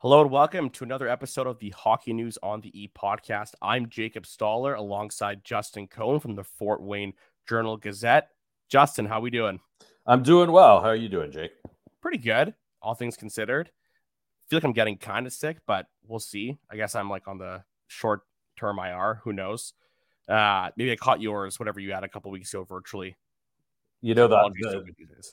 Hello 0.00 0.20
and 0.20 0.30
welcome 0.30 0.70
to 0.70 0.84
another 0.84 1.08
episode 1.08 1.48
of 1.48 1.58
the 1.58 1.70
Hockey 1.70 2.12
News 2.12 2.38
on 2.40 2.60
the 2.60 2.70
E 2.80 2.88
podcast. 2.96 3.54
I'm 3.60 3.88
Jacob 3.88 4.26
Stoller 4.26 4.74
alongside 4.74 5.42
Justin 5.42 5.88
Cohn 5.88 6.20
from 6.20 6.36
the 6.36 6.44
Fort 6.44 6.80
Wayne 6.80 7.14
Journal 7.48 7.76
Gazette. 7.76 8.28
Justin, 8.68 9.06
how 9.06 9.18
are 9.18 9.22
we 9.22 9.30
doing? 9.30 9.58
I'm 10.06 10.22
doing 10.22 10.52
well. 10.52 10.80
How 10.80 10.86
are 10.86 10.94
you 10.94 11.08
doing, 11.08 11.32
Jake? 11.32 11.50
Pretty 12.00 12.18
good, 12.18 12.54
all 12.80 12.94
things 12.94 13.16
considered. 13.16 13.72
feel 14.48 14.58
like 14.58 14.64
I'm 14.64 14.72
getting 14.72 14.98
kind 14.98 15.26
of 15.26 15.32
sick, 15.32 15.56
but 15.66 15.86
we'll 16.06 16.20
see. 16.20 16.58
I 16.70 16.76
guess 16.76 16.94
I'm 16.94 17.10
like 17.10 17.26
on 17.26 17.38
the 17.38 17.64
short 17.88 18.20
term 18.56 18.78
IR. 18.78 19.20
Who 19.24 19.32
knows? 19.32 19.72
Uh, 20.28 20.70
maybe 20.76 20.92
I 20.92 20.96
caught 20.96 21.20
yours, 21.20 21.58
whatever 21.58 21.80
you 21.80 21.92
had 21.92 22.04
a 22.04 22.08
couple 22.08 22.30
weeks 22.30 22.54
ago 22.54 22.62
virtually. 22.62 23.16
You 24.00 24.14
know 24.14 24.28
the 24.28 24.50
the, 24.60 24.84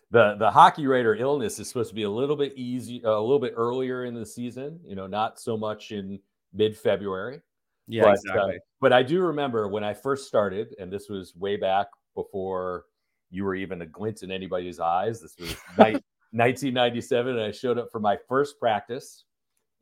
the, 0.10 0.36
the 0.40 0.52
hockey 0.52 0.88
writer 0.88 1.16
illness 1.16 1.60
is 1.60 1.68
supposed 1.68 1.90
to 1.90 1.96
be 1.96 2.04
a 2.04 2.10
little 2.10 2.36
bit 2.36 2.54
easy, 2.56 3.04
uh, 3.06 3.12
a 3.12 3.22
little 3.22 3.40
bit 3.40 3.54
earlier 3.56 4.06
in 4.06 4.16
the 4.16 4.26
season. 4.26 4.80
You 4.84 4.96
know, 4.96 5.06
not 5.06 5.40
so 5.40 5.56
much 5.56 5.92
in 5.92 6.20
mid 6.52 6.76
February. 6.76 7.42
Yeah, 7.88 8.04
but, 8.04 8.14
exactly. 8.14 8.56
Uh, 8.56 8.60
but 8.82 8.94
I 8.94 9.04
do 9.04 9.22
remember 9.22 9.68
when 9.68 9.84
I 9.84 9.94
first 9.94 10.28
started, 10.28 10.76
and 10.80 10.92
this 10.92 11.10
was 11.10 11.36
way 11.36 11.58
back 11.58 11.88
before 12.16 12.86
you 13.30 13.44
were 13.44 13.54
even 13.54 13.84
a 13.84 13.86
glint 13.86 14.24
in 14.24 14.32
anybody's 14.32 14.80
eyes. 14.80 15.22
This 15.22 15.36
was 15.40 15.56
1997, 15.76 17.38
and 17.38 17.46
I 17.46 17.52
showed 17.52 17.78
up 17.78 17.90
for 17.92 18.00
my 18.00 18.18
first 18.28 18.60
practice, 18.60 19.26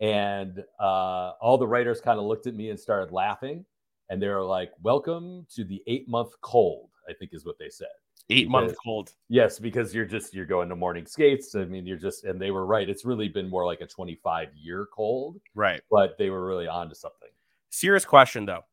and 0.02 0.62
uh, 0.78 1.32
all 1.40 1.58
the 1.58 1.68
writers 1.68 2.02
kind 2.02 2.20
of 2.20 2.26
looked 2.26 2.48
at 2.48 2.56
me 2.56 2.70
and 2.70 2.78
started 2.78 3.14
laughing, 3.14 3.66
and 4.10 4.22
they 4.22 4.28
were 4.28 4.44
like, 4.44 4.72
"Welcome 4.82 5.48
to 5.56 5.64
the 5.64 5.82
eight 5.88 6.10
month 6.10 6.32
cold," 6.42 6.90
I 7.10 7.14
think 7.14 7.32
is 7.34 7.46
what 7.46 7.58
they 7.58 7.70
said. 7.70 7.88
Eight 8.30 8.50
month 8.50 8.76
cold. 8.84 9.14
Yes, 9.28 9.60
because 9.60 9.94
you're 9.94 10.06
just 10.06 10.34
you're 10.34 10.46
going 10.46 10.70
to 10.70 10.76
morning 10.76 11.06
skates. 11.06 11.56
I 11.56 11.66
mean, 11.66 11.86
you're 11.86 11.98
just 11.98 12.24
and 12.24 12.42
they 12.42 12.52
were 12.52 12.66
right. 12.66 12.90
It's 12.90 13.04
really 13.04 13.28
been 13.28 13.50
more 13.50 13.66
like 13.66 13.82
a 13.82 13.88
25 13.88 14.50
year 14.56 14.88
cold, 14.94 15.42
right? 15.56 15.82
But 15.92 16.18
they 16.18 16.30
were 16.30 16.46
really 16.46 16.68
on 16.68 16.90
to 16.90 16.96
something. 16.96 17.30
Serious 17.70 18.06
question 18.06 18.46
though. 18.46 18.64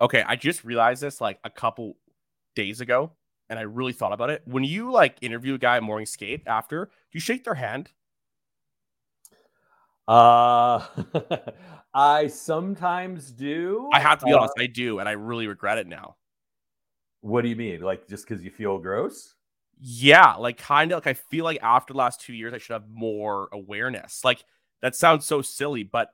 Okay, 0.00 0.24
I 0.26 0.36
just 0.36 0.64
realized 0.64 1.02
this 1.02 1.20
like 1.20 1.38
a 1.44 1.50
couple 1.50 1.96
days 2.54 2.80
ago 2.80 3.12
and 3.48 3.58
I 3.58 3.62
really 3.62 3.92
thought 3.92 4.12
about 4.12 4.30
it. 4.30 4.42
When 4.44 4.64
you 4.64 4.90
like 4.90 5.16
interview 5.20 5.54
a 5.54 5.58
guy 5.58 5.76
at 5.76 5.82
morning 5.82 6.06
skate 6.06 6.42
after, 6.46 6.86
do 6.86 6.90
you 7.12 7.20
shake 7.20 7.44
their 7.44 7.54
hand? 7.54 7.90
Uh 10.08 10.84
I 11.94 12.26
sometimes 12.26 13.30
do. 13.30 13.88
I 13.92 14.00
have 14.00 14.18
to 14.18 14.26
be 14.26 14.32
uh, 14.32 14.38
honest, 14.38 14.54
I 14.58 14.66
do, 14.66 14.98
and 14.98 15.08
I 15.08 15.12
really 15.12 15.46
regret 15.46 15.78
it 15.78 15.86
now. 15.86 16.16
What 17.20 17.42
do 17.42 17.48
you 17.48 17.56
mean? 17.56 17.80
Like 17.80 18.08
just 18.08 18.26
because 18.26 18.44
you 18.44 18.50
feel 18.50 18.78
gross? 18.78 19.34
Yeah, 19.78 20.34
like 20.34 20.56
kind 20.58 20.92
of 20.92 20.96
like 20.96 21.06
I 21.06 21.14
feel 21.14 21.44
like 21.44 21.58
after 21.62 21.92
the 21.92 21.98
last 21.98 22.20
two 22.20 22.32
years, 22.32 22.54
I 22.54 22.58
should 22.58 22.74
have 22.74 22.88
more 22.88 23.48
awareness. 23.52 24.24
Like 24.24 24.44
that 24.82 24.94
sounds 24.94 25.26
so 25.26 25.42
silly, 25.42 25.82
but 25.82 26.10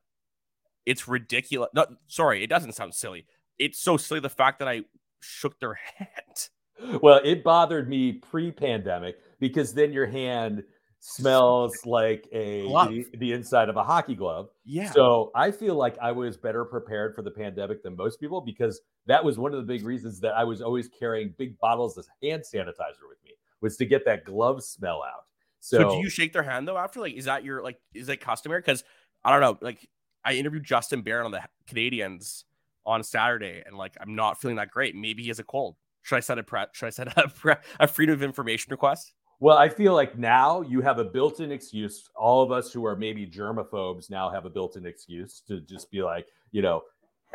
it's 0.86 1.06
ridiculous. 1.06 1.70
No, 1.74 1.86
sorry, 2.08 2.42
it 2.42 2.48
doesn't 2.48 2.74
sound 2.74 2.94
silly. 2.94 3.26
It's 3.58 3.78
so 3.78 3.96
silly 3.96 4.20
the 4.20 4.28
fact 4.28 4.58
that 4.58 4.68
I 4.68 4.82
shook 5.20 5.58
their 5.60 5.74
hand. 5.96 7.00
Well, 7.00 7.20
it 7.22 7.44
bothered 7.44 7.88
me 7.88 8.12
pre-pandemic 8.12 9.16
because 9.38 9.72
then 9.72 9.92
your 9.92 10.06
hand 10.06 10.64
smells 11.04 11.84
like 11.84 12.28
a 12.32 12.62
the, 12.62 13.04
the, 13.18 13.32
inside 13.32 13.68
of 13.68 13.76
a 13.76 13.82
hockey 13.82 14.14
glove. 14.14 14.50
Yeah. 14.64 14.88
So 14.92 15.32
I 15.34 15.50
feel 15.50 15.74
like 15.74 15.98
I 16.00 16.12
was 16.12 16.36
better 16.36 16.64
prepared 16.64 17.16
for 17.16 17.22
the 17.22 17.30
pandemic 17.30 17.82
than 17.82 17.96
most 17.96 18.20
people 18.20 18.40
because 18.40 18.80
that 19.06 19.24
was 19.24 19.36
one 19.36 19.52
of 19.52 19.58
the 19.58 19.66
big 19.66 19.84
reasons 19.84 20.20
that 20.20 20.34
I 20.34 20.44
was 20.44 20.62
always 20.62 20.88
carrying 20.88 21.34
big 21.36 21.58
bottles 21.58 21.98
of 21.98 22.06
hand 22.22 22.44
sanitizer 22.44 23.08
with 23.08 23.18
me 23.24 23.32
was 23.60 23.76
to 23.78 23.84
get 23.84 24.04
that 24.04 24.24
glove 24.24 24.62
smell 24.62 25.02
out. 25.02 25.24
So, 25.58 25.78
so 25.78 25.90
do 25.90 25.96
you 25.96 26.08
shake 26.08 26.32
their 26.32 26.44
hand 26.44 26.68
though 26.68 26.78
after? 26.78 27.00
Like, 27.00 27.14
is 27.14 27.24
that 27.24 27.42
your 27.42 27.64
like 27.64 27.80
is 27.94 28.06
that 28.06 28.20
customary? 28.20 28.60
Because 28.60 28.84
I 29.24 29.32
don't 29.32 29.40
know. 29.40 29.58
Like, 29.60 29.88
I 30.24 30.34
interviewed 30.34 30.62
Justin 30.62 31.02
Barron 31.02 31.26
on 31.26 31.32
the 31.32 31.42
Canadiens 31.68 32.44
on 32.86 33.02
Saturday, 33.02 33.64
and 33.66 33.76
like 33.76 33.96
I'm 34.00 34.14
not 34.14 34.40
feeling 34.40 34.56
that 34.56 34.70
great. 34.70 34.94
Maybe 34.94 35.22
he 35.22 35.28
has 35.28 35.40
a 35.40 35.44
cold. 35.44 35.74
Should 36.02 36.16
I 36.16 36.20
send 36.20 36.38
a 36.38 36.44
pre- 36.44 36.66
should 36.72 36.86
I 36.86 36.90
send 36.90 37.12
a, 37.16 37.28
pre- 37.28 37.54
a 37.80 37.88
freedom 37.88 38.12
of 38.12 38.22
information 38.22 38.70
request? 38.70 39.14
Well, 39.42 39.58
I 39.58 39.68
feel 39.68 39.92
like 39.92 40.16
now 40.16 40.60
you 40.60 40.80
have 40.82 41.00
a 41.00 41.04
built-in 41.04 41.50
excuse. 41.50 42.08
All 42.14 42.44
of 42.44 42.52
us 42.52 42.72
who 42.72 42.86
are 42.86 42.94
maybe 42.94 43.26
germaphobes 43.26 44.08
now 44.08 44.30
have 44.30 44.44
a 44.44 44.50
built-in 44.50 44.86
excuse 44.86 45.42
to 45.48 45.60
just 45.60 45.90
be 45.90 46.00
like, 46.00 46.28
you 46.52 46.62
know, 46.62 46.84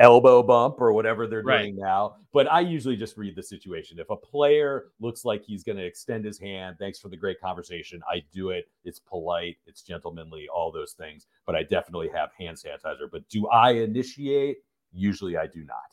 elbow 0.00 0.42
bump 0.42 0.80
or 0.80 0.94
whatever 0.94 1.26
they're 1.26 1.42
right. 1.42 1.64
doing 1.64 1.76
now. 1.76 2.16
But 2.32 2.50
I 2.50 2.60
usually 2.60 2.96
just 2.96 3.18
read 3.18 3.36
the 3.36 3.42
situation. 3.42 3.98
If 3.98 4.08
a 4.08 4.16
player 4.16 4.86
looks 5.00 5.26
like 5.26 5.44
he's 5.44 5.62
going 5.62 5.76
to 5.76 5.84
extend 5.84 6.24
his 6.24 6.38
hand, 6.38 6.76
thanks 6.78 6.98
for 6.98 7.10
the 7.10 7.16
great 7.18 7.42
conversation. 7.42 8.00
I 8.10 8.22
do 8.32 8.48
it. 8.52 8.70
It's 8.84 8.98
polite, 8.98 9.58
it's 9.66 9.82
gentlemanly, 9.82 10.48
all 10.48 10.72
those 10.72 10.92
things. 10.92 11.26
But 11.44 11.56
I 11.56 11.62
definitely 11.62 12.08
have 12.14 12.30
hand 12.38 12.56
sanitizer. 12.56 13.10
But 13.12 13.28
do 13.28 13.48
I 13.48 13.72
initiate? 13.72 14.60
Usually 14.94 15.36
I 15.36 15.46
do 15.46 15.62
not. 15.62 15.92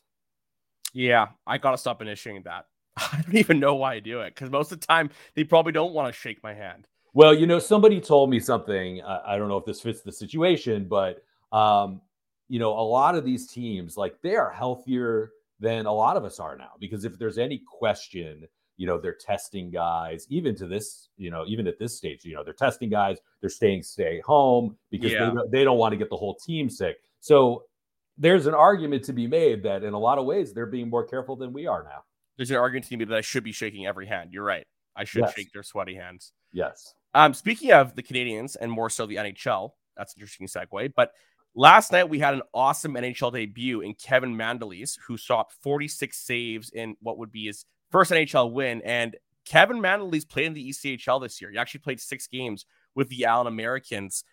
Yeah, 0.93 1.27
I 1.45 1.57
gotta 1.57 1.77
stop 1.77 2.01
initiating 2.01 2.43
that. 2.43 2.67
I 2.97 3.21
don't 3.23 3.35
even 3.35 3.59
know 3.59 3.75
why 3.75 3.95
I 3.95 3.99
do 3.99 4.21
it 4.21 4.33
because 4.35 4.49
most 4.49 4.71
of 4.71 4.79
the 4.79 4.87
time 4.87 5.09
they 5.33 5.43
probably 5.43 5.71
don't 5.71 5.93
want 5.93 6.13
to 6.13 6.19
shake 6.19 6.41
my 6.43 6.53
hand. 6.53 6.87
Well, 7.13 7.33
you 7.33 7.47
know, 7.47 7.59
somebody 7.59 8.01
told 8.01 8.29
me 8.29 8.39
something. 8.39 9.01
Uh, 9.01 9.21
I 9.25 9.37
don't 9.37 9.47
know 9.47 9.57
if 9.57 9.65
this 9.65 9.81
fits 9.81 10.01
the 10.01 10.11
situation, 10.11 10.85
but 10.85 11.23
um, 11.51 12.01
you 12.49 12.59
know, 12.59 12.71
a 12.71 12.81
lot 12.81 13.15
of 13.15 13.25
these 13.25 13.47
teams, 13.47 13.97
like 13.97 14.21
they 14.21 14.35
are 14.35 14.51
healthier 14.51 15.31
than 15.59 15.85
a 15.85 15.93
lot 15.93 16.17
of 16.17 16.25
us 16.25 16.39
are 16.39 16.57
now. 16.57 16.71
Because 16.79 17.05
if 17.05 17.17
there's 17.17 17.37
any 17.37 17.61
question, 17.65 18.45
you 18.77 18.85
know, 18.85 18.97
they're 18.99 19.13
testing 19.15 19.71
guys, 19.71 20.27
even 20.29 20.53
to 20.55 20.67
this, 20.67 21.07
you 21.17 21.31
know, 21.31 21.45
even 21.47 21.65
at 21.67 21.79
this 21.79 21.95
stage, 21.95 22.25
you 22.25 22.33
know, 22.35 22.43
they're 22.43 22.53
testing 22.53 22.89
guys, 22.89 23.17
they're 23.39 23.49
staying 23.49 23.83
stay 23.83 24.19
home 24.19 24.75
because 24.91 25.13
Yeah. 25.13 25.31
they, 25.51 25.59
they 25.59 25.63
don't 25.63 25.77
want 25.77 25.93
to 25.93 25.97
get 25.97 26.09
the 26.09 26.17
whole 26.17 26.35
team 26.35 26.69
sick. 26.69 26.97
So 27.21 27.63
there's 28.17 28.47
an 28.47 28.53
argument 28.53 29.03
to 29.05 29.13
be 29.13 29.27
made 29.27 29.63
that 29.63 29.83
in 29.83 29.93
a 29.93 29.99
lot 29.99 30.17
of 30.17 30.25
ways 30.25 30.53
they're 30.53 30.65
being 30.65 30.89
more 30.89 31.05
careful 31.05 31.35
than 31.37 31.53
we 31.53 31.67
are 31.67 31.83
now. 31.83 32.03
There's 32.37 32.51
an 32.51 32.57
argument 32.57 32.87
to 32.87 32.97
me 32.97 33.05
that 33.05 33.17
I 33.17 33.21
should 33.21 33.43
be 33.43 33.51
shaking 33.51 33.85
every 33.85 34.07
hand. 34.07 34.31
You're 34.33 34.43
right. 34.43 34.65
I 34.95 35.03
should 35.03 35.21
Yes. 35.23 35.33
shake 35.33 35.51
their 35.51 35.63
sweaty 35.63 35.95
hands. 35.95 36.31
Yes. 36.51 36.93
Um, 37.13 37.33
speaking 37.33 37.71
of 37.71 37.95
the 37.95 38.03
Canadiens 38.03 38.55
and 38.59 38.71
more 38.71 38.89
so 38.89 39.05
the 39.05 39.15
NHL, 39.17 39.71
that's 39.95 40.13
an 40.15 40.21
interesting 40.21 40.47
segue. 40.47 40.93
But 40.95 41.11
last 41.53 41.91
night 41.91 42.09
we 42.09 42.19
had 42.19 42.33
an 42.33 42.41
awesome 42.53 42.95
NHL 42.95 43.31
debut 43.31 43.81
in 43.81 43.93
Kevin 43.95 44.35
Mandolese, 44.35 44.97
who 45.07 45.17
stopped 45.17 45.53
46 45.61 46.17
saves 46.17 46.69
in 46.71 46.95
what 47.01 47.17
would 47.17 47.31
be 47.31 47.45
his 47.45 47.65
first 47.91 48.11
NHL 48.11 48.51
win. 48.51 48.81
And 48.83 49.15
Kevin 49.45 49.77
Mandolese 49.77 50.27
played 50.27 50.47
in 50.47 50.53
the 50.53 50.69
ECHL 50.69 51.21
this 51.21 51.39
year. 51.41 51.51
He 51.51 51.57
actually 51.57 51.81
played 51.81 52.01
six 52.01 52.27
games 52.27 52.65
with 52.95 53.09
the 53.09 53.25
Allen 53.25 53.47
Americans. 53.47 54.23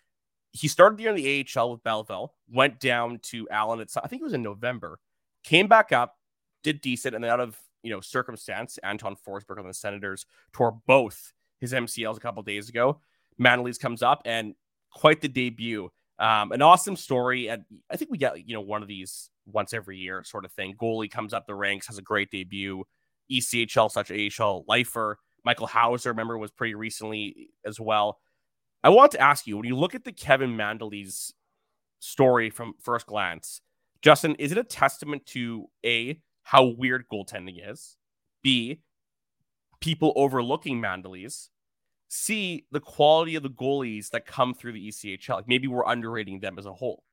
He 0.51 0.67
started 0.67 0.97
the 0.97 1.03
year 1.03 1.11
in 1.11 1.15
the 1.15 1.45
AHL 1.57 1.71
with 1.71 1.83
Belleville, 1.83 2.33
went 2.51 2.79
down 2.79 3.19
to 3.23 3.47
Allen. 3.49 3.79
It's, 3.79 3.95
I 3.97 4.07
think 4.07 4.21
it 4.21 4.25
was 4.25 4.33
in 4.33 4.41
November, 4.43 4.99
came 5.43 5.67
back 5.67 5.91
up, 5.91 6.15
did 6.63 6.81
decent, 6.81 7.15
and 7.15 7.23
then 7.23 7.31
out 7.31 7.39
of 7.39 7.57
you 7.83 7.91
know 7.91 8.01
circumstance, 8.01 8.79
Anton 8.83 9.15
Forsberg 9.15 9.59
on 9.59 9.67
the 9.67 9.73
Senators 9.73 10.25
tore 10.51 10.79
both 10.87 11.33
his 11.59 11.73
MCLs 11.73 12.17
a 12.17 12.19
couple 12.19 12.41
days 12.43 12.69
ago. 12.69 12.99
Mandolese 13.39 13.79
comes 13.79 14.01
up 14.01 14.21
and 14.25 14.55
quite 14.91 15.21
the 15.21 15.27
debut. 15.27 15.89
Um, 16.19 16.51
an 16.51 16.61
awesome 16.61 16.95
story, 16.95 17.49
and 17.49 17.63
I 17.91 17.97
think 17.97 18.11
we 18.11 18.17
get 18.17 18.47
you 18.47 18.53
know 18.53 18.61
one 18.61 18.81
of 18.81 18.87
these 18.87 19.29
once 19.45 19.73
every 19.73 19.97
year 19.97 20.23
sort 20.23 20.45
of 20.45 20.51
thing. 20.51 20.75
Goalie 20.81 21.11
comes 21.11 21.33
up 21.33 21.45
the 21.45 21.55
ranks, 21.55 21.87
has 21.87 21.97
a 21.97 22.03
great 22.03 22.31
debut. 22.31 22.83
ECHL 23.31 23.89
such 23.91 24.11
AHL 24.11 24.65
lifer. 24.67 25.17
Michael 25.45 25.67
Houser, 25.67 26.09
remember, 26.09 26.37
was 26.37 26.51
pretty 26.51 26.75
recently 26.75 27.49
as 27.65 27.79
well. 27.79 28.19
I 28.83 28.89
want 28.89 29.11
to 29.13 29.21
ask 29.21 29.47
you 29.47 29.57
when 29.57 29.65
you 29.65 29.75
look 29.75 29.95
at 29.95 30.03
the 30.03 30.11
Kevin 30.11 30.55
Mandolese 30.55 31.33
story 31.99 32.49
from 32.49 32.73
first 32.79 33.07
glance, 33.07 33.61
Justin, 34.01 34.35
is 34.35 34.51
it 34.51 34.57
a 34.57 34.63
testament 34.63 35.25
to 35.27 35.67
a 35.85 36.19
how 36.43 36.65
weird 36.65 37.05
goaltending 37.11 37.69
is, 37.69 37.97
b 38.41 38.81
people 39.79 40.13
overlooking 40.15 40.81
Mandolese, 40.81 41.49
c 42.07 42.65
the 42.71 42.79
quality 42.79 43.35
of 43.35 43.43
the 43.43 43.49
goalies 43.49 44.09
that 44.11 44.25
come 44.25 44.53
through 44.53 44.73
the 44.73 44.87
ECHL? 44.87 45.35
Like 45.35 45.47
maybe 45.47 45.67
we're 45.67 45.85
underrating 45.85 46.39
them 46.39 46.57
as 46.57 46.65
a 46.65 46.73
whole. 46.73 47.03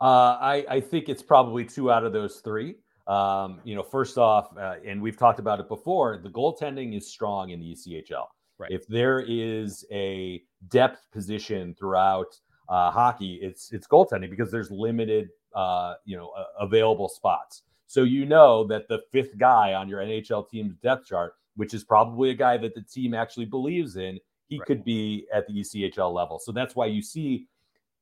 Uh, 0.00 0.36
I, 0.40 0.66
I 0.68 0.80
think 0.80 1.08
it's 1.08 1.22
probably 1.22 1.64
two 1.64 1.90
out 1.90 2.04
of 2.04 2.12
those 2.12 2.40
three. 2.40 2.76
Um, 3.06 3.60
you 3.64 3.74
know, 3.74 3.82
first 3.82 4.18
off, 4.18 4.56
uh, 4.58 4.74
and 4.84 5.00
we've 5.00 5.16
talked 5.16 5.38
about 5.38 5.60
it 5.60 5.68
before, 5.68 6.18
the 6.18 6.28
goaltending 6.28 6.96
is 6.96 7.08
strong 7.08 7.50
in 7.50 7.60
the 7.60 7.72
ECHL. 7.72 8.26
Right. 8.58 8.70
If 8.70 8.86
there 8.88 9.20
is 9.20 9.84
a 9.92 10.42
depth 10.68 11.06
position 11.12 11.74
throughout 11.78 12.38
uh, 12.68 12.90
hockey, 12.90 13.38
it's 13.42 13.72
it's 13.72 13.86
goaltending 13.86 14.30
because 14.30 14.50
there's 14.50 14.70
limited 14.70 15.28
uh, 15.54 15.94
you 16.04 16.16
know 16.16 16.30
uh, 16.30 16.44
available 16.60 17.08
spots. 17.08 17.62
So 17.86 18.02
you 18.02 18.26
know 18.26 18.66
that 18.66 18.88
the 18.88 19.02
fifth 19.12 19.38
guy 19.38 19.74
on 19.74 19.88
your 19.88 20.00
NHL 20.00 20.48
team's 20.48 20.74
depth 20.76 21.06
chart, 21.06 21.34
which 21.54 21.74
is 21.74 21.84
probably 21.84 22.30
a 22.30 22.34
guy 22.34 22.56
that 22.58 22.74
the 22.74 22.82
team 22.82 23.14
actually 23.14 23.46
believes 23.46 23.96
in, 23.96 24.18
he 24.48 24.58
right. 24.58 24.66
could 24.66 24.84
be 24.84 25.26
at 25.32 25.46
the 25.46 25.60
ECHL 25.60 26.12
level. 26.12 26.38
So 26.38 26.52
that's 26.52 26.74
why 26.74 26.86
you 26.86 27.02
see 27.02 27.46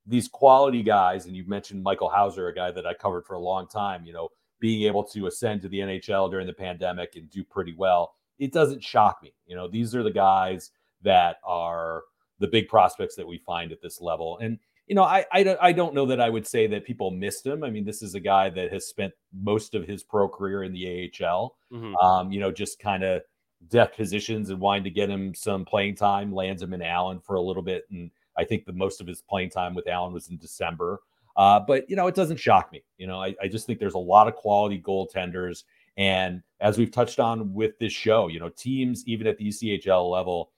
these 0.06 0.28
quality 0.28 0.82
guys, 0.82 1.26
and 1.26 1.36
you 1.36 1.46
mentioned 1.46 1.82
Michael 1.82 2.10
Houser, 2.10 2.48
a 2.48 2.54
guy 2.54 2.70
that 2.70 2.86
I 2.86 2.94
covered 2.94 3.24
for 3.24 3.34
a 3.34 3.40
long 3.40 3.66
time. 3.66 4.04
You 4.04 4.12
know, 4.12 4.28
being 4.60 4.86
able 4.86 5.04
to 5.04 5.26
ascend 5.26 5.62
to 5.62 5.68
the 5.68 5.78
NHL 5.78 6.30
during 6.30 6.46
the 6.46 6.52
pandemic 6.52 7.16
and 7.16 7.30
do 7.30 7.44
pretty 7.44 7.74
well. 7.76 8.14
It 8.38 8.52
doesn't 8.52 8.82
shock 8.82 9.20
me. 9.22 9.34
You 9.46 9.56
know, 9.56 9.68
these 9.68 9.94
are 9.94 10.02
the 10.02 10.10
guys 10.10 10.70
that 11.02 11.36
are 11.44 12.02
the 12.38 12.48
big 12.48 12.68
prospects 12.68 13.14
that 13.16 13.26
we 13.26 13.38
find 13.38 13.72
at 13.72 13.80
this 13.80 14.00
level. 14.00 14.38
And 14.38 14.58
you 14.86 14.94
know, 14.94 15.02
I, 15.02 15.24
I, 15.32 15.56
I 15.60 15.72
don't 15.72 15.94
know 15.94 16.06
that 16.06 16.20
I 16.20 16.28
would 16.28 16.46
say 16.46 16.66
that 16.66 16.84
people 16.84 17.10
missed 17.10 17.46
him. 17.46 17.64
I 17.64 17.70
mean, 17.70 17.84
this 17.84 18.02
is 18.02 18.14
a 18.14 18.20
guy 18.20 18.50
that 18.50 18.72
has 18.72 18.86
spent 18.86 19.14
most 19.32 19.74
of 19.74 19.86
his 19.86 20.02
pro 20.02 20.28
career 20.28 20.62
in 20.62 20.72
the 20.72 21.10
AHL. 21.20 21.56
Mm-hmm. 21.72 21.96
Um, 21.96 22.30
you 22.30 22.40
know, 22.40 22.52
just 22.52 22.78
kind 22.78 23.02
of 23.02 23.22
depth 23.68 23.96
positions 23.96 24.50
and 24.50 24.60
wanting 24.60 24.84
to 24.84 24.90
get 24.90 25.08
him 25.08 25.34
some 25.34 25.64
playing 25.64 25.96
time. 25.96 26.34
Lands 26.34 26.62
him 26.62 26.74
in 26.74 26.82
Allen 26.82 27.20
for 27.20 27.36
a 27.36 27.40
little 27.40 27.62
bit, 27.62 27.84
and 27.90 28.10
I 28.36 28.44
think 28.44 28.66
the 28.66 28.72
most 28.72 29.00
of 29.00 29.06
his 29.06 29.22
playing 29.22 29.50
time 29.50 29.74
with 29.74 29.88
Allen 29.88 30.12
was 30.12 30.28
in 30.28 30.36
December. 30.36 31.00
Uh, 31.36 31.60
but 31.60 31.88
you 31.88 31.96
know, 31.96 32.06
it 32.06 32.14
doesn't 32.14 32.38
shock 32.38 32.70
me. 32.70 32.84
You 32.98 33.06
know, 33.06 33.22
I, 33.22 33.34
I 33.42 33.48
just 33.48 33.66
think 33.66 33.78
there's 33.78 33.94
a 33.94 33.98
lot 33.98 34.28
of 34.28 34.34
quality 34.34 34.80
goaltenders, 34.80 35.64
and 35.96 36.42
as 36.60 36.78
we've 36.78 36.92
touched 36.92 37.18
on 37.18 37.54
with 37.54 37.78
this 37.78 37.92
show, 37.92 38.28
you 38.28 38.38
know, 38.38 38.50
teams 38.50 39.02
even 39.06 39.26
at 39.26 39.38
the 39.38 39.48
ECHL 39.48 40.10
level 40.10 40.50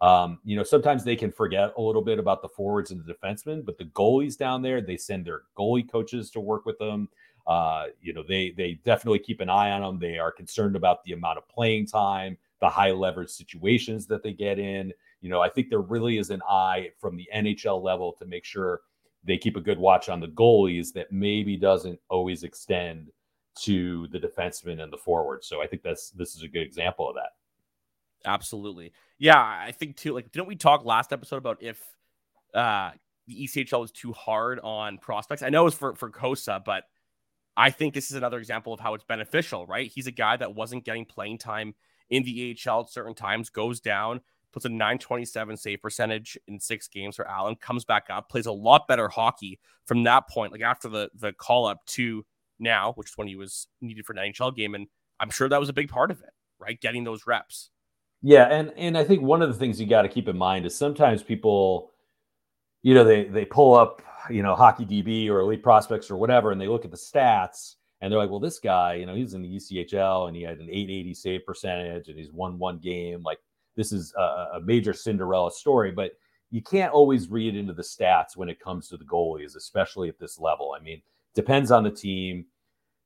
um, 0.00 0.38
you 0.44 0.56
know, 0.56 0.62
sometimes 0.62 1.04
they 1.04 1.16
can 1.16 1.32
forget 1.32 1.72
a 1.76 1.80
little 1.80 2.02
bit 2.02 2.18
about 2.18 2.42
the 2.42 2.48
forwards 2.48 2.90
and 2.90 3.02
the 3.02 3.14
defensemen, 3.14 3.64
but 3.64 3.78
the 3.78 3.84
goalies 3.86 4.36
down 4.36 4.60
there, 4.62 4.80
they 4.80 4.96
send 4.96 5.24
their 5.24 5.42
goalie 5.56 5.90
coaches 5.90 6.30
to 6.32 6.40
work 6.40 6.66
with 6.66 6.78
them. 6.78 7.08
Uh, 7.46 7.86
you 8.02 8.12
know, 8.12 8.24
they 8.26 8.50
they 8.50 8.74
definitely 8.84 9.20
keep 9.20 9.40
an 9.40 9.48
eye 9.48 9.70
on 9.70 9.80
them. 9.80 9.98
They 9.98 10.18
are 10.18 10.32
concerned 10.32 10.76
about 10.76 11.02
the 11.04 11.12
amount 11.12 11.38
of 11.38 11.48
playing 11.48 11.86
time, 11.86 12.36
the 12.60 12.68
high 12.68 12.90
leverage 12.90 13.30
situations 13.30 14.06
that 14.08 14.22
they 14.22 14.32
get 14.32 14.58
in. 14.58 14.92
You 15.22 15.30
know, 15.30 15.40
I 15.40 15.48
think 15.48 15.70
there 15.70 15.80
really 15.80 16.18
is 16.18 16.30
an 16.30 16.42
eye 16.48 16.90
from 16.98 17.16
the 17.16 17.28
NHL 17.34 17.82
level 17.82 18.12
to 18.18 18.26
make 18.26 18.44
sure 18.44 18.80
they 19.24 19.38
keep 19.38 19.56
a 19.56 19.60
good 19.60 19.78
watch 19.78 20.08
on 20.08 20.20
the 20.20 20.28
goalies 20.28 20.92
that 20.92 21.10
maybe 21.10 21.56
doesn't 21.56 21.98
always 22.10 22.42
extend 22.42 23.10
to 23.60 24.06
the 24.08 24.18
defensemen 24.18 24.82
and 24.82 24.92
the 24.92 24.98
forwards. 24.98 25.46
So 25.46 25.62
I 25.62 25.66
think 25.66 25.82
that's 25.82 26.10
this 26.10 26.34
is 26.34 26.42
a 26.42 26.48
good 26.48 26.62
example 26.62 27.08
of 27.08 27.14
that. 27.14 27.30
Absolutely. 28.24 28.92
Yeah, 29.18 29.38
I 29.38 29.72
think 29.72 29.96
too. 29.96 30.12
Like, 30.12 30.30
didn't 30.32 30.48
we 30.48 30.56
talk 30.56 30.84
last 30.84 31.12
episode 31.12 31.36
about 31.36 31.62
if 31.62 31.80
uh 32.54 32.90
the 33.26 33.44
ECHL 33.44 33.80
was 33.80 33.92
too 33.92 34.12
hard 34.12 34.60
on 34.60 34.98
prospects? 34.98 35.42
I 35.42 35.48
know 35.48 35.62
it 35.62 35.66
was 35.66 35.74
for 35.74 35.94
for 35.94 36.10
Kosa, 36.10 36.62
but 36.64 36.84
I 37.56 37.70
think 37.70 37.94
this 37.94 38.10
is 38.10 38.16
another 38.16 38.38
example 38.38 38.74
of 38.74 38.80
how 38.80 38.94
it's 38.94 39.04
beneficial, 39.04 39.66
right? 39.66 39.90
He's 39.92 40.06
a 40.06 40.12
guy 40.12 40.36
that 40.36 40.54
wasn't 40.54 40.84
getting 40.84 41.06
playing 41.06 41.38
time 41.38 41.74
in 42.10 42.22
the 42.22 42.56
AHL 42.66 42.82
at 42.82 42.90
certain 42.90 43.14
times, 43.14 43.48
goes 43.50 43.80
down, 43.80 44.20
puts 44.52 44.66
a 44.66 44.68
927 44.68 45.56
save 45.56 45.80
percentage 45.80 46.38
in 46.46 46.60
six 46.60 46.86
games 46.88 47.16
for 47.16 47.26
Allen, 47.26 47.56
comes 47.56 47.84
back 47.84 48.06
up, 48.10 48.28
plays 48.28 48.46
a 48.46 48.52
lot 48.52 48.86
better 48.86 49.08
hockey 49.08 49.58
from 49.86 50.04
that 50.04 50.28
point, 50.28 50.52
like 50.52 50.62
after 50.62 50.88
the 50.88 51.10
the 51.14 51.32
call 51.32 51.66
up 51.66 51.84
to 51.86 52.24
now, 52.58 52.92
which 52.94 53.08
is 53.10 53.16
when 53.16 53.28
he 53.28 53.36
was 53.36 53.68
needed 53.80 54.04
for 54.04 54.12
an 54.12 54.32
NHL 54.32 54.54
game. 54.54 54.74
And 54.74 54.88
I'm 55.18 55.30
sure 55.30 55.48
that 55.48 55.60
was 55.60 55.68
a 55.70 55.74
big 55.74 55.88
part 55.88 56.10
of 56.10 56.20
it, 56.20 56.30
right? 56.58 56.80
Getting 56.80 57.04
those 57.04 57.26
reps. 57.26 57.70
Yeah, 58.26 58.46
and 58.46 58.72
and 58.76 58.98
I 58.98 59.04
think 59.04 59.22
one 59.22 59.40
of 59.40 59.48
the 59.48 59.54
things 59.54 59.80
you 59.80 59.86
got 59.86 60.02
to 60.02 60.08
keep 60.08 60.26
in 60.26 60.36
mind 60.36 60.66
is 60.66 60.76
sometimes 60.76 61.22
people, 61.22 61.92
you 62.82 62.92
know, 62.92 63.04
they 63.04 63.22
they 63.22 63.44
pull 63.44 63.76
up, 63.76 64.02
you 64.28 64.42
know, 64.42 64.56
hockey 64.56 64.84
DB 64.84 65.30
or 65.30 65.38
elite 65.38 65.62
prospects 65.62 66.10
or 66.10 66.16
whatever, 66.16 66.50
and 66.50 66.60
they 66.60 66.66
look 66.66 66.84
at 66.84 66.90
the 66.90 66.96
stats 66.96 67.76
and 68.00 68.10
they're 68.10 68.18
like, 68.18 68.28
well, 68.28 68.40
this 68.40 68.58
guy, 68.58 68.94
you 68.94 69.06
know, 69.06 69.14
he's 69.14 69.34
in 69.34 69.42
the 69.42 69.56
ECHL 69.56 70.26
and 70.26 70.36
he 70.36 70.42
had 70.42 70.58
an 70.58 70.68
880 70.68 71.14
save 71.14 71.46
percentage 71.46 72.08
and 72.08 72.18
he's 72.18 72.32
won 72.32 72.58
one 72.58 72.78
game. 72.78 73.22
Like 73.22 73.38
this 73.76 73.92
is 73.92 74.12
a, 74.18 74.56
a 74.56 74.60
major 74.60 74.92
Cinderella 74.92 75.52
story, 75.52 75.92
but 75.92 76.10
you 76.50 76.62
can't 76.62 76.92
always 76.92 77.28
read 77.28 77.54
into 77.54 77.74
the 77.74 77.82
stats 77.82 78.36
when 78.36 78.48
it 78.48 78.58
comes 78.58 78.88
to 78.88 78.96
the 78.96 79.04
goalies, 79.04 79.54
especially 79.54 80.08
at 80.08 80.18
this 80.18 80.40
level. 80.40 80.74
I 80.76 80.82
mean, 80.82 81.00
depends 81.36 81.70
on 81.70 81.84
the 81.84 81.92
team 81.92 82.46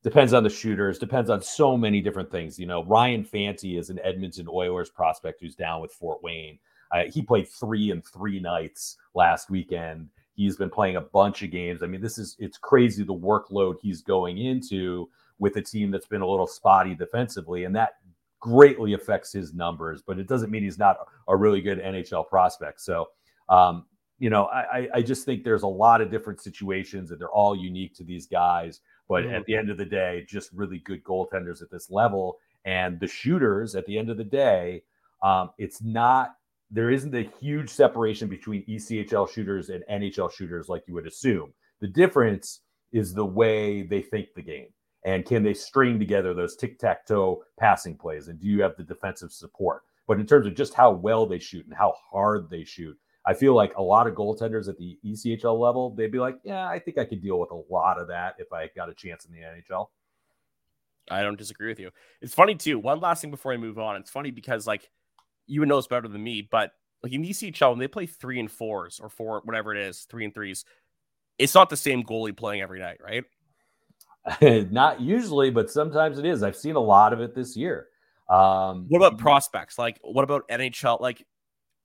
depends 0.03 0.33
on 0.33 0.43
the 0.43 0.51
shooters, 0.51 0.99
depends 0.99 1.31
on 1.31 1.43
so 1.43 1.77
many 1.77 2.01
different 2.01 2.31
things. 2.31 2.59
You 2.59 2.67
know, 2.67 2.85
Ryan 2.85 3.25
Fanti 3.25 3.77
is 3.77 3.91
an 3.91 4.01
Edmonton 4.03 4.47
Oilers 4.49 4.91
prospect 4.91 5.41
who's 5.41 5.55
down 5.55 5.81
with 5.81 5.93
Fort 5.93 6.23
Wayne. 6.23 6.59
Uh, 6.93 7.05
he 7.13 7.23
played 7.23 7.49
three 7.49 7.91
and 7.91 8.05
three 8.05 8.41
nights 8.41 8.97
last 9.15 9.51
weekend. 9.51 10.09
He's 10.35 10.57
been 10.57 10.71
playing 10.71 10.97
a 10.97 11.03
bunch 11.03 11.43
of 11.43 11.51
games. 11.51 11.83
I 11.83 11.87
mean, 11.87 12.01
this 12.01 12.19
is 12.19 12.37
it's 12.39 12.59
crazy 12.59 13.05
the 13.05 13.15
workload 13.15 13.77
he's 13.81 14.03
going 14.03 14.39
into 14.39 15.09
with 15.39 15.57
a 15.57 15.63
team 15.63 15.91
that's 15.91 16.07
been 16.07 16.23
a 16.23 16.27
little 16.27 16.47
spotty 16.47 16.95
defensively, 16.95 17.65
and 17.65 17.77
that 17.77 17.95
greatly 18.41 18.95
affects 18.95 19.33
his 19.33 19.55
numbers. 19.55 20.03
But 20.05 20.19
it 20.19 20.27
doesn't 20.27 20.51
mean 20.51 20.63
he's 20.63 20.79
not 20.79 20.97
a 21.29 21.37
really 21.37 21.61
good 21.61 21.79
NHL 21.79 22.27
prospect. 22.29 22.81
So, 22.81 23.09
um, 23.49 23.85
you 24.19 24.31
know, 24.31 24.47
I, 24.47 24.89
I 24.95 25.03
just 25.03 25.25
think 25.25 25.45
there's 25.45 25.63
a 25.63 25.69
lot 25.69 26.01
of 26.01 26.11
different 26.11 26.41
situations, 26.41 27.11
and 27.11 27.21
they're 27.21 27.31
all 27.31 27.55
unique 27.55 27.95
to 27.97 28.05
these 28.05 28.27
guys. 28.27 28.81
But 29.11 29.25
mm-hmm. 29.25 29.35
at 29.35 29.45
the 29.47 29.57
end 29.57 29.71
of 29.71 29.77
the 29.77 29.85
day, 29.85 30.25
just 30.29 30.53
really 30.53 30.79
good 30.79 31.03
goaltenders 31.03 31.61
at 31.61 31.71
this 31.71 31.91
level. 31.91 32.39
And 32.65 33.01
the 33.01 33.09
shooters, 33.09 33.75
at 33.75 33.85
the 33.87 33.99
end 33.99 34.09
of 34.09 34.17
the 34.17 34.25
day, 34.25 34.85
um, 35.23 35.51
it's 35.59 35.83
not 35.83 36.37
there 36.71 36.91
isn't 36.91 37.15
a 37.17 37.29
huge 37.41 37.69
separation 37.69 38.29
between 38.29 38.65
ECHL 38.67 39.29
shooters 39.29 39.69
and 39.69 39.83
NHL 39.91 40.33
shooters 40.33 40.69
like 40.69 40.85
you 40.87 40.95
would 40.95 41.09
assume. 41.09 41.53
The 41.81 41.89
difference 41.89 42.61
is 42.93 43.13
the 43.13 43.27
way 43.27 43.83
they 43.83 44.01
think 44.01 44.29
the 44.37 44.43
game. 44.43 44.69
And 45.05 45.27
can 45.27 45.43
they 45.43 45.55
string 45.55 45.99
together 45.99 46.33
those 46.33 46.55
tic 46.55 46.79
tac 46.79 47.05
toe 47.05 47.43
passing 47.59 47.97
plays? 47.97 48.29
And 48.29 48.39
do 48.39 48.47
you 48.47 48.63
have 48.63 48.77
the 48.77 48.85
defensive 48.85 49.33
support? 49.33 49.83
But 50.07 50.21
in 50.21 50.27
terms 50.27 50.47
of 50.47 50.55
just 50.55 50.75
how 50.75 50.93
well 50.93 51.27
they 51.27 51.41
shoot 51.41 51.67
and 51.67 51.75
how 51.75 51.95
hard 52.13 52.49
they 52.49 52.63
shoot, 52.63 52.97
I 53.27 53.35
feel 53.35 53.55
like 53.55 53.77
a 53.77 53.83
lot 53.83 54.07
of 54.07 54.15
goaltenders 54.15 54.69
at 54.69 54.79
the 54.79 54.99
ECHL 55.05 55.59
level, 55.59 55.95
they'd 55.95 56.11
be 56.11 56.19
like, 56.19 56.39
yeah, 56.43 56.67
I 56.67 56.79
think 56.79 56.97
I 56.99 57.05
could 57.05 57.23
deal 57.23 57.39
with 57.39 57.51
a 57.51 57.63
lot 57.71 58.01
of 58.01 58.09
that 58.09 58.37
if 58.39 58.53
I 58.53 58.71
got 58.75 58.89
a 58.89 58.95
chance 58.95 59.27
in 59.27 59.33
the 59.33 59.41
NHL. 59.41 59.89
I 61.11 61.23
don't 61.23 61.37
disagree 61.37 61.69
with 61.69 61.81
you. 61.81 61.91
It's 62.23 62.35
funny 62.35 62.55
too. 62.55 62.79
One 62.79 63.01
last 63.01 63.21
thing 63.21 63.31
before 63.31 63.53
I 63.53 63.57
move 63.57 63.79
on. 63.79 63.97
It's 63.97 64.11
funny 64.11 64.31
because 64.31 64.67
like 64.67 64.89
you 65.47 65.61
would 65.61 65.69
know 65.69 65.77
this 65.77 65.87
better 65.87 66.09
than 66.09 66.23
me, 66.23 66.47
but 66.49 66.73
like 67.03 67.13
in 67.13 67.23
ECHL, 67.23 67.71
when 67.71 67.79
they 67.79 67.89
play 67.89 68.07
three 68.07 68.39
and 68.39 68.51
fours 68.51 69.01
or 69.03 69.09
four, 69.09 69.41
whatever 69.45 69.75
it 69.75 69.83
is, 69.83 70.07
three 70.11 70.25
and 70.25 70.33
threes, 70.33 70.65
it's 71.39 71.55
not 71.55 71.71
the 71.71 71.77
same 71.77 72.05
goalie 72.05 72.37
playing 72.37 72.63
every 72.63 72.79
night, 72.79 72.99
right? 73.03 73.25
not 74.71 75.01
usually, 75.01 75.51
but 75.51 75.71
sometimes 75.71 76.19
it 76.19 76.27
is. 76.27 76.43
I've 76.43 76.57
seen 76.57 76.77
a 76.77 76.81
lot 76.81 77.13
of 77.13 77.21
it 77.21 77.35
this 77.35 77.57
year. 77.57 77.89
Um, 78.29 78.87
what 78.89 78.99
about 78.99 79.19
prospects? 79.19 79.79
Like, 79.79 79.99
what 80.03 80.23
about 80.23 80.49
NHL? 80.49 81.01
Like, 81.01 81.27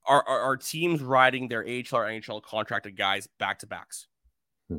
are, 0.06 0.24
are, 0.26 0.40
are 0.40 0.56
teams 0.56 1.02
riding 1.02 1.48
their 1.48 1.62
AHL 1.62 2.00
or 2.00 2.06
NHL 2.06 2.42
contracted 2.42 2.96
guys 2.96 3.28
back 3.38 3.58
to 3.60 3.66
backs? 3.66 4.06
Hmm. 4.68 4.78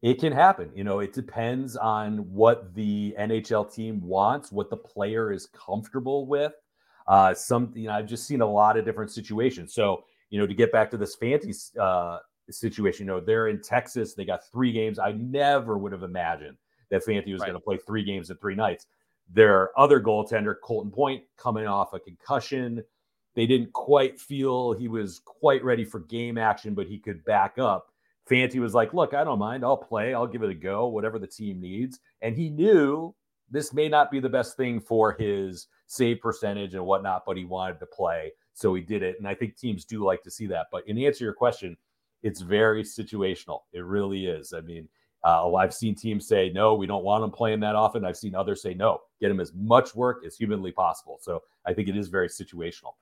It 0.00 0.20
can 0.20 0.32
happen. 0.32 0.70
You 0.74 0.84
know, 0.84 1.00
it 1.00 1.12
depends 1.12 1.76
on 1.76 2.18
what 2.32 2.72
the 2.74 3.14
NHL 3.18 3.72
team 3.74 4.00
wants, 4.00 4.52
what 4.52 4.70
the 4.70 4.76
player 4.76 5.32
is 5.32 5.46
comfortable 5.46 6.26
with. 6.26 6.52
Uh, 7.08 7.34
some, 7.34 7.72
you 7.74 7.88
know, 7.88 7.94
I've 7.94 8.06
just 8.06 8.26
seen 8.26 8.40
a 8.40 8.46
lot 8.46 8.76
of 8.76 8.84
different 8.84 9.10
situations. 9.10 9.74
So, 9.74 10.04
you 10.30 10.38
know, 10.38 10.46
to 10.46 10.54
get 10.54 10.70
back 10.70 10.90
to 10.92 10.96
this 10.96 11.16
Fanti 11.16 11.52
uh, 11.80 12.18
situation, 12.48 13.06
you 13.06 13.12
know, 13.12 13.18
they're 13.18 13.48
in 13.48 13.60
Texas. 13.60 14.14
They 14.14 14.24
got 14.24 14.46
three 14.52 14.72
games. 14.72 15.00
I 15.00 15.12
never 15.12 15.78
would 15.78 15.90
have 15.90 16.04
imagined 16.04 16.58
that 16.90 17.02
Fanti 17.02 17.32
was 17.32 17.40
right. 17.40 17.48
going 17.48 17.58
to 17.58 17.64
play 17.64 17.78
three 17.78 18.04
games 18.04 18.30
in 18.30 18.36
three 18.36 18.54
nights. 18.54 18.86
Their 19.32 19.78
other 19.78 20.00
goaltender, 20.00 20.54
Colton 20.62 20.92
Point, 20.92 21.24
coming 21.36 21.66
off 21.66 21.92
a 21.92 21.98
concussion. 21.98 22.84
They 23.34 23.46
didn't 23.46 23.72
quite 23.72 24.20
feel 24.20 24.72
he 24.72 24.88
was 24.88 25.20
quite 25.24 25.62
ready 25.62 25.84
for 25.84 26.00
game 26.00 26.38
action, 26.38 26.74
but 26.74 26.86
he 26.86 26.98
could 26.98 27.24
back 27.24 27.58
up. 27.58 27.92
Fanti 28.26 28.58
was 28.58 28.74
like, 28.74 28.92
Look, 28.92 29.14
I 29.14 29.24
don't 29.24 29.38
mind. 29.38 29.64
I'll 29.64 29.76
play. 29.76 30.12
I'll 30.12 30.26
give 30.26 30.42
it 30.42 30.50
a 30.50 30.54
go, 30.54 30.88
whatever 30.88 31.18
the 31.18 31.26
team 31.26 31.60
needs. 31.60 32.00
And 32.20 32.36
he 32.36 32.50
knew 32.50 33.14
this 33.50 33.72
may 33.72 33.88
not 33.88 34.10
be 34.10 34.20
the 34.20 34.28
best 34.28 34.56
thing 34.56 34.80
for 34.80 35.12
his 35.12 35.68
save 35.86 36.20
percentage 36.20 36.74
and 36.74 36.84
whatnot, 36.84 37.24
but 37.26 37.36
he 37.36 37.44
wanted 37.44 37.80
to 37.80 37.86
play. 37.86 38.32
So 38.52 38.74
he 38.74 38.82
did 38.82 39.02
it. 39.02 39.16
And 39.18 39.26
I 39.26 39.34
think 39.34 39.56
teams 39.56 39.84
do 39.84 40.04
like 40.04 40.22
to 40.24 40.30
see 40.30 40.46
that. 40.48 40.66
But 40.70 40.86
in 40.86 40.98
answer 40.98 41.18
to 41.18 41.24
your 41.24 41.32
question, 41.32 41.76
it's 42.22 42.40
very 42.40 42.82
situational. 42.82 43.60
It 43.72 43.84
really 43.84 44.26
is. 44.26 44.52
I 44.52 44.60
mean, 44.60 44.88
uh, 45.24 45.54
I've 45.54 45.74
seen 45.74 45.94
teams 45.94 46.26
say, 46.26 46.50
no, 46.50 46.74
we 46.74 46.86
don't 46.86 47.04
want 47.04 47.24
him 47.24 47.30
playing 47.30 47.60
that 47.60 47.74
often. 47.74 48.04
I've 48.04 48.16
seen 48.16 48.34
others 48.34 48.62
say, 48.62 48.74
no, 48.74 49.00
get 49.20 49.30
him 49.30 49.40
as 49.40 49.52
much 49.54 49.94
work 49.94 50.24
as 50.26 50.36
humanly 50.36 50.72
possible. 50.72 51.18
So 51.20 51.42
I 51.66 51.72
think 51.72 51.88
it 51.88 51.96
is 51.96 52.08
very 52.08 52.28
situational. 52.28 52.92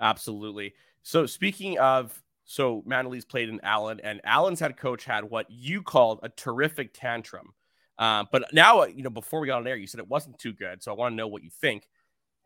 Absolutely. 0.00 0.74
So 1.02 1.26
speaking 1.26 1.78
of, 1.78 2.22
so 2.44 2.82
Mandolese 2.88 3.28
played 3.28 3.48
in 3.48 3.60
Allen, 3.62 4.00
and 4.02 4.20
Allen's 4.24 4.60
head 4.60 4.76
coach 4.76 5.04
had 5.04 5.24
what 5.24 5.50
you 5.50 5.82
called 5.82 6.20
a 6.22 6.28
terrific 6.30 6.92
tantrum. 6.94 7.52
Uh, 7.98 8.24
but 8.30 8.44
now, 8.52 8.84
you 8.84 9.02
know, 9.02 9.10
before 9.10 9.40
we 9.40 9.48
got 9.48 9.58
on 9.58 9.66
air, 9.66 9.76
you 9.76 9.86
said 9.86 10.00
it 10.00 10.08
wasn't 10.08 10.38
too 10.38 10.52
good. 10.52 10.82
So 10.82 10.92
I 10.92 10.94
want 10.94 11.12
to 11.12 11.16
know 11.16 11.28
what 11.28 11.42
you 11.42 11.50
think. 11.50 11.88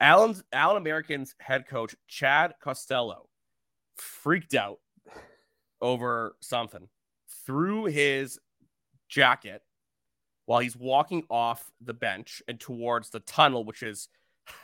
Allen's 0.01 0.43
Allen 0.53 0.77
Americans 0.79 1.35
head 1.39 1.69
coach 1.69 1.95
Chad 2.09 2.55
Costello 2.61 3.29
freaked 3.97 4.55
out 4.55 4.79
over 5.81 6.35
something 6.41 6.89
threw 7.47 7.85
his 7.85 8.39
jacket 9.09 9.63
while 10.47 10.61
he's 10.61 10.77
walking 10.77 11.25
off 11.31 11.71
the 11.81 11.95
bench 11.95 12.43
and 12.49 12.59
towards 12.59 13.11
the 13.11 13.21
tunnel, 13.21 13.65
which 13.65 13.83
is 13.83 14.09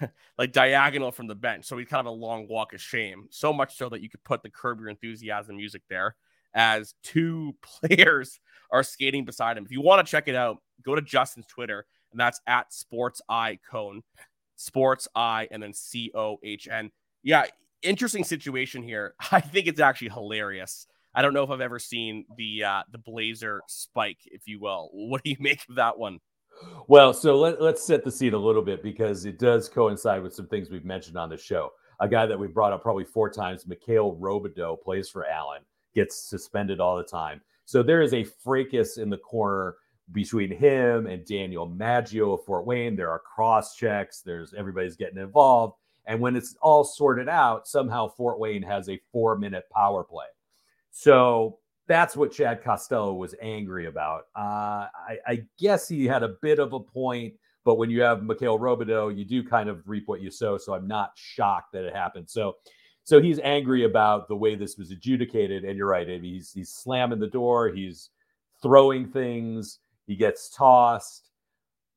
like 0.38 0.52
diagonal 0.52 1.12
from 1.12 1.26
the 1.26 1.34
bench. 1.34 1.64
So 1.64 1.76
he's 1.78 1.88
kind 1.88 2.00
of 2.00 2.06
a 2.06 2.16
long 2.16 2.46
walk 2.48 2.72
of 2.72 2.80
shame. 2.80 3.26
So 3.30 3.52
much 3.52 3.76
so 3.76 3.88
that 3.88 4.00
you 4.00 4.08
could 4.08 4.24
put 4.24 4.42
the 4.42 4.50
Curb 4.50 4.80
Your 4.80 4.88
Enthusiasm 4.88 5.56
music 5.56 5.82
there 5.88 6.16
as 6.54 6.94
two 7.02 7.54
players 7.62 8.40
are 8.70 8.82
skating 8.82 9.24
beside 9.24 9.56
him. 9.56 9.64
If 9.64 9.72
you 9.72 9.80
want 9.80 10.04
to 10.04 10.10
check 10.10 10.28
it 10.28 10.34
out, 10.34 10.58
go 10.84 10.94
to 10.94 11.02
Justin's 11.02 11.46
Twitter, 11.46 11.86
and 12.12 12.20
that's 12.20 12.40
at 12.46 12.72
Sports 12.72 13.20
Eye 13.28 13.58
Cone, 13.70 14.02
Sports 14.56 15.08
Eye, 15.14 15.48
and 15.50 15.62
then 15.62 15.72
C 15.72 16.10
O 16.14 16.38
H 16.42 16.68
N. 16.70 16.90
Yeah, 17.22 17.46
interesting 17.82 18.24
situation 18.24 18.82
here. 18.82 19.14
I 19.32 19.40
think 19.40 19.66
it's 19.66 19.80
actually 19.80 20.10
hilarious. 20.10 20.86
I 21.14 21.22
don't 21.22 21.34
know 21.34 21.42
if 21.42 21.50
I've 21.50 21.60
ever 21.60 21.78
seen 21.78 22.26
the 22.36 22.64
uh, 22.64 22.82
the 22.90 22.98
Blazer 22.98 23.62
spike, 23.66 24.18
if 24.26 24.46
you 24.46 24.60
will. 24.60 24.90
What 24.92 25.24
do 25.24 25.30
you 25.30 25.36
make 25.40 25.64
of 25.68 25.76
that 25.76 25.98
one? 25.98 26.18
Well, 26.86 27.12
so 27.12 27.36
let, 27.36 27.60
let's 27.60 27.82
set 27.82 28.04
the 28.04 28.10
scene 28.10 28.34
a 28.34 28.38
little 28.38 28.62
bit 28.62 28.82
because 28.82 29.24
it 29.24 29.38
does 29.38 29.68
coincide 29.68 30.22
with 30.22 30.34
some 30.34 30.46
things 30.46 30.70
we've 30.70 30.84
mentioned 30.84 31.16
on 31.16 31.28
the 31.28 31.36
show. 31.36 31.72
A 32.00 32.08
guy 32.08 32.26
that 32.26 32.38
we've 32.38 32.54
brought 32.54 32.72
up 32.72 32.82
probably 32.82 33.04
four 33.04 33.28
times, 33.28 33.66
Mikhail 33.66 34.16
Robidoux, 34.16 34.80
plays 34.80 35.08
for 35.08 35.26
Allen, 35.26 35.62
gets 35.94 36.16
suspended 36.16 36.80
all 36.80 36.96
the 36.96 37.04
time. 37.04 37.40
So 37.64 37.82
there 37.82 38.00
is 38.00 38.14
a 38.14 38.24
fracas 38.24 38.98
in 38.98 39.10
the 39.10 39.18
corner 39.18 39.76
between 40.12 40.50
him 40.50 41.06
and 41.06 41.24
Daniel 41.24 41.66
Maggio 41.66 42.32
of 42.32 42.44
Fort 42.44 42.64
Wayne. 42.64 42.96
There 42.96 43.10
are 43.10 43.18
cross 43.18 43.76
checks. 43.76 44.20
There's 44.20 44.54
everybody's 44.54 44.96
getting 44.96 45.18
involved. 45.18 45.74
And 46.06 46.20
when 46.20 46.36
it's 46.36 46.56
all 46.62 46.84
sorted 46.84 47.28
out, 47.28 47.68
somehow 47.68 48.08
Fort 48.08 48.38
Wayne 48.38 48.62
has 48.62 48.88
a 48.88 49.00
four 49.12 49.36
minute 49.36 49.64
power 49.70 50.02
play. 50.02 50.26
So 50.90 51.58
that's 51.88 52.16
what 52.16 52.30
Chad 52.30 52.62
Costello 52.62 53.14
was 53.14 53.34
angry 53.40 53.86
about. 53.86 54.26
Uh, 54.36 54.86
I, 55.08 55.18
I, 55.26 55.44
guess 55.58 55.88
he 55.88 56.06
had 56.06 56.22
a 56.22 56.36
bit 56.42 56.58
of 56.58 56.74
a 56.74 56.80
point, 56.80 57.34
but 57.64 57.76
when 57.76 57.90
you 57.90 58.02
have 58.02 58.22
Mikhail 58.22 58.58
Robidoux, 58.58 59.16
you 59.16 59.24
do 59.24 59.42
kind 59.42 59.68
of 59.70 59.82
reap 59.88 60.06
what 60.06 60.20
you 60.20 60.30
sow. 60.30 60.58
So 60.58 60.74
I'm 60.74 60.86
not 60.86 61.12
shocked 61.16 61.72
that 61.72 61.84
it 61.84 61.96
happened. 61.96 62.28
So, 62.28 62.56
so 63.04 63.22
he's 63.22 63.40
angry 63.40 63.84
about 63.84 64.28
the 64.28 64.36
way 64.36 64.54
this 64.54 64.76
was 64.76 64.90
adjudicated. 64.90 65.64
And 65.64 65.78
you're 65.78 65.88
right, 65.88 66.06
he's 66.06 66.52
he's 66.52 66.70
slamming 66.70 67.18
the 67.18 67.26
door, 67.26 67.70
he's 67.70 68.10
throwing 68.62 69.08
things, 69.08 69.78
he 70.06 70.14
gets 70.14 70.50
tossed. 70.50 71.30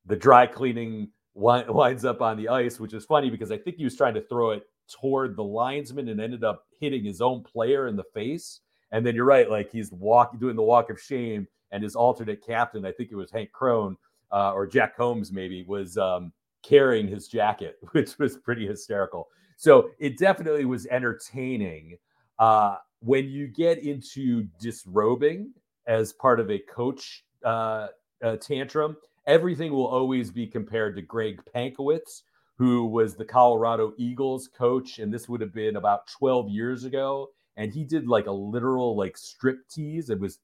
The 0.05 0.15
dry 0.15 0.47
cleaning 0.47 1.09
winds 1.35 2.05
up 2.05 2.21
on 2.21 2.37
the 2.37 2.47
ice, 2.47 2.79
which 2.79 2.93
is 2.93 3.05
funny 3.05 3.29
because 3.29 3.51
I 3.51 3.57
think 3.57 3.75
he 3.75 3.83
was 3.83 3.95
trying 3.95 4.15
to 4.15 4.21
throw 4.21 4.51
it 4.51 4.63
toward 4.89 5.35
the 5.35 5.43
linesman 5.43 6.09
and 6.09 6.19
ended 6.19 6.43
up 6.43 6.65
hitting 6.79 7.03
his 7.03 7.21
own 7.21 7.43
player 7.43 7.87
in 7.87 7.95
the 7.95 8.03
face. 8.13 8.61
And 8.91 9.05
then 9.05 9.15
you're 9.15 9.25
right, 9.25 9.49
like 9.49 9.71
he's 9.71 9.91
walking, 9.91 10.39
doing 10.39 10.55
the 10.55 10.61
walk 10.61 10.89
of 10.89 10.99
shame, 10.99 11.47
and 11.71 11.83
his 11.83 11.95
alternate 11.95 12.45
captain, 12.45 12.85
I 12.85 12.91
think 12.91 13.11
it 13.11 13.15
was 13.15 13.31
Hank 13.31 13.51
Crone 13.51 13.95
uh, 14.31 14.53
or 14.53 14.67
Jack 14.67 14.97
Combs, 14.97 15.31
maybe, 15.31 15.63
was 15.63 15.97
um, 15.97 16.31
carrying 16.63 17.07
his 17.07 17.27
jacket, 17.27 17.77
which 17.91 18.17
was 18.19 18.37
pretty 18.37 18.67
hysterical. 18.67 19.27
So 19.57 19.91
it 19.99 20.17
definitely 20.17 20.65
was 20.65 20.87
entertaining. 20.87 21.97
Uh, 22.39 22.77
when 22.99 23.29
you 23.29 23.47
get 23.47 23.79
into 23.79 24.47
disrobing 24.59 25.53
as 25.87 26.13
part 26.13 26.39
of 26.39 26.49
a 26.49 26.59
coach 26.59 27.23
uh, 27.43 27.87
tantrum, 28.39 28.97
everything 29.27 29.71
will 29.71 29.87
always 29.87 30.31
be 30.31 30.47
compared 30.47 30.95
to 30.95 31.01
Greg 31.01 31.41
Pankewicz, 31.55 32.23
who 32.57 32.85
was 32.85 33.15
the 33.15 33.25
Colorado 33.25 33.93
Eagles 33.97 34.47
coach, 34.47 34.99
and 34.99 35.13
this 35.13 35.27
would 35.27 35.41
have 35.41 35.53
been 35.53 35.77
about 35.77 36.07
12 36.07 36.49
years 36.49 36.83
ago. 36.83 37.29
And 37.57 37.73
he 37.73 37.83
did 37.83 38.07
like 38.07 38.27
a 38.27 38.31
literal 38.31 38.95
like 38.95 39.17
strip 39.17 39.67
tease 39.69 40.09
and 40.09 40.21
was 40.21 40.39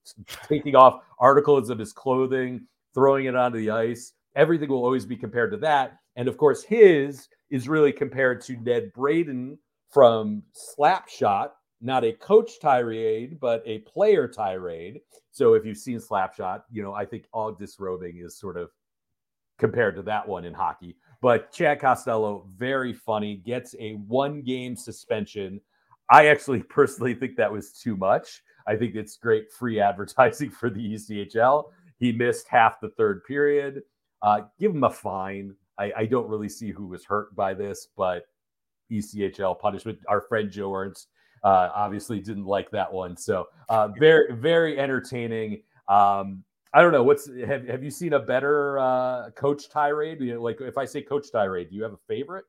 taking 0.47 0.75
off 0.75 1.01
articles 1.19 1.69
of 1.69 1.79
his 1.79 1.93
clothing, 1.93 2.67
throwing 2.93 3.25
it 3.25 3.35
onto 3.35 3.59
the 3.59 3.69
ice. 3.69 4.13
Everything 4.35 4.69
will 4.69 4.83
always 4.83 5.05
be 5.05 5.15
compared 5.15 5.51
to 5.51 5.57
that. 5.57 5.99
And 6.15 6.27
of 6.27 6.37
course, 6.37 6.63
his 6.63 7.27
is 7.49 7.69
really 7.69 7.91
compared 7.91 8.41
to 8.41 8.57
Ned 8.57 8.91
Braden 8.93 9.57
from 9.89 10.43
Slapshot, 10.53 11.51
not 11.81 12.03
a 12.03 12.13
coach 12.13 12.59
tirade, 12.59 13.39
but 13.39 13.63
a 13.65 13.79
player 13.79 14.27
tirade. 14.27 15.01
So 15.31 15.53
if 15.53 15.65
you've 15.65 15.77
seen 15.77 15.99
Slapshot, 15.99 16.63
you 16.71 16.83
know, 16.83 16.93
I 16.93 17.05
think 17.05 17.25
all 17.31 17.51
disrobing 17.51 18.17
is 18.17 18.37
sort 18.37 18.57
of 18.57 18.69
compared 19.57 19.95
to 19.95 20.01
that 20.03 20.27
one 20.27 20.45
in 20.45 20.53
hockey. 20.53 20.97
But 21.21 21.51
Chad 21.51 21.79
Costello, 21.79 22.47
very 22.55 22.93
funny, 22.93 23.37
gets 23.37 23.75
a 23.79 23.93
one 23.93 24.41
game 24.41 24.75
suspension. 24.75 25.59
I 26.09 26.27
actually 26.27 26.63
personally 26.69 27.13
think 27.13 27.35
that 27.37 27.51
was 27.51 27.71
too 27.71 27.95
much. 27.95 28.41
I 28.67 28.75
think 28.75 28.95
it's 28.95 29.17
great 29.17 29.51
free 29.51 29.79
advertising 29.81 30.49
for 30.49 30.69
the 30.69 30.93
ECHL. 30.93 31.65
He 31.99 32.11
missed 32.11 32.47
half 32.47 32.79
the 32.79 32.89
third 32.89 33.23
period. 33.23 33.83
Uh, 34.21 34.41
give 34.59 34.71
him 34.71 34.83
a 34.83 34.89
fine. 34.89 35.55
I, 35.77 35.91
I, 35.95 36.05
don't 36.05 36.27
really 36.27 36.49
see 36.49 36.71
who 36.71 36.87
was 36.87 37.05
hurt 37.05 37.35
by 37.35 37.53
this, 37.53 37.87
but 37.95 38.23
ECHL 38.91 39.59
punishment. 39.59 39.99
Our 40.07 40.21
friend 40.21 40.49
Joe 40.49 40.73
Ernst 40.73 41.07
uh, 41.43 41.69
obviously 41.73 42.19
didn't 42.19 42.45
like 42.45 42.71
that 42.71 42.91
one. 42.91 43.15
So 43.15 43.47
uh, 43.69 43.89
very, 43.99 44.33
very 44.33 44.79
entertaining. 44.79 45.61
Um, 45.87 46.43
I 46.73 46.81
don't 46.81 46.91
know. 46.91 47.03
What's 47.03 47.27
have 47.27 47.67
have 47.67 47.83
you 47.83 47.91
seen 47.91 48.13
a 48.13 48.19
better 48.19 48.77
uh, 48.79 49.29
coach 49.31 49.69
tirade? 49.69 50.19
You 50.19 50.35
know, 50.35 50.41
like 50.41 50.61
if 50.61 50.77
I 50.77 50.85
say 50.85 51.01
coach 51.01 51.31
tirade, 51.31 51.69
do 51.69 51.75
you 51.75 51.83
have 51.83 51.93
a 51.93 51.99
favorite? 52.07 52.45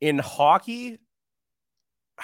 In 0.00 0.18
hockey, 0.18 0.98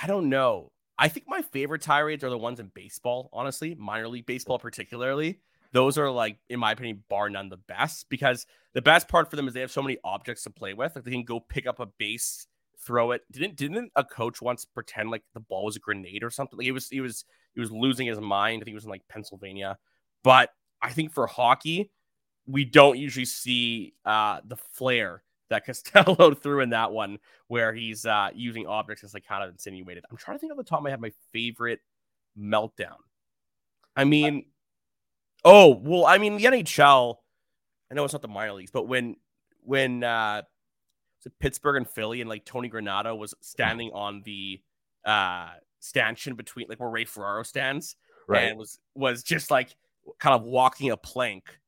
I 0.00 0.06
don't 0.06 0.28
know. 0.28 0.70
I 0.98 1.08
think 1.08 1.26
my 1.28 1.42
favorite 1.42 1.82
tirades 1.82 2.22
are 2.22 2.30
the 2.30 2.38
ones 2.38 2.60
in 2.60 2.70
baseball, 2.74 3.28
honestly, 3.32 3.74
minor 3.74 4.08
league 4.08 4.26
baseball 4.26 4.58
particularly. 4.58 5.40
Those 5.72 5.98
are 5.98 6.10
like, 6.10 6.38
in 6.48 6.60
my 6.60 6.72
opinion, 6.72 7.02
bar 7.08 7.28
none 7.28 7.48
the 7.48 7.56
best 7.56 8.08
because 8.08 8.46
the 8.74 8.82
best 8.82 9.08
part 9.08 9.28
for 9.28 9.34
them 9.34 9.48
is 9.48 9.54
they 9.54 9.60
have 9.60 9.72
so 9.72 9.82
many 9.82 9.98
objects 10.04 10.44
to 10.44 10.50
play 10.50 10.72
with. 10.72 10.94
Like 10.94 11.04
they 11.04 11.10
can 11.10 11.24
go 11.24 11.40
pick 11.40 11.66
up 11.66 11.80
a 11.80 11.86
base, 11.98 12.46
throw 12.80 13.10
it. 13.10 13.22
Didn't 13.32 13.56
didn't 13.56 13.90
a 13.96 14.04
coach 14.04 14.40
once 14.40 14.64
pretend 14.64 15.10
like 15.10 15.24
the 15.34 15.40
ball 15.40 15.64
was 15.64 15.76
a 15.76 15.80
grenade 15.80 16.22
or 16.22 16.30
something? 16.30 16.56
Like 16.56 16.66
he 16.66 16.72
was 16.72 16.88
he 16.88 17.00
was 17.00 17.24
he 17.54 17.60
was 17.60 17.72
losing 17.72 18.06
his 18.06 18.20
mind. 18.20 18.62
I 18.62 18.64
think 18.64 18.68
he 18.68 18.74
was 18.74 18.84
in 18.84 18.90
like 18.90 19.08
Pennsylvania. 19.08 19.78
But 20.22 20.50
I 20.80 20.92
think 20.92 21.12
for 21.12 21.26
hockey, 21.26 21.90
we 22.46 22.64
don't 22.64 22.98
usually 22.98 23.24
see 23.24 23.94
uh, 24.04 24.40
the 24.44 24.56
flair 24.56 25.24
that 25.50 25.66
Costello 25.66 26.34
threw 26.42 26.60
in 26.60 26.70
that 26.70 26.92
one, 26.92 27.18
where 27.48 27.72
he's 27.72 28.06
uh, 28.06 28.30
using 28.34 28.66
objects 28.66 29.04
as 29.04 29.14
like 29.14 29.26
kind 29.26 29.44
of 29.44 29.50
insinuated. 29.50 30.04
I'm 30.10 30.16
trying 30.16 30.36
to 30.36 30.40
think 30.40 30.52
of 30.52 30.58
the 30.58 30.64
top 30.64 30.78
of 30.78 30.84
my 30.84 30.90
head 30.90 31.00
my 31.00 31.12
favorite 31.32 31.80
meltdown. 32.38 32.96
I 33.96 34.04
mean, 34.04 34.46
oh 35.44 35.80
well, 35.82 36.06
I 36.06 36.18
mean 36.18 36.36
the 36.36 36.44
NHL. 36.44 37.16
I 37.90 37.94
know 37.94 38.04
it's 38.04 38.14
not 38.14 38.22
the 38.22 38.28
minor 38.28 38.54
leagues, 38.54 38.70
but 38.70 38.88
when 38.88 39.16
when 39.62 40.02
uh, 40.02 40.42
Pittsburgh 41.40 41.76
and 41.76 41.88
Philly 41.88 42.20
and 42.20 42.28
like 42.28 42.44
Tony 42.44 42.68
Granato 42.68 43.16
was 43.16 43.34
standing 43.40 43.90
on 43.92 44.22
the 44.24 44.60
uh 45.04 45.50
stanchion 45.80 46.34
between 46.34 46.66
like 46.68 46.80
where 46.80 46.88
Ray 46.88 47.04
Ferraro 47.04 47.42
stands, 47.42 47.96
right. 48.26 48.44
and 48.44 48.58
was 48.58 48.78
was 48.94 49.22
just 49.22 49.50
like 49.50 49.76
kind 50.18 50.34
of 50.34 50.42
walking 50.42 50.90
a 50.90 50.96
plank 50.96 51.58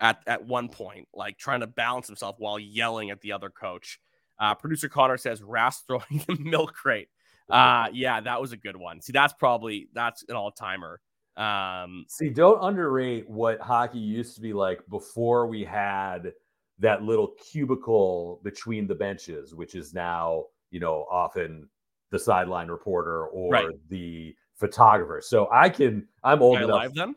at 0.00 0.22
at 0.26 0.44
one 0.44 0.68
point, 0.68 1.08
like 1.14 1.38
trying 1.38 1.60
to 1.60 1.66
balance 1.66 2.06
himself 2.06 2.36
while 2.38 2.58
yelling 2.58 3.10
at 3.10 3.20
the 3.20 3.32
other 3.32 3.50
coach. 3.50 4.00
Uh, 4.38 4.54
producer 4.54 4.88
Connor 4.88 5.18
says 5.18 5.42
Rask 5.42 5.80
throwing 5.86 6.24
the 6.26 6.36
milk 6.40 6.72
crate. 6.74 7.08
Uh, 7.48 7.88
yeah, 7.92 8.20
that 8.20 8.40
was 8.40 8.52
a 8.52 8.56
good 8.56 8.76
one. 8.76 9.00
See, 9.02 9.12
that's 9.12 9.32
probably 9.32 9.88
that's 9.92 10.24
an 10.28 10.36
all 10.36 10.52
timer. 10.52 11.00
Um, 11.36 12.04
See, 12.08 12.30
don't 12.30 12.62
underrate 12.62 13.28
what 13.28 13.60
hockey 13.60 13.98
used 13.98 14.34
to 14.36 14.40
be 14.40 14.52
like 14.52 14.80
before 14.88 15.46
we 15.46 15.64
had 15.64 16.32
that 16.78 17.02
little 17.02 17.34
cubicle 17.50 18.40
between 18.44 18.86
the 18.86 18.94
benches, 18.94 19.54
which 19.54 19.74
is 19.74 19.92
now 19.92 20.44
you 20.70 20.80
know 20.80 21.06
often 21.10 21.68
the 22.10 22.18
sideline 22.18 22.68
reporter 22.68 23.26
or 23.26 23.50
right. 23.52 23.66
the 23.88 24.34
photographer. 24.54 25.20
So 25.22 25.48
I 25.50 25.68
can 25.68 26.06
I'm 26.22 26.42
old 26.42 26.58
enough. 26.58 26.70
Live 26.70 26.94
them? 26.94 27.16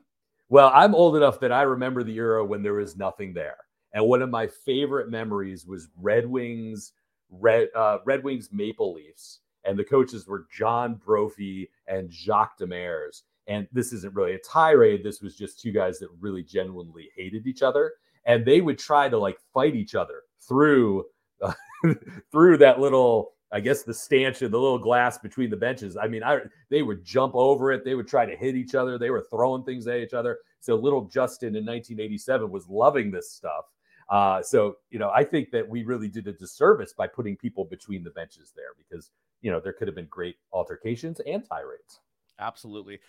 Well, 0.54 0.70
I'm 0.72 0.94
old 0.94 1.16
enough 1.16 1.40
that 1.40 1.52
I 1.52 1.64
remember 1.64 2.04
the 2.04 2.16
era 2.16 2.46
when 2.46 2.62
there 2.62 2.76
was 2.76 2.96
nothing 2.96 3.34
there. 3.34 3.58
And 3.92 4.06
one 4.06 4.22
of 4.22 4.30
my 4.30 4.46
favorite 4.46 5.10
memories 5.10 5.66
was 5.66 5.88
Red 6.00 6.28
Wings, 6.28 6.92
Red 7.32 7.70
uh, 7.76 7.98
Red 8.06 8.24
Wings 8.24 8.50
Maple 8.52 8.94
Leafs, 8.94 9.40
and 9.64 9.80
the 9.80 9.84
coaches 9.84 10.28
were 10.28 10.46
John 10.56 11.02
Brophy 11.04 11.72
and 11.88 12.14
Jacques 12.14 12.60
Demers. 12.60 13.24
And 13.48 13.68
this 13.72 13.94
isn't 13.94 14.14
really 14.14 14.34
a 14.36 14.40
tirade. 14.48 15.04
This 15.04 15.22
was 15.22 15.36
just 15.36 15.60
two 15.60 15.72
guys 15.72 15.98
that 15.98 16.10
really 16.20 16.44
genuinely 16.44 17.10
hated 17.18 17.48
each 17.48 17.64
other, 17.64 17.94
and 18.28 18.46
they 18.46 18.62
would 18.62 18.78
try 18.78 19.10
to 19.10 19.18
like 19.18 19.40
fight 19.56 19.76
each 19.76 19.96
other 19.96 20.22
through 20.48 21.06
uh, 21.42 21.54
through 22.32 22.58
that 22.60 22.80
little 22.80 23.32
I 23.54 23.60
guess 23.60 23.84
the 23.84 23.94
stanchion, 23.94 24.50
the 24.50 24.60
little 24.60 24.80
glass 24.80 25.20
between 25.20 25.52
the 25.52 25.56
benches. 25.56 25.96
I 25.96 26.08
mean, 26.08 26.24
I 26.24 26.40
they 26.70 26.82
would 26.82 27.06
jump 27.06 27.36
over 27.36 27.72
it. 27.72 27.86
They 27.86 27.94
would 27.94 28.08
try 28.08 28.26
to 28.26 28.36
hit 28.36 28.56
each 28.56 28.74
other. 28.74 28.98
They 28.98 29.12
were 29.12 29.26
throwing 29.30 29.64
things 29.64 29.86
at 29.86 30.00
each 30.00 30.14
other. 30.14 30.40
So 30.60 30.76
little 30.76 31.06
Justin 31.06 31.50
in 31.50 31.64
1987 31.64 32.50
was 32.50 32.68
loving 32.68 33.12
this 33.12 33.32
stuff. 33.32 33.66
Uh, 34.10 34.42
so 34.42 34.78
you 34.90 34.98
know, 34.98 35.12
I 35.12 35.24
think 35.24 35.52
that 35.52 35.70
we 35.70 35.84
really 35.84 36.08
did 36.08 36.28
a 36.28 36.34
disservice 36.34 36.94
by 36.94 37.06
putting 37.06 37.38
people 37.38 37.64
between 37.64 38.04
the 38.04 38.10
benches 38.10 38.54
there 38.56 38.74
because 38.76 39.12
you 39.42 39.52
know 39.52 39.60
there 39.60 39.74
could 39.74 39.88
have 39.88 39.96
been 39.96 40.08
great 40.08 40.38
altercations 40.52 41.22
and 41.28 41.48
tirades. 41.48 42.00
Absolutely. 42.40 43.00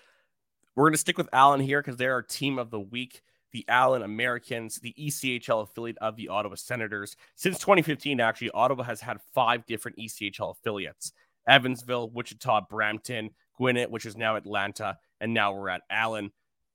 We're 0.76 0.84
going 0.84 0.92
to 0.92 0.98
stick 0.98 1.16
with 1.16 1.28
Allen 1.32 1.60
here 1.60 1.80
because 1.80 1.96
they're 1.96 2.12
our 2.12 2.22
team 2.22 2.58
of 2.58 2.70
the 2.70 2.80
week. 2.80 3.22
The 3.54 3.64
Allen 3.68 4.02
Americans, 4.02 4.80
the 4.80 4.94
ECHL 4.98 5.62
affiliate 5.62 5.96
of 5.98 6.16
the 6.16 6.28
Ottawa 6.28 6.56
Senators. 6.56 7.16
Since 7.36 7.58
2015, 7.60 8.20
actually, 8.20 8.50
Ottawa 8.50 8.82
has 8.82 9.00
had 9.00 9.18
five 9.32 9.64
different 9.64 9.96
ECHL 9.96 10.50
affiliates 10.50 11.12
Evansville, 11.48 12.10
Wichita, 12.10 12.62
Brampton, 12.68 13.30
Gwinnett, 13.56 13.90
which 13.90 14.06
is 14.06 14.16
now 14.16 14.36
Atlanta, 14.36 14.98
and 15.20 15.32
now 15.32 15.54
we're 15.54 15.68
at 15.68 15.82
Allen. 15.88 16.32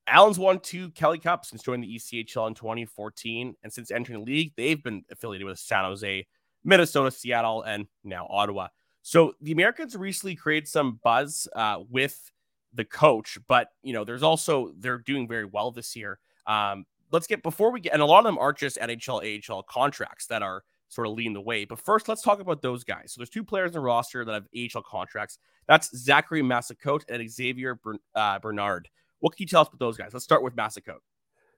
Allen's 0.08 0.40
won 0.40 0.60
two 0.60 0.90
Kelly 0.92 1.20
Cups 1.20 1.50
since 1.50 1.62
joining 1.62 1.82
the 1.82 1.98
ECHL 1.98 2.48
in 2.48 2.56
2014. 2.56 3.56
And 3.62 3.72
since 3.72 3.92
entering 3.92 4.20
the 4.20 4.32
league, 4.32 4.54
they've 4.58 4.82
been 4.82 5.04
affiliated 5.12 5.46
with 5.46 5.60
San 5.60 5.84
Jose, 5.84 6.26
Minnesota, 6.64 7.12
Seattle, 7.12 7.62
and 7.62 7.88
now 8.04 8.26
Ottawa. 8.30 8.70
So 9.02 9.34
the 9.42 9.52
Americans 9.52 9.96
recently 9.96 10.36
created 10.36 10.68
some 10.68 11.00
buzz 11.04 11.48
uh, 11.56 11.80
with 11.90 12.32
the 12.74 12.86
coach, 12.86 13.38
but 13.48 13.70
you 13.84 13.94
know, 13.94 14.04
there's 14.04 14.24
also 14.24 14.72
they're 14.78 15.00
doing 15.00 15.28
very 15.28 15.46
well 15.46 15.72
this 15.72 15.96
year. 15.96 16.20
Um, 16.50 16.86
let's 17.12 17.28
get 17.28 17.44
before 17.44 17.72
we 17.72 17.80
get, 17.80 17.94
and 17.94 18.02
a 18.02 18.06
lot 18.06 18.20
of 18.20 18.26
them 18.26 18.38
aren't 18.38 18.58
just 18.58 18.78
NHL, 18.78 19.50
AHL 19.50 19.64
contracts 19.64 20.26
that 20.28 20.42
are 20.42 20.64
sort 20.90 21.08
of 21.08 21.14
leading 21.14 21.34
the 21.34 21.42
way. 21.42 21.64
But 21.66 21.80
first, 21.80 22.10
let's 22.10 22.22
talk 22.22 22.40
about 22.40 22.62
those 22.62 22.84
guys. 22.84 23.14
So 23.14 23.20
there's 23.20 23.30
two 23.30 23.44
players 23.44 23.70
in 23.70 23.74
the 23.74 23.80
roster 23.80 24.26
that 24.26 24.34
have 24.34 24.48
AHL 24.58 24.82
contracts. 24.82 25.38
That's 25.68 25.96
Zachary 25.96 26.42
Massicotte 26.42 27.04
and 27.08 27.30
Xavier 27.30 27.80
uh, 28.16 28.40
Bernard. 28.40 28.90
What 29.20 29.36
can 29.36 29.44
you 29.44 29.48
tell 29.48 29.62
us 29.62 29.68
about 29.68 29.80
those 29.80 29.98
guys? 29.98 30.14
Let's 30.14 30.26
start 30.26 30.44
with 30.44 30.56
Massicotte. 30.56 31.02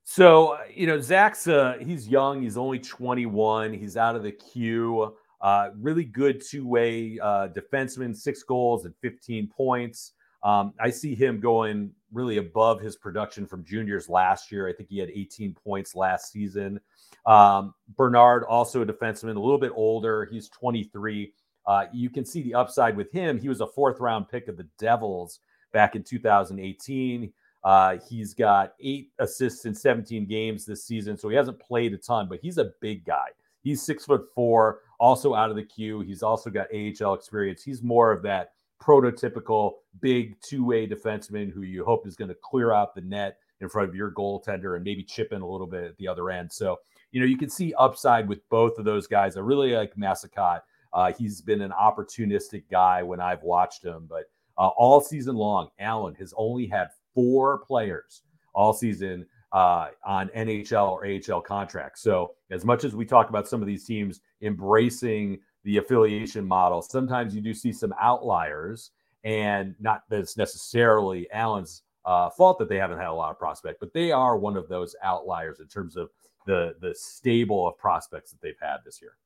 So, 0.03 0.57
you 0.73 0.87
know, 0.87 0.99
Zach's 0.99 1.47
uh, 1.47 1.77
he's 1.79 2.07
young. 2.07 2.41
He's 2.41 2.57
only 2.57 2.79
21. 2.79 3.73
He's 3.73 3.95
out 3.95 4.15
of 4.15 4.23
the 4.23 4.31
queue. 4.31 5.15
Uh, 5.39 5.69
really 5.79 6.03
good 6.03 6.41
two-way 6.41 7.17
uh, 7.19 7.47
defenseman, 7.47 8.15
six 8.15 8.43
goals 8.43 8.85
and 8.85 8.93
15 9.01 9.47
points. 9.47 10.13
Um, 10.43 10.73
I 10.79 10.89
see 10.89 11.15
him 11.15 11.39
going 11.39 11.91
really 12.11 12.37
above 12.37 12.81
his 12.81 12.95
production 12.95 13.45
from 13.45 13.63
juniors 13.63 14.09
last 14.09 14.51
year. 14.51 14.67
I 14.67 14.73
think 14.73 14.89
he 14.89 14.99
had 14.99 15.09
18 15.09 15.53
points 15.53 15.95
last 15.95 16.31
season. 16.31 16.79
Um, 17.25 17.73
Bernard, 17.95 18.43
also 18.43 18.81
a 18.81 18.85
defenseman, 18.85 19.35
a 19.35 19.39
little 19.39 19.57
bit 19.57 19.71
older. 19.75 20.25
He's 20.25 20.49
23. 20.49 21.33
Uh, 21.65 21.85
you 21.93 22.09
can 22.09 22.25
see 22.25 22.41
the 22.41 22.55
upside 22.55 22.97
with 22.97 23.11
him. 23.11 23.39
He 23.39 23.49
was 23.49 23.61
a 23.61 23.67
fourth 23.67 23.99
round 23.99 24.27
pick 24.29 24.47
of 24.47 24.57
the 24.57 24.67
Devils 24.77 25.39
back 25.71 25.95
in 25.95 26.03
2018. 26.03 27.31
Uh, 27.63 27.97
he's 28.09 28.33
got 28.33 28.73
eight 28.81 29.11
assists 29.19 29.65
in 29.65 29.75
17 29.75 30.25
games 30.25 30.65
this 30.65 30.83
season, 30.83 31.17
so 31.17 31.29
he 31.29 31.35
hasn't 31.35 31.59
played 31.59 31.93
a 31.93 31.97
ton, 31.97 32.27
but 32.27 32.39
he's 32.41 32.57
a 32.57 32.71
big 32.81 33.05
guy. 33.05 33.27
He's 33.63 33.83
six 33.83 34.05
foot 34.05 34.25
four, 34.33 34.79
also 34.99 35.35
out 35.35 35.51
of 35.51 35.55
the 35.55 35.63
queue. 35.63 36.01
He's 36.01 36.23
also 36.23 36.49
got 36.49 36.67
AHL 36.73 37.13
experience. 37.13 37.63
He's 37.63 37.83
more 37.83 38.11
of 38.11 38.23
that 38.23 38.53
prototypical 38.81 39.73
big 40.01 40.35
two 40.41 40.65
way 40.65 40.87
defenseman 40.87 41.51
who 41.51 41.61
you 41.61 41.85
hope 41.85 42.07
is 42.07 42.15
going 42.15 42.29
to 42.29 42.37
clear 42.41 42.73
out 42.73 42.95
the 42.95 43.01
net 43.01 43.37
in 43.61 43.69
front 43.69 43.87
of 43.87 43.95
your 43.95 44.11
goaltender 44.11 44.75
and 44.75 44.83
maybe 44.83 45.03
chip 45.03 45.31
in 45.31 45.41
a 45.41 45.47
little 45.47 45.67
bit 45.67 45.83
at 45.83 45.97
the 45.97 46.07
other 46.07 46.29
end. 46.31 46.51
So, 46.51 46.77
you 47.11 47.19
know, 47.19 47.27
you 47.27 47.37
can 47.37 47.49
see 47.49 47.73
upside 47.77 48.27
with 48.27 48.47
both 48.49 48.79
of 48.79 48.85
those 48.85 49.07
guys. 49.07 49.37
I 49.37 49.41
really 49.41 49.73
like 49.73 49.95
Massicotte. 49.95 50.61
Uh, 50.93 51.13
he's 51.17 51.41
been 51.41 51.61
an 51.61 51.71
opportunistic 51.71 52.63
guy 52.69 53.03
when 53.03 53.21
I've 53.21 53.43
watched 53.43 53.85
him, 53.85 54.07
but 54.09 54.23
uh, 54.57 54.69
all 54.69 54.99
season 54.99 55.35
long, 55.35 55.69
Allen 55.79 56.15
has 56.15 56.33
only 56.35 56.67
had 56.67 56.87
four 57.13 57.59
players 57.59 58.23
all 58.53 58.73
season 58.73 59.25
uh, 59.53 59.89
on 60.05 60.29
NHL 60.29 60.89
or 60.89 61.05
AHL 61.05 61.41
contracts. 61.41 62.01
So, 62.01 62.31
as 62.49 62.65
much 62.65 62.83
as 62.83 62.95
we 62.95 63.05
talk 63.05 63.29
about 63.29 63.47
some 63.47 63.61
of 63.61 63.67
these 63.67 63.85
teams 63.85 64.21
embracing 64.41 65.39
the 65.63 65.77
affiliation 65.77 66.45
model, 66.45 66.81
sometimes 66.81 67.35
you 67.35 67.41
do 67.41 67.53
see 67.53 67.71
some 67.71 67.93
outliers, 67.99 68.91
and 69.23 69.75
not 69.79 70.03
that 70.09 70.19
it's 70.19 70.37
necessarily 70.37 71.29
Allen's 71.31 71.83
uh, 72.05 72.29
fault 72.29 72.57
that 72.59 72.69
they 72.69 72.77
haven't 72.77 72.97
had 72.97 73.07
a 73.07 73.13
lot 73.13 73.31
of 73.31 73.37
prospect, 73.37 73.79
but 73.79 73.93
they 73.93 74.11
are 74.11 74.37
one 74.37 74.57
of 74.57 74.67
those 74.67 74.95
outliers 75.03 75.59
in 75.59 75.67
terms 75.67 75.95
of 75.95 76.09
the 76.47 76.75
the 76.81 76.93
stable 76.95 77.67
of 77.67 77.77
prospects 77.77 78.31
that 78.31 78.41
they've 78.41 78.55
had 78.59 78.77
this 78.83 79.01
year. 79.01 79.17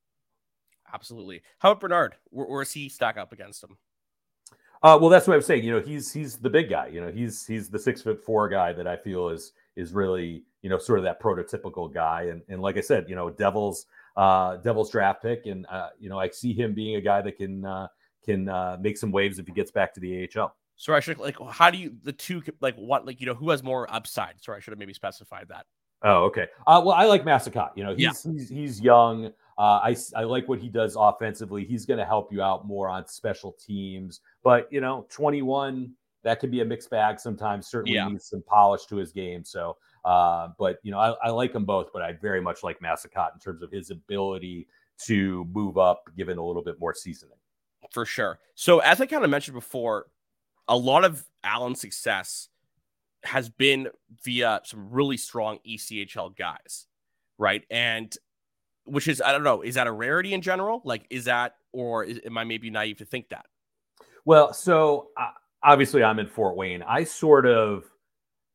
Absolutely. 0.92 1.42
How 1.58 1.72
about 1.72 1.80
Bernard? 1.80 2.14
Where, 2.30 2.46
where 2.46 2.64
does 2.64 2.72
he 2.72 2.88
stack 2.88 3.16
up 3.16 3.32
against 3.32 3.64
him? 3.64 3.76
Uh, 4.82 4.98
well, 5.00 5.08
that's 5.08 5.26
what 5.26 5.34
I'm 5.34 5.42
saying. 5.42 5.64
You 5.64 5.72
know, 5.72 5.80
he's 5.80 6.12
he's 6.12 6.36
the 6.36 6.50
big 6.50 6.68
guy. 6.68 6.88
You 6.88 7.00
know, 7.00 7.10
he's 7.10 7.46
he's 7.46 7.70
the 7.70 7.78
six 7.78 8.02
foot 8.02 8.22
four 8.24 8.48
guy 8.48 8.72
that 8.74 8.86
I 8.86 8.96
feel 8.96 9.30
is 9.30 9.52
is 9.74 9.92
really 9.92 10.44
you 10.62 10.70
know 10.70 10.78
sort 10.78 10.98
of 10.98 11.04
that 11.04 11.20
prototypical 11.20 11.92
guy. 11.92 12.24
And 12.30 12.42
and 12.48 12.60
like 12.60 12.76
I 12.76 12.82
said, 12.82 13.06
you 13.08 13.16
know, 13.16 13.30
Devils 13.30 13.86
uh, 14.16 14.56
Devils 14.56 14.90
draft 14.90 15.22
pick, 15.22 15.46
and 15.46 15.66
uh, 15.66 15.88
you 15.98 16.08
know 16.08 16.18
I 16.18 16.28
see 16.30 16.52
him 16.52 16.74
being 16.74 16.96
a 16.96 17.00
guy 17.00 17.22
that 17.22 17.36
can 17.36 17.64
uh, 17.64 17.88
can 18.24 18.48
uh, 18.48 18.76
make 18.80 18.96
some 18.98 19.12
waves 19.12 19.38
if 19.38 19.46
he 19.46 19.52
gets 19.52 19.70
back 19.70 19.94
to 19.94 20.00
the 20.00 20.28
AHL. 20.36 20.54
Sorry, 20.76 20.96
I 20.96 21.00
should 21.00 21.18
like 21.18 21.36
how 21.50 21.70
do 21.70 21.78
you 21.78 21.96
the 22.02 22.12
two 22.12 22.42
like 22.60 22.76
what 22.76 23.06
like 23.06 23.20
you 23.20 23.26
know 23.26 23.34
who 23.34 23.50
has 23.50 23.62
more 23.62 23.92
upside? 23.92 24.42
Sorry, 24.42 24.58
I 24.58 24.60
should 24.60 24.72
have 24.72 24.78
maybe 24.78 24.94
specified 24.94 25.46
that. 25.48 25.66
Oh, 26.02 26.24
okay. 26.24 26.46
Uh, 26.66 26.82
well, 26.84 26.94
I 26.94 27.04
like 27.04 27.24
Massicotte. 27.24 27.70
You 27.74 27.84
know, 27.84 27.94
he's 27.94 28.24
yeah. 28.24 28.32
he's, 28.32 28.48
he's 28.48 28.80
young. 28.80 29.32
Uh, 29.58 29.80
I, 29.82 29.96
I 30.14 30.24
like 30.24 30.48
what 30.48 30.58
he 30.58 30.68
does 30.68 30.96
offensively. 30.98 31.64
He's 31.64 31.86
going 31.86 31.98
to 31.98 32.04
help 32.04 32.30
you 32.30 32.42
out 32.42 32.66
more 32.66 32.88
on 32.88 33.06
special 33.06 33.52
teams. 33.52 34.20
But, 34.44 34.70
you 34.70 34.82
know, 34.82 35.06
21, 35.08 35.90
that 36.24 36.40
can 36.40 36.50
be 36.50 36.60
a 36.60 36.64
mixed 36.64 36.90
bag 36.90 37.18
sometimes. 37.18 37.68
Certainly 37.68 37.96
yeah. 37.96 38.08
needs 38.08 38.28
some 38.28 38.42
polish 38.46 38.84
to 38.86 38.96
his 38.96 39.12
game. 39.12 39.44
So, 39.44 39.78
uh, 40.06 40.50
but, 40.56 40.78
you 40.84 40.92
know, 40.92 40.98
I, 40.98 41.14
I 41.24 41.30
like 41.30 41.52
them 41.52 41.64
both, 41.64 41.88
but 41.92 42.00
I 42.00 42.12
very 42.12 42.40
much 42.40 42.62
like 42.62 42.78
Massicotte 42.80 43.34
in 43.34 43.40
terms 43.40 43.60
of 43.60 43.72
his 43.72 43.90
ability 43.90 44.68
to 45.06 45.44
move 45.52 45.76
up, 45.76 46.04
given 46.16 46.38
a 46.38 46.44
little 46.44 46.62
bit 46.62 46.78
more 46.78 46.94
seasoning. 46.94 47.36
For 47.90 48.06
sure. 48.06 48.38
So, 48.54 48.78
as 48.78 49.00
I 49.00 49.06
kind 49.06 49.24
of 49.24 49.30
mentioned 49.30 49.56
before, 49.56 50.06
a 50.68 50.76
lot 50.76 51.04
of 51.04 51.24
Allen's 51.42 51.80
success 51.80 52.48
has 53.24 53.48
been 53.48 53.88
via 54.24 54.60
some 54.64 54.90
really 54.90 55.16
strong 55.16 55.58
ECHL 55.68 56.36
guys, 56.36 56.86
right? 57.36 57.64
And 57.68 58.16
which 58.84 59.08
is 59.08 59.20
I 59.20 59.32
don't 59.32 59.42
know, 59.42 59.62
is 59.62 59.74
that 59.74 59.88
a 59.88 59.92
rarity 59.92 60.34
in 60.34 60.40
general? 60.40 60.82
Like, 60.84 61.06
is 61.10 61.24
that 61.24 61.56
or 61.72 62.04
is, 62.04 62.20
am 62.24 62.38
I 62.38 62.44
maybe 62.44 62.70
naive 62.70 62.98
to 62.98 63.04
think 63.04 63.30
that? 63.30 63.46
Well, 64.24 64.52
so 64.52 65.08
uh, 65.16 65.30
obviously 65.64 66.04
I'm 66.04 66.20
in 66.20 66.28
Fort 66.28 66.56
Wayne. 66.56 66.82
I 66.82 67.02
sort 67.02 67.46
of 67.46 67.84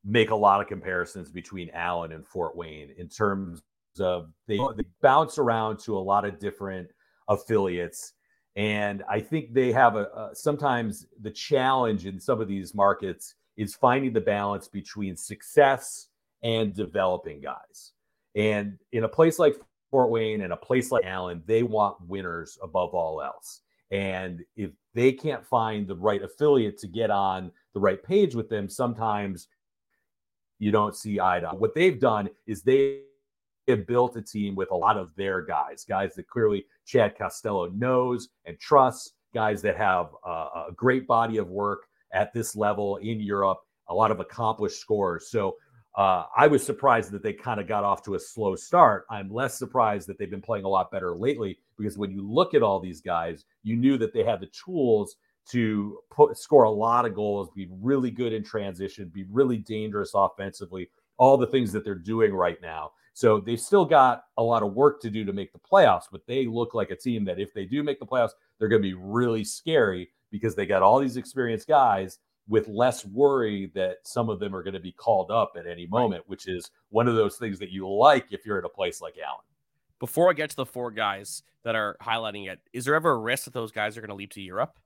make 0.04 0.30
a 0.30 0.34
lot 0.34 0.60
of 0.60 0.66
comparisons 0.66 1.30
between 1.30 1.70
Allen 1.70 2.12
and 2.12 2.26
Fort 2.26 2.56
Wayne 2.56 2.92
in 2.96 3.08
terms 3.08 3.62
of 4.00 4.30
they, 4.48 4.58
oh. 4.58 4.72
they 4.72 4.84
bounce 5.00 5.38
around 5.38 5.78
to 5.80 5.96
a 5.96 6.00
lot 6.00 6.24
of 6.24 6.38
different 6.38 6.88
affiliates. 7.28 8.14
And 8.56 9.02
I 9.08 9.20
think 9.20 9.54
they 9.54 9.72
have 9.72 9.96
a, 9.96 10.04
a 10.04 10.30
sometimes 10.34 11.06
the 11.20 11.30
challenge 11.30 12.06
in 12.06 12.20
some 12.20 12.40
of 12.40 12.48
these 12.48 12.74
markets 12.74 13.34
is 13.56 13.74
finding 13.74 14.12
the 14.12 14.20
balance 14.20 14.68
between 14.68 15.16
success 15.16 16.08
and 16.42 16.74
developing 16.74 17.40
guys. 17.40 17.92
And 18.34 18.78
in 18.92 19.04
a 19.04 19.08
place 19.08 19.38
like 19.38 19.56
Fort 19.90 20.10
Wayne 20.10 20.40
and 20.40 20.52
a 20.52 20.56
place 20.56 20.90
like 20.90 21.04
Allen, 21.04 21.42
they 21.46 21.62
want 21.62 21.96
winners 22.06 22.58
above 22.62 22.94
all 22.94 23.22
else. 23.22 23.60
And 23.90 24.42
if 24.56 24.70
they 24.94 25.12
can't 25.12 25.46
find 25.46 25.86
the 25.86 25.96
right 25.96 26.22
affiliate 26.22 26.78
to 26.78 26.88
get 26.88 27.10
on 27.10 27.52
the 27.74 27.80
right 27.80 28.02
page 28.02 28.34
with 28.34 28.48
them, 28.48 28.68
sometimes 28.68 29.48
you 30.62 30.70
don't 30.70 30.94
see 30.94 31.18
eye. 31.18 31.40
What 31.54 31.74
they've 31.74 31.98
done 31.98 32.30
is 32.46 32.62
they 32.62 33.00
have 33.66 33.84
built 33.84 34.16
a 34.16 34.22
team 34.22 34.54
with 34.54 34.70
a 34.70 34.76
lot 34.76 34.96
of 34.96 35.10
their 35.16 35.42
guys, 35.42 35.84
guys 35.84 36.14
that 36.14 36.28
clearly 36.28 36.66
Chad 36.86 37.18
Costello 37.18 37.66
knows 37.70 38.28
and 38.44 38.56
trusts, 38.60 39.14
guys 39.34 39.60
that 39.62 39.76
have 39.76 40.10
a, 40.24 40.30
a 40.30 40.66
great 40.76 41.08
body 41.08 41.38
of 41.38 41.48
work 41.48 41.88
at 42.12 42.32
this 42.32 42.54
level 42.54 42.98
in 42.98 43.18
Europe, 43.18 43.58
a 43.88 43.94
lot 43.94 44.12
of 44.12 44.20
accomplished 44.20 44.78
scorers. 44.78 45.28
So 45.30 45.56
uh, 45.96 46.26
I 46.36 46.46
was 46.46 46.64
surprised 46.64 47.10
that 47.10 47.24
they 47.24 47.32
kind 47.32 47.58
of 47.58 47.66
got 47.66 47.82
off 47.82 48.04
to 48.04 48.14
a 48.14 48.20
slow 48.20 48.54
start. 48.54 49.04
I'm 49.10 49.32
less 49.32 49.58
surprised 49.58 50.06
that 50.06 50.16
they've 50.16 50.30
been 50.30 50.40
playing 50.40 50.64
a 50.64 50.68
lot 50.68 50.92
better 50.92 51.16
lately 51.16 51.58
because 51.76 51.98
when 51.98 52.12
you 52.12 52.22
look 52.22 52.54
at 52.54 52.62
all 52.62 52.78
these 52.78 53.00
guys, 53.00 53.44
you 53.64 53.74
knew 53.74 53.98
that 53.98 54.14
they 54.14 54.22
had 54.22 54.38
the 54.38 54.50
tools 54.64 55.16
to 55.50 55.98
put, 56.10 56.36
score 56.36 56.64
a 56.64 56.70
lot 56.70 57.04
of 57.04 57.14
goals, 57.14 57.50
be 57.54 57.68
really 57.80 58.10
good 58.10 58.32
in 58.32 58.44
transition, 58.44 59.08
be 59.08 59.24
really 59.30 59.58
dangerous 59.58 60.12
offensively, 60.14 60.88
all 61.18 61.36
the 61.36 61.46
things 61.46 61.72
that 61.72 61.84
they're 61.84 61.94
doing 61.94 62.32
right 62.32 62.60
now. 62.62 62.92
So 63.14 63.40
they've 63.40 63.60
still 63.60 63.84
got 63.84 64.24
a 64.38 64.42
lot 64.42 64.62
of 64.62 64.72
work 64.72 65.00
to 65.02 65.10
do 65.10 65.24
to 65.24 65.32
make 65.32 65.52
the 65.52 65.58
playoffs, 65.58 66.04
but 66.10 66.26
they 66.26 66.46
look 66.46 66.74
like 66.74 66.90
a 66.90 66.96
team 66.96 67.24
that 67.26 67.38
if 67.38 67.52
they 67.52 67.66
do 67.66 67.82
make 67.82 67.98
the 67.98 68.06
playoffs, 68.06 68.30
they're 68.58 68.68
going 68.68 68.82
to 68.82 68.88
be 68.88 68.94
really 68.94 69.44
scary 69.44 70.08
because 70.30 70.54
they 70.54 70.64
got 70.64 70.82
all 70.82 70.98
these 70.98 71.16
experienced 71.16 71.68
guys 71.68 72.18
with 72.48 72.68
less 72.68 73.04
worry 73.04 73.70
that 73.74 73.98
some 74.04 74.28
of 74.28 74.40
them 74.40 74.54
are 74.54 74.62
going 74.62 74.74
to 74.74 74.80
be 74.80 74.92
called 74.92 75.30
up 75.30 75.52
at 75.58 75.66
any 75.66 75.86
moment, 75.86 76.22
right. 76.22 76.28
which 76.28 76.48
is 76.48 76.70
one 76.88 77.06
of 77.06 77.14
those 77.14 77.36
things 77.36 77.58
that 77.58 77.70
you 77.70 77.88
like 77.88 78.26
if 78.30 78.44
you're 78.46 78.58
at 78.58 78.64
a 78.64 78.68
place 78.68 79.00
like 79.00 79.14
Allen. 79.18 79.44
Before 80.00 80.30
I 80.30 80.32
get 80.32 80.50
to 80.50 80.56
the 80.56 80.66
four 80.66 80.90
guys 80.90 81.42
that 81.62 81.76
are 81.76 81.96
highlighting 82.02 82.50
it, 82.50 82.60
is 82.72 82.84
there 82.84 82.94
ever 82.94 83.12
a 83.12 83.18
risk 83.18 83.44
that 83.44 83.52
those 83.52 83.70
guys 83.70 83.96
are 83.96 84.00
going 84.00 84.08
to 84.08 84.16
leap 84.16 84.32
to 84.32 84.40
Europe? 84.40 84.78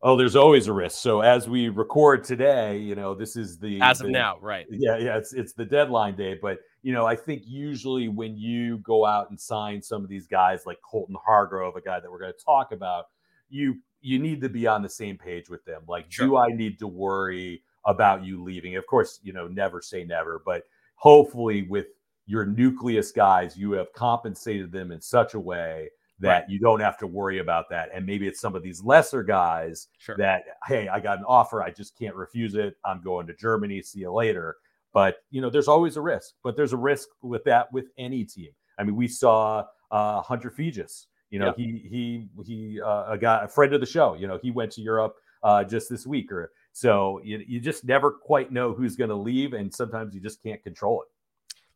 Oh, 0.00 0.16
there's 0.16 0.36
always 0.36 0.68
a 0.68 0.72
risk. 0.72 0.98
So 0.98 1.22
as 1.22 1.48
we 1.48 1.68
record 1.68 2.22
today, 2.22 2.78
you 2.78 2.94
know, 2.94 3.14
this 3.14 3.34
is 3.34 3.58
the 3.58 3.80
as 3.82 4.00
of 4.00 4.06
the, 4.06 4.12
now, 4.12 4.38
right? 4.40 4.66
Yeah, 4.70 4.96
yeah, 4.96 5.16
it's 5.16 5.32
it's 5.32 5.52
the 5.54 5.64
deadline 5.64 6.14
day. 6.14 6.38
But 6.40 6.58
you 6.82 6.92
know, 6.92 7.04
I 7.04 7.16
think 7.16 7.42
usually 7.44 8.08
when 8.08 8.36
you 8.36 8.78
go 8.78 9.04
out 9.04 9.30
and 9.30 9.40
sign 9.40 9.82
some 9.82 10.04
of 10.04 10.08
these 10.08 10.28
guys 10.28 10.66
like 10.66 10.78
Colton 10.88 11.16
Hargrove, 11.24 11.74
a 11.74 11.80
guy 11.80 11.98
that 11.98 12.10
we're 12.10 12.20
going 12.20 12.32
to 12.32 12.44
talk 12.44 12.70
about, 12.70 13.06
you 13.48 13.78
you 14.00 14.20
need 14.20 14.40
to 14.42 14.48
be 14.48 14.68
on 14.68 14.82
the 14.82 14.88
same 14.88 15.18
page 15.18 15.50
with 15.50 15.64
them. 15.64 15.82
Like, 15.88 16.06
sure. 16.08 16.26
do 16.26 16.36
I 16.36 16.48
need 16.48 16.78
to 16.78 16.86
worry 16.86 17.62
about 17.84 18.24
you 18.24 18.42
leaving. 18.42 18.76
Of 18.76 18.86
course, 18.86 19.18
you 19.22 19.32
know, 19.32 19.48
never 19.48 19.80
say 19.80 20.04
never, 20.04 20.42
but 20.44 20.64
hopefully 20.94 21.62
with 21.62 21.86
your 22.26 22.44
nucleus 22.44 23.10
guys, 23.10 23.56
you 23.56 23.72
have 23.72 23.92
compensated 23.94 24.70
them 24.70 24.92
in 24.92 25.00
such 25.00 25.34
a 25.34 25.40
way 25.40 25.88
that 26.20 26.28
right. 26.28 26.48
you 26.48 26.58
don't 26.58 26.80
have 26.80 26.98
to 26.98 27.06
worry 27.06 27.38
about 27.38 27.68
that. 27.70 27.90
And 27.94 28.04
maybe 28.04 28.26
it's 28.26 28.40
some 28.40 28.54
of 28.54 28.62
these 28.62 28.82
lesser 28.82 29.22
guys 29.22 29.88
sure. 29.98 30.16
that, 30.16 30.42
hey, 30.66 30.88
I 30.88 31.00
got 31.00 31.18
an 31.18 31.24
offer, 31.26 31.62
I 31.62 31.70
just 31.70 31.96
can't 31.98 32.14
refuse 32.14 32.54
it. 32.54 32.76
I'm 32.84 33.00
going 33.02 33.26
to 33.28 33.34
Germany. 33.34 33.82
See 33.82 34.00
you 34.00 34.12
later. 34.12 34.56
But 34.92 35.18
you 35.30 35.40
know, 35.40 35.50
there's 35.50 35.68
always 35.68 35.96
a 35.96 36.00
risk. 36.00 36.34
But 36.42 36.56
there's 36.56 36.72
a 36.72 36.76
risk 36.76 37.08
with 37.22 37.44
that 37.44 37.72
with 37.72 37.86
any 37.98 38.24
team. 38.24 38.50
I 38.78 38.84
mean, 38.84 38.96
we 38.96 39.08
saw 39.08 39.64
uh, 39.90 40.20
Hunter 40.22 40.50
Fejes. 40.50 41.06
You 41.30 41.38
know, 41.40 41.54
yeah. 41.56 41.64
he 41.64 41.88
he 41.88 42.42
he 42.44 42.80
uh, 42.80 43.12
a 43.12 43.18
guy, 43.18 43.44
a 43.44 43.48
friend 43.48 43.74
of 43.74 43.80
the 43.80 43.86
show. 43.86 44.14
You 44.14 44.26
know, 44.26 44.38
he 44.42 44.50
went 44.50 44.72
to 44.72 44.80
Europe 44.80 45.16
uh, 45.42 45.62
just 45.62 45.90
this 45.90 46.06
week, 46.06 46.32
or 46.32 46.50
so 46.72 47.20
you, 47.22 47.44
you 47.46 47.60
just 47.60 47.84
never 47.84 48.10
quite 48.10 48.50
know 48.50 48.72
who's 48.72 48.96
going 48.96 49.10
to 49.10 49.16
leave, 49.16 49.52
and 49.52 49.72
sometimes 49.72 50.14
you 50.14 50.20
just 50.20 50.42
can't 50.42 50.62
control 50.62 51.02
it. 51.02 51.08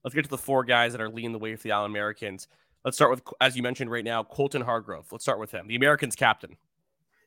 Let's 0.04 0.14
get 0.14 0.24
to 0.24 0.30
the 0.30 0.38
four 0.38 0.64
guys 0.64 0.92
that 0.92 1.00
are 1.00 1.08
leading 1.08 1.32
the 1.32 1.38
way 1.38 1.54
for 1.54 1.62
the 1.62 1.72
All 1.72 1.84
Americans. 1.84 2.48
Let's 2.84 2.96
start 2.96 3.10
with, 3.10 3.22
as 3.40 3.56
you 3.56 3.62
mentioned 3.62 3.90
right 3.90 4.04
now, 4.04 4.24
Colton 4.24 4.62
Hargrove. 4.62 5.06
Let's 5.12 5.24
start 5.24 5.38
with 5.38 5.52
him, 5.52 5.68
the 5.68 5.76
Americans 5.76 6.16
captain. 6.16 6.56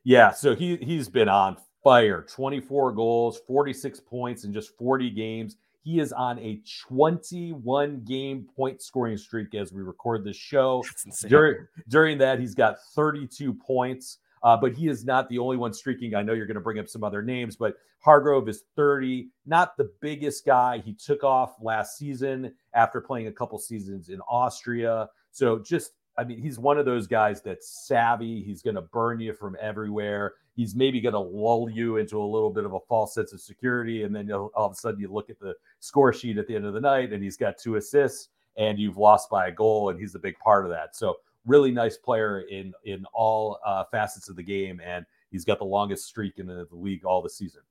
Yeah, 0.04 0.32
so 0.32 0.56
he 0.56 0.76
he's 0.78 1.10
been 1.10 1.30
on 1.30 1.58
fire. 1.84 2.26
24 2.30 2.92
goals, 2.92 3.40
46 3.48 4.02
points 4.02 4.44
in 4.44 4.54
just 4.54 4.78
40 4.78 5.10
games. 5.12 5.58
He 5.84 6.00
is 6.00 6.12
on 6.12 6.40
a 6.40 6.62
21 6.90 8.04
game 8.04 8.48
point 8.56 8.82
scoring 8.82 9.18
streak 9.18 9.54
as 9.54 9.72
we 9.72 9.82
record 9.82 10.24
this 10.24 10.36
show. 10.36 10.84
During, 11.30 11.68
during 11.88 12.18
that, 12.18 12.40
he's 12.40 12.56
got 12.56 12.78
32 12.96 13.54
points. 13.54 14.18
Uh, 14.44 14.56
but 14.56 14.74
he 14.74 14.88
is 14.88 15.06
not 15.06 15.28
the 15.30 15.40
only 15.40 15.58
one 15.58 15.74
streaking. 15.74 16.14
I 16.14 16.22
know 16.22 16.34
you're 16.34 16.46
going 16.46 16.54
to 16.56 16.62
bring 16.62 16.78
up 16.78 16.88
some 16.88 17.04
other 17.04 17.24
names, 17.24 17.56
but 17.56 17.78
Hargrove 18.00 18.48
is 18.48 18.66
30, 18.76 19.30
not 19.48 19.76
the 19.76 19.92
biggest 20.02 20.46
guy. 20.46 20.78
He 20.78 20.94
took 20.94 21.24
off 21.24 21.56
last 21.60 21.98
season 21.98 22.54
after 22.76 23.02
playing 23.02 23.26
a 23.26 23.32
couple 23.32 23.58
seasons 23.58 24.10
in 24.10 24.22
Austria. 24.30 25.10
So 25.36 25.60
just, 25.60 25.92
I 26.18 26.24
mean, 26.24 26.42
he's 26.42 26.58
one 26.58 26.78
of 26.78 26.86
those 26.86 27.08
guys 27.08 27.42
that's 27.42 27.88
savvy. 27.88 28.42
He's 28.42 28.62
going 28.62 28.76
to 28.76 28.82
burn 28.82 29.20
you 29.20 29.34
from 29.34 29.58
everywhere. 29.60 30.36
He's 30.56 30.76
maybe 30.76 31.02
going 31.02 31.14
to 31.14 31.20
lull 31.20 31.70
you 31.70 31.98
into 31.98 32.22
a 32.22 32.24
little 32.24 32.50
bit 32.50 32.64
of 32.64 32.74
a 32.74 32.80
false 32.88 33.14
sense 33.14 33.34
of 33.34 33.42
security. 33.42 34.04
And 34.04 34.16
then 34.16 34.32
all 34.32 34.52
of 34.56 34.72
a 34.72 34.76
sudden 34.76 35.00
you 35.00 35.12
look 35.12 35.30
at 35.30 35.40
the 35.40 35.54
score 35.82 36.14
sheet 36.14 36.38
at 36.38 36.48
the 36.48 36.56
end 36.56 36.66
of 36.66 36.74
the 36.74 36.80
night 36.80 37.12
and 37.12 37.22
he's 37.22 37.36
got 37.36 37.58
two 37.58 37.76
assists 37.76 38.30
and 38.56 38.80
you've 38.80 38.98
lost 38.98 39.30
by 39.30 39.48
a 39.48 39.52
goal 39.52 39.90
and 39.90 40.00
he's 40.00 40.16
a 40.16 40.20
big 40.20 40.40
part 40.40 40.64
of 40.64 40.72
that. 40.72 40.96
So 40.96 41.18
really 41.46 41.72
nice 41.72 41.98
player 41.98 42.42
in 42.42 42.74
in 42.86 43.06
all 43.14 43.60
uh, 43.66 43.84
facets 43.92 44.30
of 44.30 44.36
the 44.36 44.44
game, 44.44 44.82
and 44.84 45.06
he's 45.32 45.46
got 45.46 45.60
the 45.60 45.66
longest 45.66 46.06
streak 46.06 46.40
in 46.40 46.48
the, 46.48 46.66
the 46.70 46.76
league 46.76 47.06
all 47.06 47.22
the 47.22 47.30
season. 47.30 47.62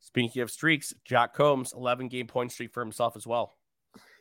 Speaking 0.00 0.42
of 0.42 0.50
streaks, 0.50 0.94
Jack 1.04 1.34
Combs, 1.34 1.72
11 1.74 2.08
game 2.08 2.26
point 2.26 2.52
streak 2.52 2.72
for 2.72 2.80
himself 2.80 3.16
as 3.16 3.26
well. 3.26 3.54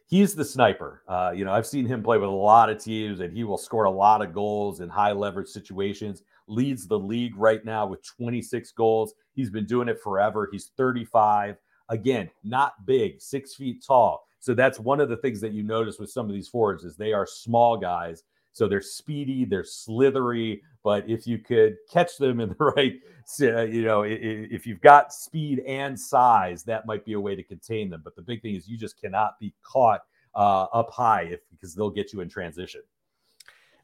He's 0.07 0.35
the 0.35 0.45
sniper. 0.45 1.03
Uh, 1.05 1.33
you 1.35 1.43
know, 1.43 1.51
I've 1.51 1.67
seen 1.67 1.85
him 1.85 2.01
play 2.01 2.17
with 2.17 2.29
a 2.29 2.31
lot 2.31 2.69
of 2.69 2.81
teams, 2.81 3.19
and 3.19 3.33
he 3.33 3.43
will 3.43 3.57
score 3.57 3.83
a 3.83 3.91
lot 3.91 4.21
of 4.21 4.33
goals 4.33 4.79
in 4.79 4.87
high 4.87 5.11
leverage 5.11 5.49
situations. 5.49 6.23
Leads 6.47 6.87
the 6.87 6.97
league 6.97 7.35
right 7.35 7.63
now 7.65 7.85
with 7.85 8.05
26 8.05 8.71
goals. 8.71 9.13
He's 9.33 9.49
been 9.49 9.65
doing 9.65 9.89
it 9.89 10.01
forever. 10.01 10.47
He's 10.49 10.71
35. 10.77 11.57
Again, 11.89 12.29
not 12.45 12.85
big, 12.85 13.21
six 13.21 13.55
feet 13.55 13.83
tall. 13.85 14.25
So 14.39 14.53
that's 14.53 14.79
one 14.79 15.01
of 15.01 15.09
the 15.09 15.17
things 15.17 15.41
that 15.41 15.51
you 15.51 15.61
notice 15.61 15.99
with 15.99 16.09
some 16.09 16.27
of 16.27 16.33
these 16.33 16.47
forwards 16.47 16.85
is 16.85 16.95
they 16.95 17.11
are 17.11 17.27
small 17.27 17.75
guys 17.75 18.23
so 18.57 18.67
they're 18.67 18.81
speedy, 18.81 19.45
they're 19.45 19.63
slithery, 19.63 20.63
but 20.83 21.07
if 21.07 21.27
you 21.27 21.37
could 21.37 21.77
catch 21.91 22.17
them 22.17 22.39
in 22.39 22.49
the 22.49 22.55
right, 22.75 22.93
uh, 23.39 23.61
you 23.61 23.83
know, 23.83 24.01
if 24.03 24.65
you've 24.65 24.81
got 24.81 25.13
speed 25.13 25.59
and 25.67 25.99
size, 25.99 26.63
that 26.63 26.87
might 26.87 27.05
be 27.05 27.13
a 27.13 27.19
way 27.19 27.35
to 27.35 27.43
contain 27.43 27.87
them. 27.87 28.01
But 28.03 28.15
the 28.15 28.23
big 28.23 28.41
thing 28.41 28.55
is 28.55 28.67
you 28.67 28.75
just 28.75 28.99
cannot 28.99 29.39
be 29.39 29.53
caught 29.61 30.01
uh, 30.33 30.63
up 30.73 30.89
high 30.89 31.23
if 31.23 31.41
because 31.51 31.75
they'll 31.75 31.91
get 31.91 32.11
you 32.13 32.21
in 32.21 32.29
transition. 32.29 32.81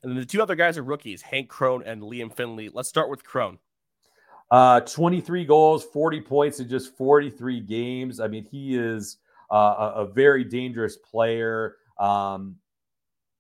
And 0.01 0.11
then 0.11 0.19
the 0.19 0.25
two 0.25 0.41
other 0.41 0.55
guys 0.55 0.75
are 0.79 0.83
rookies, 0.83 1.21
Hank 1.21 1.49
Crone 1.49 1.83
and 1.83 2.01
Liam 2.01 2.33
Finlay. 2.33 2.69
Let's 2.73 2.89
start 2.89 3.11
with 3.11 3.23
Crone. 3.23 3.59
Uh, 4.49 4.79
23 4.79 5.45
goals, 5.45 5.83
40 5.83 6.21
points 6.21 6.59
in 6.59 6.67
just 6.67 6.97
43 6.97 7.59
games. 7.59 8.19
I 8.19 8.27
mean, 8.27 8.43
he 8.43 8.75
is 8.75 9.17
uh, 9.51 9.91
a, 9.95 10.01
a, 10.01 10.07
very 10.07 10.43
dangerous 10.43 10.97
player. 10.97 11.75
Um, 11.99 12.55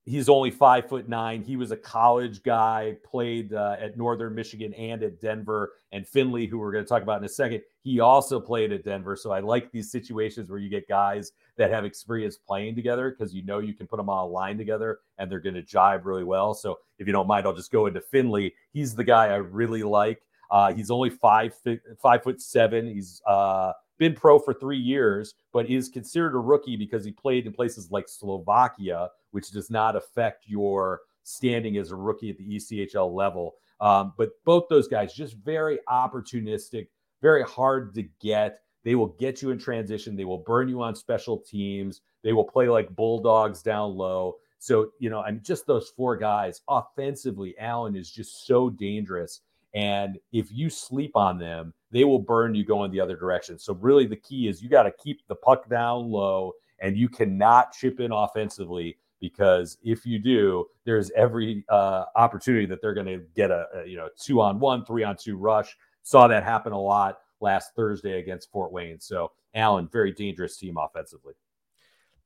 he's 0.05 0.29
only 0.29 0.51
five 0.51 0.87
foot 0.87 1.07
nine. 1.07 1.43
He 1.43 1.55
was 1.55 1.71
a 1.71 1.77
college 1.77 2.43
guy, 2.43 2.97
played 3.03 3.53
uh, 3.53 3.77
at 3.79 3.97
Northern 3.97 4.35
Michigan 4.35 4.73
and 4.73 5.01
at 5.03 5.21
Denver. 5.21 5.73
And 5.91 6.07
Finlay, 6.07 6.47
who 6.47 6.59
we're 6.59 6.71
going 6.71 6.83
to 6.83 6.89
talk 6.89 7.03
about 7.03 7.19
in 7.19 7.25
a 7.25 7.29
second, 7.29 7.61
he 7.81 7.99
also 7.99 8.39
played 8.39 8.71
at 8.71 8.83
Denver. 8.83 9.15
So 9.15 9.31
I 9.31 9.39
like 9.39 9.71
these 9.71 9.91
situations 9.91 10.49
where 10.49 10.59
you 10.59 10.69
get 10.69 10.87
guys 10.87 11.31
that 11.57 11.71
have 11.71 11.85
experience 11.85 12.37
playing 12.37 12.75
together 12.75 13.11
because 13.11 13.33
you 13.33 13.43
know 13.43 13.59
you 13.59 13.73
can 13.73 13.87
put 13.87 13.97
them 13.97 14.09
on 14.09 14.23
a 14.23 14.27
line 14.27 14.57
together 14.57 14.99
and 15.17 15.31
they're 15.31 15.39
going 15.39 15.55
to 15.55 15.63
jive 15.63 16.05
really 16.05 16.23
well. 16.23 16.53
So 16.53 16.79
if 16.99 17.07
you 17.07 17.13
don't 17.13 17.27
mind, 17.27 17.45
I'll 17.45 17.53
just 17.53 17.71
go 17.71 17.85
into 17.85 18.01
Finlay. 18.01 18.53
He's 18.71 18.95
the 18.95 19.03
guy 19.03 19.27
I 19.27 19.35
really 19.35 19.83
like. 19.83 20.21
Uh, 20.51 20.73
he's 20.73 20.91
only 20.91 21.09
five 21.09 21.53
five 21.99 22.23
foot 22.23 22.41
seven. 22.41 22.87
He's 22.87 23.21
uh, 23.25 23.73
been 23.97 24.13
pro 24.13 24.37
for 24.37 24.53
three 24.53 24.77
years, 24.77 25.33
but 25.51 25.69
is 25.69 25.89
considered 25.89 26.35
a 26.35 26.39
rookie 26.39 26.75
because 26.75 27.03
he 27.05 27.11
played 27.11 27.47
in 27.47 27.53
places 27.53 27.89
like 27.89 28.07
Slovakia, 28.07 29.09
which 29.33 29.51
does 29.51 29.69
not 29.69 29.95
affect 29.95 30.45
your 30.47 31.01
standing 31.23 31.77
as 31.77 31.91
a 31.91 31.95
rookie 31.95 32.29
at 32.29 32.37
the 32.37 32.55
ECHL 32.55 33.13
level. 33.13 33.55
Um, 33.81 34.13
but 34.17 34.29
both 34.45 34.65
those 34.69 34.87
guys 34.87 35.13
just 35.13 35.35
very 35.37 35.79
opportunistic, 35.89 36.87
very 37.21 37.43
hard 37.43 37.93
to 37.95 38.03
get. 38.21 38.59
They 38.83 38.95
will 38.95 39.15
get 39.19 39.41
you 39.41 39.51
in 39.51 39.57
transition. 39.57 40.15
They 40.15 40.25
will 40.25 40.37
burn 40.37 40.69
you 40.69 40.81
on 40.81 40.95
special 40.95 41.37
teams. 41.37 42.01
They 42.21 42.33
will 42.33 42.43
play 42.43 42.69
like 42.69 42.95
bulldogs 42.95 43.61
down 43.63 43.95
low. 43.95 44.35
So, 44.59 44.91
you 44.99 45.09
know, 45.09 45.21
I'm 45.21 45.41
just 45.41 45.65
those 45.65 45.89
four 45.89 46.15
guys 46.15 46.61
offensively. 46.69 47.55
Allen 47.59 47.95
is 47.95 48.11
just 48.11 48.45
so 48.45 48.69
dangerous. 48.69 49.41
And 49.73 50.19
if 50.31 50.51
you 50.51 50.69
sleep 50.69 51.15
on 51.15 51.39
them, 51.39 51.73
they 51.91 52.03
will 52.03 52.19
burn 52.19 52.53
you 52.53 52.63
going 52.63 52.91
the 52.91 53.01
other 53.01 53.17
direction. 53.17 53.57
So, 53.57 53.73
really, 53.73 54.05
the 54.05 54.15
key 54.15 54.47
is 54.47 54.61
you 54.61 54.69
got 54.69 54.83
to 54.83 54.91
keep 54.91 55.27
the 55.27 55.35
puck 55.35 55.67
down 55.67 56.09
low 56.11 56.53
and 56.79 56.97
you 56.97 57.09
cannot 57.09 57.73
chip 57.73 57.99
in 57.99 58.11
offensively 58.11 58.97
because 59.23 59.77
if 59.81 60.05
you 60.05 60.19
do, 60.19 60.65
there's 60.83 61.09
every 61.11 61.63
uh, 61.69 62.03
opportunity 62.17 62.65
that 62.65 62.81
they're 62.81 62.93
going 62.93 63.07
to 63.07 63.21
get 63.37 63.51
a, 63.51 63.65
a, 63.73 63.87
you 63.87 63.95
know 63.95 64.09
two 64.19 64.41
on 64.41 64.59
one, 64.59 64.83
three 64.83 65.05
on 65.05 65.15
two 65.15 65.37
rush. 65.37 65.77
Saw 66.01 66.27
that 66.27 66.43
happen 66.43 66.73
a 66.73 66.79
lot 66.79 67.19
last 67.39 67.73
Thursday 67.73 68.19
against 68.19 68.51
Fort 68.51 68.73
Wayne. 68.73 68.99
So 68.99 69.31
Allen, 69.55 69.87
very 69.89 70.11
dangerous 70.11 70.57
team 70.57 70.75
offensively. 70.77 71.35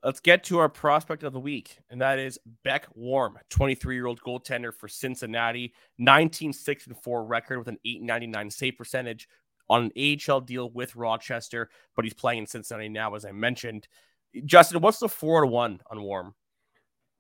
Let's 0.04 0.20
get 0.20 0.44
to 0.46 0.58
our 0.58 0.70
prospect 0.70 1.22
of 1.22 1.34
the 1.34 1.40
week, 1.40 1.78
and 1.92 2.02
that 2.02 2.18
is 2.18 2.40
Beck 2.64 2.88
Warm, 2.96 3.38
23 3.52 3.94
year 3.94 4.08
old 4.08 4.20
goaltender 4.22 4.74
for 4.74 4.88
Cincinnati, 4.88 5.76
19 6.00 6.52
6 6.52 6.88
and 6.88 6.98
4 6.98 7.26
record 7.26 7.60
with 7.60 7.68
an 7.68 7.78
899 7.86 8.50
save 8.50 8.76
percentage 8.76 9.30
on 9.70 9.92
an 9.96 10.18
AHL 10.28 10.42
deal 10.42 10.72
with 10.72 10.96
Rochester, 10.96 11.70
but 11.96 12.06
he's 12.06 12.16
playing 12.16 12.40
in 12.40 12.48
Cincinnati 12.48 12.90
now, 12.90 13.14
as 13.14 13.24
I 13.24 13.34
mentioned. 13.34 13.88
Justin, 14.46 14.82
what's 14.82 14.98
the 14.98 15.10
four 15.10 15.42
to 15.42 15.48
one 15.48 15.80
on 15.92 16.02
Warm? 16.02 16.34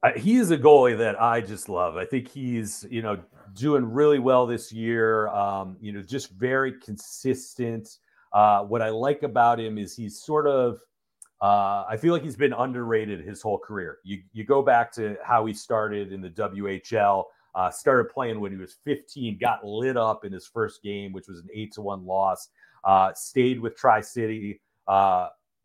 Uh, 0.03 0.11
he 0.15 0.35
is 0.35 0.51
a 0.51 0.57
goalie 0.57 0.97
that 0.97 1.19
I 1.21 1.41
just 1.41 1.69
love. 1.69 1.97
I 1.97 2.05
think 2.05 2.27
he's, 2.27 2.85
you 2.89 3.01
know, 3.01 3.17
doing 3.53 3.83
really 3.83 4.19
well 4.19 4.45
this 4.45 4.71
year. 4.71 5.27
Um, 5.29 5.77
you 5.81 5.91
know, 5.91 6.01
just 6.01 6.31
very 6.31 6.73
consistent. 6.79 7.97
Uh, 8.31 8.61
what 8.63 8.81
I 8.81 8.89
like 8.89 9.23
about 9.23 9.59
him 9.59 9.77
is 9.77 9.95
he's 9.95 10.21
sort 10.21 10.47
of 10.47 10.79
uh, 11.41 11.85
I 11.87 11.97
feel 11.97 12.13
like 12.13 12.23
he's 12.23 12.35
been 12.35 12.53
underrated 12.53 13.23
his 13.23 13.41
whole 13.41 13.59
career. 13.59 13.99
You 14.03 14.21
you 14.33 14.43
go 14.43 14.61
back 14.61 14.91
to 14.93 15.17
how 15.23 15.45
he 15.45 15.53
started 15.53 16.11
in 16.11 16.21
the 16.21 16.29
WHL. 16.29 17.25
Uh, 17.53 17.71
started 17.71 18.11
playing 18.11 18.39
when 18.39 18.51
he 18.51 18.57
was 18.57 18.77
15. 18.85 19.37
Got 19.39 19.65
lit 19.65 19.97
up 19.97 20.25
in 20.25 20.31
his 20.31 20.47
first 20.47 20.83
game, 20.83 21.11
which 21.11 21.27
was 21.27 21.39
an 21.39 21.47
eight 21.53 21.73
to 21.73 21.81
one 21.81 22.05
loss. 22.05 22.49
Uh, 22.83 23.13
stayed 23.13 23.59
with 23.59 23.75
Tri 23.75 24.01
City. 24.01 24.61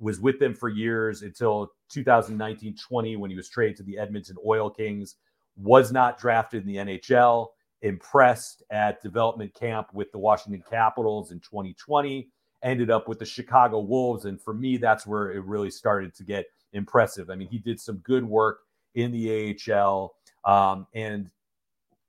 Was 0.02 0.20
with 0.20 0.38
them 0.38 0.54
for 0.54 0.68
years 0.68 1.22
until 1.22 1.72
2019-20 1.94 3.16
when 3.18 3.30
he 3.30 3.36
was 3.36 3.48
traded 3.48 3.76
to 3.78 3.82
the 3.84 3.98
Edmonton 3.98 4.36
Oil 4.44 4.68
Kings. 4.68 5.16
Was 5.56 5.92
not 5.92 6.18
drafted 6.18 6.62
in 6.62 6.68
the 6.68 6.76
NHL. 6.76 7.48
Impressed 7.82 8.62
at 8.70 9.02
development 9.02 9.54
camp 9.54 9.88
with 9.94 10.12
the 10.12 10.18
Washington 10.18 10.62
Capitals 10.68 11.32
in 11.32 11.40
2020 11.40 12.28
ended 12.62 12.90
up 12.90 13.08
with 13.08 13.18
the 13.18 13.24
Chicago 13.24 13.80
Wolves. 13.80 14.24
And 14.24 14.40
for 14.40 14.54
me, 14.54 14.76
that's 14.76 15.06
where 15.06 15.32
it 15.32 15.44
really 15.44 15.70
started 15.70 16.14
to 16.14 16.24
get 16.24 16.46
impressive. 16.72 17.30
I 17.30 17.34
mean, 17.34 17.48
he 17.48 17.58
did 17.58 17.80
some 17.80 17.96
good 17.98 18.24
work 18.24 18.60
in 18.94 19.10
the 19.10 19.56
AHL 19.72 20.14
um, 20.44 20.86
and, 20.94 21.30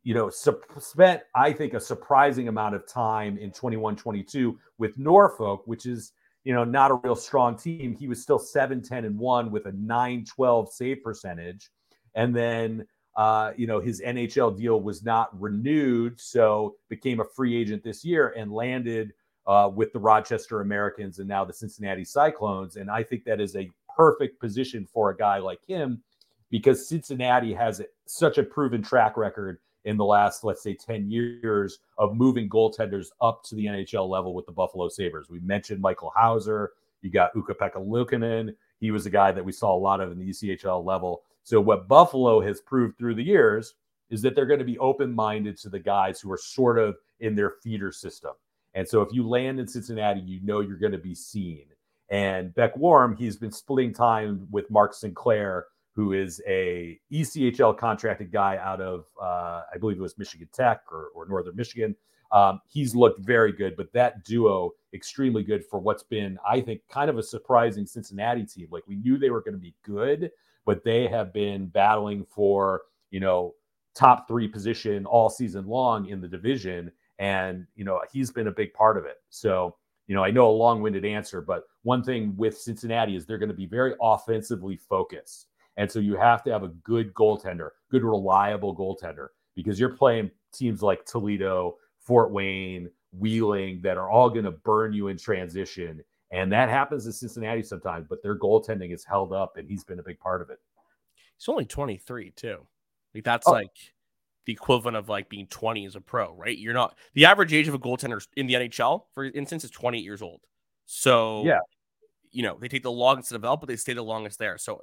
you 0.04 0.14
know, 0.14 0.30
spent, 0.30 1.22
I 1.36 1.54
think, 1.54 1.74
a 1.74 1.80
surprising 1.80 2.48
amount 2.48 2.76
of 2.76 2.88
time 2.88 3.38
in 3.38 3.52
21 3.52 3.96
22 3.96 4.60
with 4.78 4.98
Norfolk, 4.98 5.64
which 5.66 5.86
is, 5.86 6.12
you 6.44 6.54
know, 6.54 6.64
not 6.64 6.92
a 6.92 6.96
real 6.96 7.16
strong 7.16 7.58
team. 7.58 7.96
He 7.96 8.08
was 8.08 8.22
still 8.22 8.40
7 8.40 8.82
10 8.82 9.06
and 9.06 9.18
1 9.18 9.52
with 9.52 9.66
a 9.66 9.72
9 9.72 10.26
12 10.26 10.74
save 10.74 11.04
percentage. 11.04 11.70
And 12.16 12.36
then, 12.36 12.86
uh, 13.16 13.52
you 13.56 13.68
know, 13.68 13.80
his 13.80 14.02
NHL 14.02 14.58
deal 14.58 14.82
was 14.82 15.04
not 15.04 15.30
renewed. 15.40 16.20
So 16.20 16.76
became 16.90 17.20
a 17.20 17.26
free 17.36 17.56
agent 17.56 17.84
this 17.84 18.04
year 18.04 18.34
and 18.38 18.52
landed 18.52 19.14
uh, 19.48 19.70
with 19.74 19.94
the 19.94 20.00
Rochester 20.00 20.62
Americans 20.62 21.20
and 21.20 21.28
now 21.28 21.46
the 21.46 21.54
Cincinnati 21.54 22.06
Cyclones. 22.06 22.76
And 22.76 22.90
I 22.90 23.04
think 23.04 23.24
that 23.26 23.42
is 23.42 23.56
a 23.56 23.70
perfect 23.96 24.40
position 24.40 24.88
for 24.92 25.10
a 25.10 25.18
guy 25.18 25.38
like 25.38 25.60
him 25.68 26.04
because 26.50 26.88
Cincinnati 26.88 27.54
has 27.54 27.82
such 28.06 28.38
a 28.38 28.44
proven 28.44 28.82
track 28.82 29.18
record 29.18 29.60
in 29.86 29.98
the 29.98 30.06
last, 30.06 30.43
let's 30.43 30.63
say, 30.63 30.74
10 30.74 31.10
years 31.10 31.80
of 31.98 32.15
moving 32.15 32.50
goaltenders 32.50 33.08
up 33.22 33.43
to 33.43 33.56
the 33.56 33.65
NHL 33.65 34.08
level 34.08 34.34
with 34.34 34.46
the 34.46 34.52
Buffalo 34.52 34.88
Sabres. 34.89 35.30
We 35.30 35.39
mentioned 35.39 35.82
Michael 35.82 36.12
Houser. 36.15 36.72
You 37.02 37.12
got 37.12 37.36
Ukko-Pekka 37.36 37.86
Luukkonen. 37.86 38.56
He 38.80 38.91
was 38.91 39.06
a 39.06 39.10
guy 39.10 39.32
that 39.32 39.43
we 39.43 39.52
saw 39.52 39.76
a 39.76 39.78
lot 39.78 40.00
of 40.02 40.12
in 40.12 40.19
the 40.19 40.30
ECHL 40.30 40.86
level. 40.86 41.24
So 41.43 41.60
what 41.60 41.88
Buffalo 41.88 42.39
has 42.41 42.62
proved 42.62 42.98
through 42.98 43.15
the 43.15 43.24
years 43.24 43.76
is 44.10 44.22
that 44.22 44.36
they're 44.36 44.46
going 44.46 44.60
to 44.60 44.65
be 44.65 44.80
open-minded 44.80 45.58
to 45.58 45.69
the 45.69 45.80
guys 45.80 46.22
who 46.22 46.32
are 46.32 46.38
sort 46.38 46.78
of 46.80 46.96
in 47.19 47.36
their 47.36 47.50
feeder 47.62 47.91
system. 47.91 48.32
And 48.74 48.88
so 48.88 49.02
if 49.02 49.12
you 49.12 49.28
land 49.28 49.60
in 49.60 49.67
Cincinnati, 49.67 50.22
you 50.22 50.39
know 50.43 50.62
you're 50.62 50.78
going 50.78 50.91
to 50.93 50.98
be 50.98 51.15
seen. 51.15 51.65
And 52.10 52.54
Beck 52.54 52.76
Warm, 52.78 53.15
he's 53.15 53.38
been 53.38 53.52
splitting 53.52 53.93
time 53.93 54.48
with 54.52 54.69
Mark 54.69 54.93
Sinclair, 54.93 55.65
who 55.96 56.14
is 56.14 56.42
a 56.48 57.00
ECHL 57.12 57.78
contracted 57.78 58.32
guy 58.32 58.58
out 58.58 58.82
of, 58.82 59.06
uh, 59.22 59.62
I 59.74 59.78
believe 59.80 59.98
it 59.98 60.02
was 60.02 60.18
Michigan 60.18 60.50
Tech 60.52 60.82
or, 60.92 61.10
or 61.16 61.28
Northern 61.28 61.56
Michigan. 61.56 61.96
Um, 62.32 62.62
he's 62.68 62.96
looked 62.96 63.20
very 63.20 63.52
good, 63.52 63.76
but 63.78 63.94
that 63.94 64.24
duo 64.24 64.72
extremely 64.94 65.44
good 65.44 65.64
for 65.64 65.80
what's 65.80 66.02
been, 66.02 66.38
I 66.48 66.62
think, 66.62 66.82
kind 66.90 67.10
of 67.10 67.20
a 67.20 67.24
surprising 67.24 67.86
Cincinnati 67.86 68.44
team. 68.44 68.68
Like 68.72 68.84
we 68.88 68.96
knew 68.96 69.18
they 69.18 69.30
were 69.30 69.42
going 69.42 69.54
to 69.54 69.60
be 69.60 69.76
good, 69.84 70.32
but 70.66 70.84
they 70.84 71.08
have 71.08 71.32
been 71.32 71.68
battling 71.68 72.26
for 72.30 72.82
you 73.12 73.20
know 73.20 73.54
top 73.94 74.28
three 74.28 74.48
position 74.48 75.06
all 75.06 75.30
season 75.30 75.68
long 75.68 76.08
in 76.10 76.22
the 76.22 76.28
division, 76.28 76.92
and 77.20 77.68
you 77.76 77.86
know 77.86 78.02
he's 78.12 78.32
been 78.32 78.48
a 78.48 78.52
big 78.52 78.74
part 78.74 78.98
of 78.98 79.06
it. 79.06 79.18
So 79.30 79.76
you 80.08 80.16
know 80.16 80.24
I 80.24 80.32
know 80.32 80.50
a 80.50 80.52
long-winded 80.52 81.06
answer, 81.06 81.42
but 81.42 81.64
one 81.84 82.04
thing 82.04 82.34
with 82.36 82.58
Cincinnati 82.58 83.16
is 83.16 83.26
they're 83.26 83.38
going 83.38 83.50
to 83.50 83.56
be 83.56 83.68
very 83.68 83.94
offensively 84.02 84.78
focused, 84.78 85.48
and 85.78 85.92
so 85.92 86.00
you 86.00 86.16
have 86.16 86.44
to 86.44 86.52
have 86.52 86.64
a 86.64 86.70
good 86.70 87.14
goaltender, 87.14 87.70
good 87.90 88.04
reliable 88.04 88.76
goaltender, 88.76 89.30
because 89.56 89.80
you're 89.80 89.90
playing 89.90 90.32
teams 90.54 90.82
like 90.82 91.06
Toledo 91.06 91.78
Fort 92.00 92.32
Wayne, 92.32 92.90
Wheeling 93.12 93.80
that 93.84 93.98
are 93.98 94.10
all 94.10 94.30
going 94.30 94.46
to 94.46 94.52
burn 94.52 94.92
you 94.92 95.10
in 95.10 95.18
transition. 95.18 96.04
And 96.32 96.52
that 96.52 96.70
happens 96.70 97.06
in 97.06 97.12
Cincinnati 97.12 97.62
sometimes, 97.62 98.08
but 98.10 98.24
their 98.24 98.38
goaltending 98.38 98.92
is 98.92 99.06
held 99.06 99.34
up, 99.34 99.58
and 99.58 99.70
he's 99.70 99.84
been 99.84 100.00
a 100.00 100.04
big 100.04 100.20
part 100.20 100.42
of 100.42 100.50
it. 100.50 100.60
He's 101.38 101.48
only 101.48 101.66
23, 101.66 102.32
too. 102.32 102.66
Like 103.14 103.24
that's 103.24 103.48
oh. 103.48 103.52
like 103.52 103.94
the 104.46 104.54
equivalent 104.54 104.98
of 104.98 105.10
like 105.10 105.30
being 105.30 105.48
20 105.48 105.86
as 105.86 105.96
a 105.96 106.02
pro, 106.02 106.34
right? 106.36 106.58
You're 106.58 106.74
not 106.74 106.98
the 107.14 107.26
average 107.26 107.54
age 107.54 107.68
of 107.68 107.74
a 107.74 107.80
goaltender 107.80 108.26
in 108.36 108.48
the 108.48 108.56
NHL, 108.56 109.04
for 109.14 109.26
instance, 109.26 109.64
is 109.64 109.72
28 109.72 110.04
years 110.04 110.22
old. 110.22 110.42
So 110.86 111.44
yeah, 111.46 111.60
you 112.32 112.44
know, 112.44 112.58
they 112.60 112.68
take 112.68 112.84
the 112.84 112.92
longest 112.92 113.30
to 113.30 113.36
develop, 113.36 113.62
but 113.62 113.70
they 113.70 113.78
stay 113.78 113.94
the 113.94 114.04
longest 114.04 114.40
there. 114.40 114.58
So, 114.58 114.82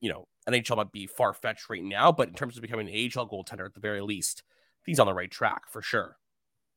you 0.00 0.10
know, 0.10 0.26
an 0.46 0.52
NHL 0.52 0.76
might 0.76 0.92
be 0.92 1.06
far 1.06 1.32
fetched 1.32 1.68
right 1.68 1.82
now, 1.82 2.12
but 2.12 2.28
in 2.28 2.34
terms 2.34 2.56
of 2.56 2.62
becoming 2.62 2.88
an 2.88 2.94
AHL 2.94 3.28
goaltender 3.28 3.64
at 3.64 3.74
the 3.74 3.80
very 3.80 4.00
least, 4.00 4.42
he's 4.84 5.00
on 5.00 5.06
the 5.06 5.14
right 5.14 5.30
track 5.30 5.68
for 5.68 5.82
sure. 5.82 6.16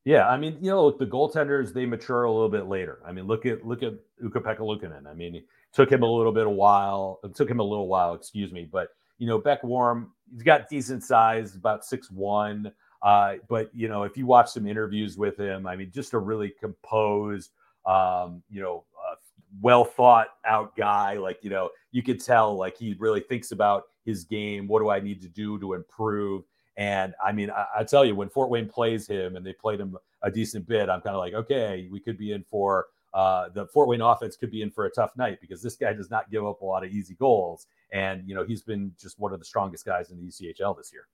Yeah, 0.06 0.28
I 0.28 0.38
mean, 0.38 0.58
you 0.62 0.72
know, 0.72 0.86
look, 0.86 0.98
the 0.98 1.06
goaltenders 1.06 1.74
they 1.74 1.86
mature 1.86 2.24
a 2.24 2.32
little 2.32 2.50
bit 2.50 2.68
later. 2.68 3.00
I 3.06 3.12
mean, 3.12 3.28
look 3.28 3.46
at 3.46 3.66
look 3.66 3.84
at 3.84 3.94
Ukko-Pekka 4.24 4.60
Luukkonen. 4.60 5.06
I 5.06 5.14
mean, 5.14 5.36
it 5.36 5.46
took 5.74 5.92
him 5.92 6.04
a 6.04 6.10
little 6.10 6.32
bit 6.32 6.48
a 6.48 6.50
while. 6.50 7.20
It 7.24 7.36
took 7.36 7.50
him 7.50 7.60
a 7.60 7.64
little 7.64 7.88
while, 7.88 8.14
excuse 8.14 8.52
me, 8.52 8.68
but 8.70 8.90
you 9.18 9.28
know, 9.28 9.38
Beck 9.38 9.64
Warm, 9.64 10.14
he's 10.32 10.44
got 10.44 10.70
decent 10.70 11.04
size, 11.04 11.56
about 11.56 11.86
six 11.86 12.10
one. 12.10 12.72
Uh, 13.02 13.36
but 13.48 13.70
you 13.74 13.88
know, 13.88 14.04
if 14.04 14.18
you 14.18 14.26
watch 14.26 14.50
some 14.50 14.68
interviews 14.68 15.18
with 15.18 15.38
him, 15.38 15.68
I 15.68 15.76
mean, 15.76 15.92
just 15.94 16.14
a 16.14 16.18
really 16.18 16.54
composed, 16.60 17.52
um, 17.86 18.42
you 18.50 18.62
know, 18.62 18.86
uh, 18.98 19.16
well 19.62 19.84
thought 19.84 20.28
out 20.46 20.76
guy. 20.76 21.14
Like 21.14 21.40
you 21.42 21.50
know, 21.50 21.70
you 21.92 22.04
could 22.04 22.24
tell 22.24 22.56
like 22.56 22.78
he 22.78 22.96
really 23.00 23.22
thinks 23.22 23.52
about 23.52 23.84
his 24.06 24.24
game. 24.24 24.68
What 24.68 24.80
do 24.80 24.90
I 24.90 25.00
need 25.00 25.22
to 25.22 25.30
do 25.30 25.60
to 25.60 25.74
improve? 25.74 26.44
And 26.78 27.14
I 27.24 27.34
mean, 27.34 27.50
I, 27.52 27.66
I, 27.80 27.84
tell 27.84 28.06
you, 28.06 28.16
when 28.16 28.30
Fort 28.30 28.50
Wayne 28.50 28.70
plays 28.70 29.06
him 29.06 29.36
and 29.36 29.46
they 29.46 29.52
played 29.52 29.82
him 29.82 29.98
a 30.22 30.32
decent 30.32 30.66
bit, 30.66 30.90
I'm 30.90 31.02
kind 31.02 31.14
of 31.14 31.20
like, 31.20 31.34
okay, 31.34 31.90
we 31.92 32.00
could 32.00 32.18
be 32.18 32.32
in 32.32 32.42
for 32.44 32.88
uh, 33.14 33.50
the 33.50 33.66
Fort 33.68 33.88
Wayne 33.88 34.02
offense 34.02 34.36
could 34.36 34.52
be 34.52 34.62
in 34.62 34.72
for 34.72 34.86
a 34.86 34.90
tough 34.90 35.16
night 35.18 35.40
because 35.42 35.62
this 35.62 35.76
guy 35.76 35.94
does 35.94 36.10
not 36.10 36.30
give 36.30 36.46
up 36.46 36.62
a 36.62 36.66
lot 36.66 36.86
of 36.86 36.92
easy 36.92 37.16
goals. 37.16 37.68
And, 37.92 38.28
you 38.28 38.36
know, 38.36 38.46
he's 38.46 38.62
been 38.62 38.94
just 39.00 39.20
one 39.20 39.34
of 39.34 39.40
the 39.40 39.46
strongest 39.46 39.86
guys 39.86 40.12
in 40.12 40.18
the 40.18 40.28
ECHL 40.28 40.78
this 40.78 40.94
year. 40.94 41.08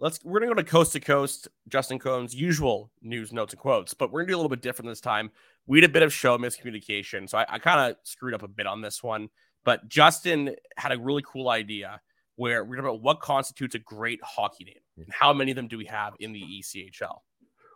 Let's 0.00 0.24
we're 0.24 0.38
gonna 0.38 0.54
go 0.54 0.62
to 0.62 0.64
coast 0.64 0.92
to 0.92 1.00
coast, 1.00 1.48
Justin 1.68 1.98
Cohn's 1.98 2.34
usual 2.34 2.90
news 3.02 3.32
notes 3.32 3.52
and 3.52 3.60
quotes, 3.60 3.94
but 3.94 4.12
we're 4.12 4.20
gonna 4.20 4.32
do 4.32 4.36
a 4.36 4.38
little 4.38 4.48
bit 4.48 4.62
different 4.62 4.88
this 4.88 5.00
time. 5.00 5.30
We 5.66 5.80
had 5.80 5.90
a 5.90 5.92
bit 5.92 6.04
of 6.04 6.12
show 6.12 6.38
miscommunication, 6.38 7.28
so 7.28 7.38
I, 7.38 7.46
I 7.48 7.58
kind 7.58 7.90
of 7.90 7.96
screwed 8.04 8.34
up 8.34 8.42
a 8.42 8.48
bit 8.48 8.66
on 8.66 8.80
this 8.80 9.02
one. 9.02 9.28
But 9.64 9.88
Justin 9.88 10.54
had 10.76 10.92
a 10.92 10.98
really 10.98 11.22
cool 11.26 11.48
idea 11.48 12.00
where 12.36 12.64
we're 12.64 12.76
talking 12.76 12.90
about 12.90 13.02
what 13.02 13.20
constitutes 13.20 13.74
a 13.74 13.80
great 13.80 14.20
hockey 14.22 14.64
name 14.64 14.74
and 14.96 15.12
how 15.12 15.32
many 15.32 15.50
of 15.50 15.56
them 15.56 15.66
do 15.66 15.76
we 15.76 15.86
have 15.86 16.14
in 16.20 16.32
the 16.32 16.40
ECHL. 16.40 17.18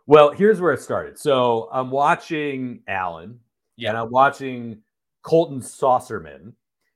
Well, 0.07 0.31
here's 0.31 0.61
where 0.61 0.71
it 0.71 0.81
started. 0.81 1.19
So 1.19 1.69
I'm 1.71 1.91
watching 1.91 2.81
Allen, 2.87 3.41
yeah. 3.75 3.89
and 3.89 3.97
I'm 3.97 4.09
watching 4.09 4.79
Colton 5.23 5.59
Saucerman, 5.59 6.53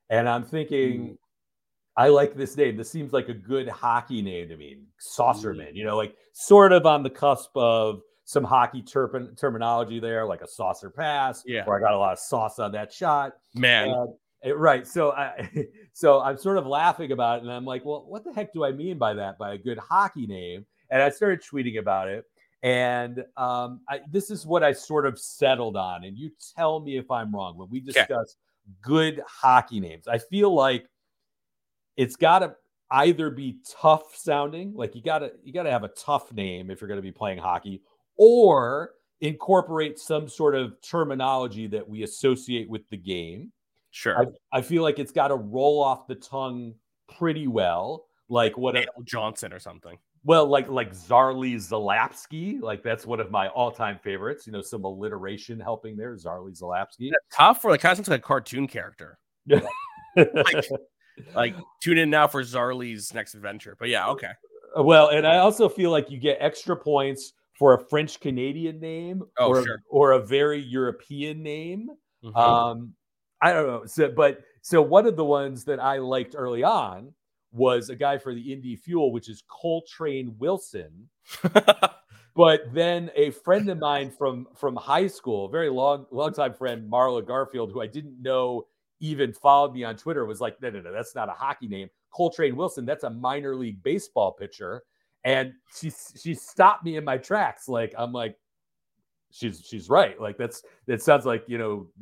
and 0.09 0.29
I'm 0.29 0.45
thinking. 0.45 1.17
I 1.97 2.09
like 2.09 2.35
this 2.35 2.55
name. 2.55 2.77
This 2.77 2.91
seems 2.91 3.11
like 3.11 3.27
a 3.27 3.33
good 3.33 3.67
hockey 3.67 4.21
name 4.21 4.49
to 4.49 4.55
me. 4.55 4.77
Saucerman, 5.01 5.71
mm. 5.71 5.75
you 5.75 5.83
know, 5.83 5.97
like 5.97 6.15
sort 6.31 6.71
of 6.71 6.85
on 6.85 7.01
the 7.01 7.09
cusp 7.09 7.49
of 7.55 8.01
some 8.23 8.43
hockey 8.43 8.83
terp- 8.83 9.35
terminology 9.37 9.99
there, 9.99 10.25
like 10.25 10.41
a 10.41 10.47
saucer 10.47 10.91
pass. 10.91 11.43
Yeah. 11.45 11.65
Where 11.65 11.77
I 11.77 11.79
got 11.81 11.93
a 11.93 11.97
lot 11.97 12.13
of 12.13 12.19
sauce 12.19 12.59
on 12.59 12.71
that 12.73 12.93
shot. 12.93 13.33
Man. 13.55 13.89
And, 14.43 14.59
right. 14.59 14.85
So 14.85 15.11
I 15.11 15.49
so 15.93 16.21
I'm 16.21 16.37
sort 16.37 16.57
of 16.57 16.67
laughing 16.67 17.11
about 17.11 17.39
it. 17.39 17.43
And 17.43 17.51
I'm 17.51 17.65
like, 17.65 17.83
well, 17.83 18.05
what 18.07 18.23
the 18.23 18.31
heck 18.31 18.53
do 18.53 18.63
I 18.63 18.71
mean 18.71 18.99
by 18.99 19.15
that? 19.15 19.39
By 19.39 19.53
a 19.53 19.57
good 19.57 19.79
hockey 19.79 20.27
name? 20.27 20.67
And 20.91 21.01
I 21.01 21.09
started 21.09 21.41
tweeting 21.41 21.79
about 21.79 22.09
it. 22.09 22.25
And 22.61 23.23
um, 23.37 23.81
I, 23.89 24.01
this 24.11 24.29
is 24.29 24.45
what 24.45 24.63
I 24.63 24.71
sort 24.71 25.07
of 25.07 25.17
settled 25.19 25.75
on. 25.75 26.03
And 26.03 26.15
you 26.17 26.31
tell 26.55 26.79
me 26.79 26.97
if 26.97 27.09
I'm 27.09 27.33
wrong 27.33 27.57
when 27.57 27.69
we 27.69 27.79
discuss 27.79 28.09
okay. 28.09 28.73
good 28.81 29.21
hockey 29.27 29.79
names. 29.79 30.07
I 30.07 30.17
feel 30.17 30.53
like 30.53 30.87
it's 31.97 32.15
got 32.15 32.39
to 32.39 32.55
either 32.91 33.29
be 33.29 33.57
tough 33.69 34.15
sounding, 34.15 34.73
like 34.73 34.95
you 34.95 35.01
got 35.01 35.19
to 35.19 35.31
you 35.43 35.51
got 35.51 35.63
to 35.63 35.71
have 35.71 35.83
a 35.83 35.89
tough 35.89 36.31
name 36.31 36.71
if 36.71 36.79
you're 36.79 36.87
going 36.87 36.99
to 36.99 37.03
be 37.03 37.11
playing 37.11 37.39
hockey, 37.39 37.81
or 38.15 38.91
incorporate 39.21 39.99
some 39.99 40.29
sort 40.29 40.55
of 40.55 40.79
terminology 40.81 41.67
that 41.67 41.87
we 41.87 42.03
associate 42.03 42.69
with 42.69 42.87
the 42.89 42.97
game. 42.97 43.51
Sure. 43.91 44.27
I, 44.53 44.57
I 44.59 44.61
feel 44.61 44.83
like 44.83 44.99
it's 44.99 45.11
got 45.11 45.29
to 45.29 45.35
roll 45.35 45.81
off 45.83 46.07
the 46.07 46.15
tongue 46.15 46.75
pretty 47.17 47.47
well, 47.47 48.05
like 48.29 48.57
what 48.57 48.75
a, 48.75 48.85
Johnson 49.03 49.51
or 49.51 49.59
something. 49.59 49.97
Well, 50.23 50.45
like 50.47 50.67
like 50.69 50.93
Zarley 50.93 51.55
Zalapski, 51.55 52.61
like 52.61 52.83
that's 52.83 53.05
one 53.05 53.19
of 53.19 53.31
my 53.31 53.47
all-time 53.49 53.97
favorites. 54.03 54.45
You 54.45 54.53
know, 54.53 54.61
some 54.61 54.83
alliteration 54.83 55.59
helping 55.59 55.95
there. 55.95 56.15
Zarley 56.15 56.59
Zalapski. 56.59 57.09
tough 57.33 57.61
for 57.61 57.71
like 57.71 57.81
kind 57.81 57.93
of 57.93 57.97
sounds 57.97 58.09
like 58.09 58.19
a 58.19 58.23
cartoon 58.23 58.67
character. 58.67 59.17
like, 59.47 60.69
like 61.35 61.55
tune 61.81 61.97
in 61.97 62.09
now 62.09 62.27
for 62.27 62.43
Zarley's 62.43 63.13
next 63.13 63.35
adventure. 63.35 63.75
But 63.79 63.89
yeah, 63.89 64.07
okay. 64.09 64.31
Uh, 64.77 64.83
well, 64.83 65.09
and 65.09 65.25
I 65.25 65.37
also 65.37 65.69
feel 65.69 65.91
like 65.91 66.09
you 66.09 66.19
get 66.19 66.37
extra 66.39 66.75
points 66.75 67.33
for 67.57 67.73
a 67.73 67.79
French 67.79 68.19
Canadian 68.19 68.79
name 68.79 69.23
oh, 69.39 69.49
or, 69.49 69.63
sure. 69.63 69.83
or 69.89 70.11
a 70.11 70.19
very 70.19 70.59
European 70.59 71.41
name. 71.41 71.89
Mm-hmm. 72.23 72.37
Um, 72.37 72.93
I 73.41 73.53
don't 73.53 73.67
know. 73.67 73.85
So, 73.85 74.11
but 74.15 74.39
so 74.61 74.81
one 74.81 75.05
of 75.07 75.15
the 75.15 75.25
ones 75.25 75.63
that 75.65 75.79
I 75.79 75.97
liked 75.97 76.35
early 76.37 76.63
on 76.63 77.13
was 77.51 77.89
a 77.89 77.95
guy 77.95 78.17
for 78.17 78.33
the 78.33 78.53
Indy 78.53 78.75
Fuel, 78.75 79.11
which 79.11 79.29
is 79.29 79.43
Coltrane 79.47 80.35
Wilson. 80.37 81.09
but 82.35 82.61
then 82.73 83.09
a 83.15 83.31
friend 83.31 83.69
of 83.69 83.79
mine 83.79 84.11
from 84.11 84.47
from 84.55 84.75
high 84.75 85.07
school, 85.07 85.47
very 85.49 85.69
long 85.69 86.05
long 86.11 86.33
time 86.33 86.53
friend, 86.53 86.91
Marla 86.91 87.25
Garfield, 87.25 87.71
who 87.71 87.81
I 87.81 87.87
didn't 87.87 88.21
know 88.21 88.67
even 88.99 89.33
followed 89.33 89.73
me 89.73 89.83
on 89.83 89.95
Twitter, 89.95 90.25
was 90.25 90.41
like, 90.41 90.61
no, 90.61 90.69
no, 90.69 90.81
no, 90.81 90.91
that's 90.91 91.15
not 91.15 91.29
a 91.29 91.33
hockey 91.33 91.67
name. 91.67 91.89
Coltrane 92.11 92.55
Wilson, 92.55 92.85
that's 92.85 93.03
a 93.03 93.09
minor 93.09 93.55
league 93.55 93.81
baseball 93.83 94.31
pitcher. 94.31 94.83
And 95.23 95.53
she 95.75 95.91
she 96.21 96.33
stopped 96.33 96.85
me 96.85 96.95
in 96.95 97.03
my 97.03 97.17
tracks. 97.17 97.67
Like 97.67 97.93
I'm 97.97 98.13
like, 98.13 98.37
she's 99.31 99.61
she's 99.65 99.89
right. 99.89 100.19
Like 100.19 100.37
that's 100.37 100.63
that 100.85 101.01
sounds 101.01 101.25
like 101.25 101.43
you 101.47 101.57
know 101.57 101.87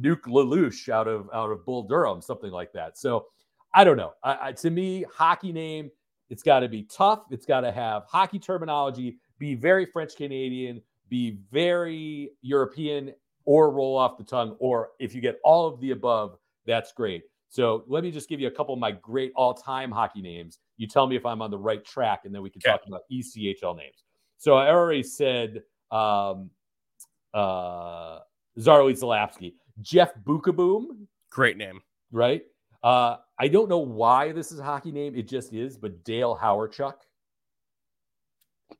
Nuke 0.00 0.22
LaLoosh 0.26 0.88
out 0.88 1.08
of 1.08 1.28
out 1.32 1.50
of 1.50 1.64
Bull 1.64 1.82
Durham, 1.84 2.20
something 2.20 2.50
like 2.50 2.72
that. 2.72 2.98
So 2.98 3.26
I 3.74 3.84
don't 3.84 3.96
know. 3.96 4.12
I, 4.22 4.48
I, 4.48 4.52
to 4.52 4.70
me, 4.70 5.04
hockey 5.12 5.52
name, 5.52 5.90
it's 6.28 6.42
got 6.42 6.60
to 6.60 6.68
be 6.68 6.84
tough. 6.84 7.24
It's 7.30 7.46
got 7.46 7.60
to 7.62 7.72
have 7.72 8.04
hockey 8.06 8.38
terminology, 8.38 9.18
be 9.38 9.54
very 9.54 9.86
French 9.86 10.16
Canadian, 10.16 10.82
be 11.08 11.38
very 11.50 12.30
European, 12.42 13.12
or 13.44 13.70
roll 13.70 13.96
off 13.96 14.16
the 14.18 14.24
tongue. 14.24 14.56
Or 14.58 14.90
if 14.98 15.14
you 15.14 15.20
get 15.20 15.38
all 15.44 15.66
of 15.66 15.80
the 15.80 15.90
above, 15.92 16.36
that's 16.66 16.92
great. 16.92 17.24
So 17.48 17.84
let 17.88 18.04
me 18.04 18.10
just 18.10 18.28
give 18.28 18.38
you 18.40 18.46
a 18.46 18.50
couple 18.50 18.74
of 18.74 18.80
my 18.80 18.92
great 18.92 19.32
all 19.34 19.54
time 19.54 19.90
hockey 19.90 20.22
names. 20.22 20.58
You 20.76 20.86
tell 20.86 21.06
me 21.06 21.16
if 21.16 21.26
I'm 21.26 21.42
on 21.42 21.50
the 21.50 21.58
right 21.58 21.84
track, 21.84 22.20
and 22.24 22.34
then 22.34 22.42
we 22.42 22.50
can 22.50 22.60
talk 22.60 22.82
about 22.86 23.02
ECHL 23.12 23.76
names. 23.76 24.04
So 24.38 24.54
I 24.54 24.68
already 24.70 25.02
said 25.02 25.62
um, 25.90 26.48
uh, 27.34 28.20
Zarley 28.58 28.98
Zalapski, 28.98 29.54
Jeff 29.82 30.12
Beukeboom, 30.24 31.06
Great 31.30 31.56
name. 31.56 31.80
right? 32.12 32.42
Uh, 32.82 33.16
I 33.38 33.48
don't 33.48 33.68
know 33.68 33.78
why 33.78 34.32
this 34.32 34.52
is 34.52 34.58
a 34.58 34.64
hockey 34.64 34.90
name. 34.92 35.14
It 35.14 35.28
just 35.28 35.52
is, 35.52 35.76
but 35.76 36.02
Dale 36.04 36.38
Hawerchuk. 36.40 36.94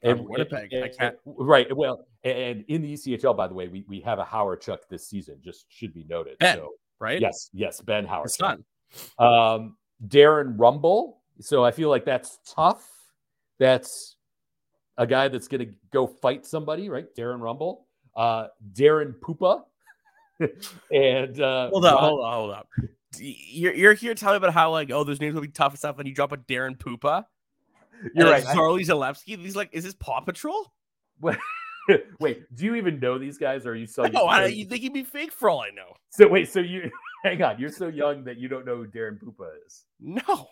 From 0.03 0.25
Winnipeg. 0.25 0.73
I 0.73 0.89
can't- 0.89 1.17
right. 1.27 1.75
Well, 1.77 2.07
and 2.25 2.65
in 2.69 2.83
the 2.83 2.93
ECHL, 2.95 3.37
by 3.37 3.47
the 3.49 3.55
way, 3.55 3.69
we, 3.69 3.85
we 3.89 4.01
have 4.01 4.19
a 4.19 4.25
Hawerchuk 4.25 4.79
this 4.89 5.07
season, 5.07 5.39
just 5.43 5.67
should 5.71 5.95
be 5.95 6.05
noted. 6.09 6.39
Ben. 6.39 6.57
So, 6.57 6.71
Right? 6.99 7.21
yes, 7.21 7.49
yes, 7.55 7.81
Ben 7.81 8.07
Hawerchuk. 8.07 8.31
son. 8.31 8.65
Um, 9.19 9.77
Darren 10.07 10.55
Rumble. 10.59 11.21
So 11.41 11.65
I 11.65 11.71
feel 11.71 11.89
like 11.89 12.05
that's 12.05 12.39
tough. 12.47 12.87
That's 13.59 14.17
a 14.99 15.07
guy 15.07 15.29
that's 15.29 15.49
going 15.49 15.67
to 15.67 15.75
go 15.91 16.07
fight 16.07 16.45
somebody, 16.45 16.91
right? 16.91 17.07
Darren 17.17 17.41
Rumble. 17.41 17.87
Uh, 18.15 18.49
Daren 18.75 19.15
Puppa. 19.21 19.63
and 20.93 21.41
uh, 21.41 21.71
Hold 21.71 21.85
up, 21.87 21.95
Ron- 21.95 22.03
hold 22.05 22.21
up, 22.25 22.33
hold 22.35 22.51
up. 22.51 22.69
You're, 23.19 23.73
you're 23.75 23.95
here 23.95 24.15
telling 24.15 24.35
me 24.35 24.47
about 24.47 24.55
how 24.55 24.71
like 24.71 24.91
oh 24.91 25.05
those 25.05 25.21
names 25.21 25.35
will 25.35 25.43
be 25.43 25.49
tough 25.49 25.73
and 25.73 25.79
stuff, 25.79 25.99
and 25.99 26.07
you 26.09 26.15
drop 26.15 26.33
a 26.33 26.37
Daren 26.37 26.77
Puppa. 26.79 27.25
You're 28.15 28.31
right. 28.31 28.45
Zarley 28.45 28.83
Zalapski. 28.87 29.39
He's 29.39 29.57
like 29.57 29.71
is 29.73 29.85
this 29.85 29.95
Paw 29.95 30.21
Patrol? 30.21 30.73
wait, 32.21 32.43
do 32.55 32.65
you 32.65 32.75
even 32.75 33.01
know 33.01 33.19
these 33.19 33.39
guys? 33.39 33.67
Or 33.67 33.71
are 33.73 33.75
you 33.75 33.87
so? 33.87 34.05
No, 34.05 34.27
I, 34.27 34.47
you 34.47 34.65
think 34.65 34.83
he'd 34.83 34.93
be 34.93 35.05
fake 35.05 35.33
for 35.33 35.51
all 35.51 35.61
I 35.61 35.71
know? 35.71 35.95
So 36.11 36.29
wait, 36.29 36.49
so 36.49 36.61
you 36.61 36.91
hang 37.25 37.43
on. 37.43 37.59
You're 37.59 37.71
so 37.71 37.89
young 37.89 38.25
that 38.25 38.39
you 38.39 38.49
don't 38.49 38.67
know 38.67 38.77
who 38.77 38.87
Daren 38.87 39.19
Puppa 39.19 39.49
is. 39.67 39.85
No, 40.01 40.49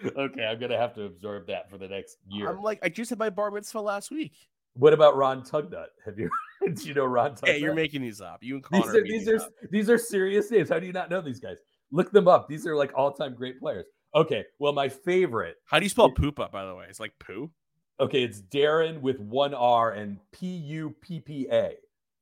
Okay, 0.16 0.44
I'm 0.44 0.58
gonna 0.58 0.78
have 0.78 0.94
to 0.94 1.04
absorb 1.04 1.46
that 1.48 1.70
for 1.70 1.78
the 1.78 1.88
next 1.88 2.18
year. 2.28 2.48
I'm 2.48 2.62
like 2.62 2.78
I 2.82 2.88
just 2.88 3.10
had 3.10 3.18
my 3.18 3.30
bar 3.30 3.50
mitzvah 3.50 3.80
last 3.80 4.10
week. 4.10 4.32
What 4.74 4.92
about 4.92 5.16
Ron 5.16 5.42
Tugnutt? 5.42 5.88
Have 6.04 6.18
you? 6.18 6.30
do 6.74 6.88
you 6.88 6.94
know 6.94 7.04
Ron 7.04 7.32
Tugnutt? 7.32 7.48
Hey, 7.48 7.58
you're 7.58 7.74
making 7.74 8.02
these 8.02 8.20
up. 8.20 8.38
You 8.42 8.56
and 8.56 8.64
Connor. 8.64 8.82
these 8.82 8.94
are 8.94 9.02
making 9.02 9.18
these 9.18 9.28
are 9.28 9.36
up. 9.36 9.48
these 9.70 9.90
are 9.90 9.98
serious 9.98 10.50
names. 10.50 10.68
How 10.68 10.78
do 10.78 10.86
you 10.86 10.92
not 10.92 11.10
know 11.10 11.20
these 11.20 11.40
guys? 11.40 11.58
Look 11.90 12.10
them 12.10 12.26
up. 12.26 12.48
These 12.48 12.66
are 12.66 12.74
like 12.74 12.92
all-time 12.94 13.34
great 13.34 13.60
players. 13.60 13.84
Okay, 14.14 14.44
well, 14.58 14.72
my 14.72 14.88
favorite. 14.88 15.56
How 15.66 15.78
do 15.78 15.84
you 15.84 15.90
spell 15.90 16.10
poopa? 16.10 16.50
By 16.50 16.64
the 16.64 16.74
way, 16.74 16.86
it's 16.88 17.00
like 17.00 17.12
poo. 17.18 17.50
Okay, 18.00 18.22
it's 18.22 18.40
Darren 18.40 19.00
with 19.00 19.20
one 19.20 19.54
R 19.54 19.92
and 19.92 20.18
P 20.32 20.46
U 20.46 20.94
P 21.00 21.20
P 21.20 21.48
A. 21.52 21.74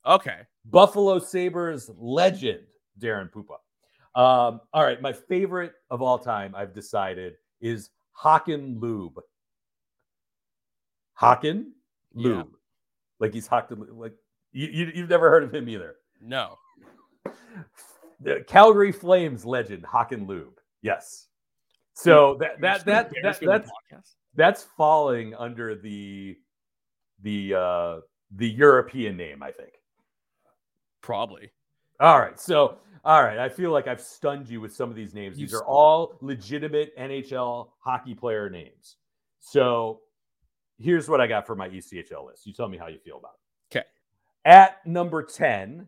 Okay, 0.07 0.41
Buffalo 0.67 1.19
Sabres 1.19 1.91
legend, 1.97 2.61
Daren 2.99 3.31
Puppa. 3.31 3.57
Um, 4.21 4.61
all 4.73 4.83
right, 4.83 5.01
my 5.01 5.13
favorite 5.13 5.75
of 5.91 6.03
all 6.03 6.19
time, 6.19 6.55
I've 6.55 6.75
decided, 6.75 7.35
is 7.61 7.91
Hakan 8.21 8.79
Loob. 8.79 9.17
Hakan 11.19 11.67
Loob. 12.17 12.47
Yeah. 12.49 12.57
Like 13.21 13.33
he's 13.33 13.49
Haken, 13.49 13.87
like 13.93 14.15
you, 14.53 14.69
you, 14.69 14.93
you've 14.95 15.11
never 15.11 15.31
heard 15.31 15.45
of 15.45 15.55
him 15.55 15.69
either. 15.69 15.97
no. 16.21 16.59
The 18.23 18.45
Calgary 18.47 18.93
Flames 18.93 19.47
legend, 19.47 19.83
Hakan 19.83 20.27
Loob. 20.27 20.53
Yes. 20.83 21.29
So 21.95 22.37
that 22.41 22.61
that 22.61 22.85
that, 22.85 23.11
that 23.23 23.43
on 23.43 23.49
that's? 23.91 24.17
That's 24.35 24.65
falling 24.77 25.35
under 25.35 25.75
the 25.75 26.37
the 27.23 27.55
uh 27.55 28.01
the 28.37 28.49
European 28.49 29.17
name, 29.17 29.43
I 29.43 29.51
think. 29.51 29.73
probably. 31.03 31.51
All 31.99 32.19
right. 32.21 32.39
So, 32.39 32.79
all 33.05 33.23
right. 33.23 33.39
I 33.39 33.49
feel 33.49 33.73
like 33.73 33.87
I've 33.87 34.01
stunned 34.01 34.49
you 34.49 34.61
with 34.61 34.75
some 34.75 34.89
of 34.89 34.97
these 34.97 35.13
names. 35.15 35.39
You 35.39 35.47
These 35.47 35.55
are 35.55 35.65
all 35.65 36.17
legitimate 36.21 36.97
NHL 36.97 37.71
hockey 37.81 38.15
player 38.15 38.49
names. 38.49 38.97
So, 39.41 40.01
here's 40.79 41.09
what 41.09 41.21
I 41.21 41.27
got 41.27 41.47
for 41.47 41.55
my 41.55 41.69
ECHL 41.69 42.27
list. 42.27 42.47
You 42.47 42.53
tell 42.53 42.69
me 42.69 42.79
how 42.79 42.87
you 42.89 42.99
feel 42.99 43.19
about 43.19 43.33
it. 43.35 43.79
Okay. 43.79 43.87
At 44.45 44.87
number 44.87 45.23
10, 45.23 45.87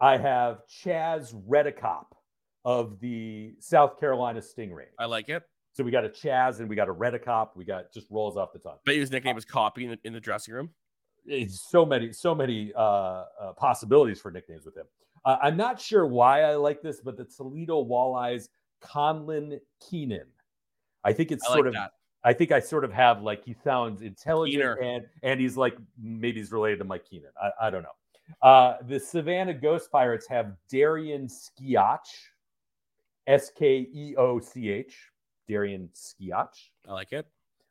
I 0.00 0.16
have 0.16 0.62
Chaz 0.66 1.34
Reddekopp 1.48 2.06
of 2.64 3.00
the 3.00 3.54
South 3.58 3.98
Carolina 3.98 4.40
Stingray. 4.40 4.86
I 4.98 5.06
like 5.06 5.28
it. 5.28 5.42
So, 5.72 5.84
we 5.84 5.90
got 5.90 6.04
a 6.04 6.08
Chaz 6.08 6.60
and 6.60 6.68
we 6.68 6.76
got 6.76 6.88
a 6.88 6.94
Reddekopp. 6.94 7.50
We 7.56 7.64
got 7.64 7.92
just 7.92 8.06
rolls 8.10 8.36
off 8.36 8.52
the 8.52 8.58
tongue. 8.58 8.78
But 8.84 8.96
his 8.96 9.10
nickname 9.10 9.38
is 9.38 9.44
Copy 9.44 9.84
in 9.84 9.90
the, 9.90 9.98
in 10.04 10.12
the 10.12 10.20
dressing 10.20 10.54
room. 10.54 10.70
it's 11.26 11.68
so 11.70 11.84
many 11.86 12.12
so 12.12 12.34
many 12.34 12.72
uh, 12.76 12.80
uh, 12.80 13.52
possibilities 13.56 14.20
for 14.20 14.30
nicknames 14.30 14.64
with 14.64 14.76
him. 14.76 14.86
Uh, 15.24 15.36
I'm 15.42 15.56
not 15.56 15.80
sure 15.80 16.06
why 16.06 16.42
I 16.42 16.54
like 16.56 16.82
this, 16.82 17.00
but 17.00 17.16
the 17.16 17.24
Toledo 17.24 17.84
Walleyes 17.84 18.48
Conlin 18.80 19.60
Keenan. 19.80 20.26
I 21.04 21.12
think 21.12 21.30
it's 21.30 21.44
I 21.44 21.52
sort 21.54 21.58
like 21.60 21.66
of. 21.68 21.72
that. 21.74 21.92
I 22.22 22.32
think 22.34 22.52
I 22.52 22.60
sort 22.60 22.84
of 22.84 22.92
have 22.92 23.22
like 23.22 23.44
he 23.44 23.54
sounds 23.64 24.02
intelligent 24.02 24.60
Keener. 24.60 24.74
and 24.74 25.04
and 25.22 25.40
he's 25.40 25.56
like 25.56 25.76
maybe 25.98 26.40
he's 26.40 26.52
related 26.52 26.78
to 26.78 26.84
Mike 26.84 27.04
Keenan. 27.08 27.30
I, 27.40 27.68
I 27.68 27.70
don't 27.70 27.82
know. 27.82 28.48
Uh, 28.48 28.76
the 28.86 29.00
Savannah 29.00 29.54
Ghost 29.54 29.90
Pirates 29.90 30.26
have 30.28 30.52
Darian 30.70 31.28
Skeoch, 31.28 32.04
S 33.26 33.50
K 33.56 33.88
E 33.92 34.14
O 34.16 34.38
C 34.38 34.68
H, 34.68 35.09
Darian 35.50 35.88
Skeoch. 35.92 36.54
I 36.88 36.92
like 36.92 37.12
it. 37.12 37.26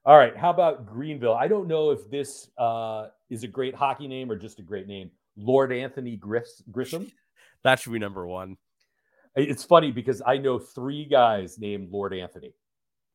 All 0.06 0.18
right. 0.18 0.36
How 0.36 0.50
about 0.50 0.86
Greenville? 0.86 1.34
I 1.34 1.48
don't 1.48 1.68
know 1.68 1.92
if 1.92 2.10
this 2.10 2.50
uh, 2.58 3.08
is 3.30 3.44
a 3.44 3.48
great 3.48 3.74
hockey 3.74 4.08
name 4.08 4.30
or 4.30 4.36
just 4.36 4.60
a 4.60 4.64
great 4.64 4.88
name. 4.88 5.12
Lord 5.38 5.72
Anthony 5.72 6.18
Gris- 6.18 6.64
Grissom. 6.72 7.12
That 7.62 7.78
should 7.78 7.92
be 7.92 8.00
number 8.00 8.26
one. 8.26 8.56
It's 9.36 9.66
funny 9.66 9.92
because 9.92 10.22
I 10.26 10.38
know 10.38 10.60
three 10.60 11.04
guys 11.04 11.60
named 11.60 11.92
Lord 11.92 12.14
Anthony. 12.14 12.54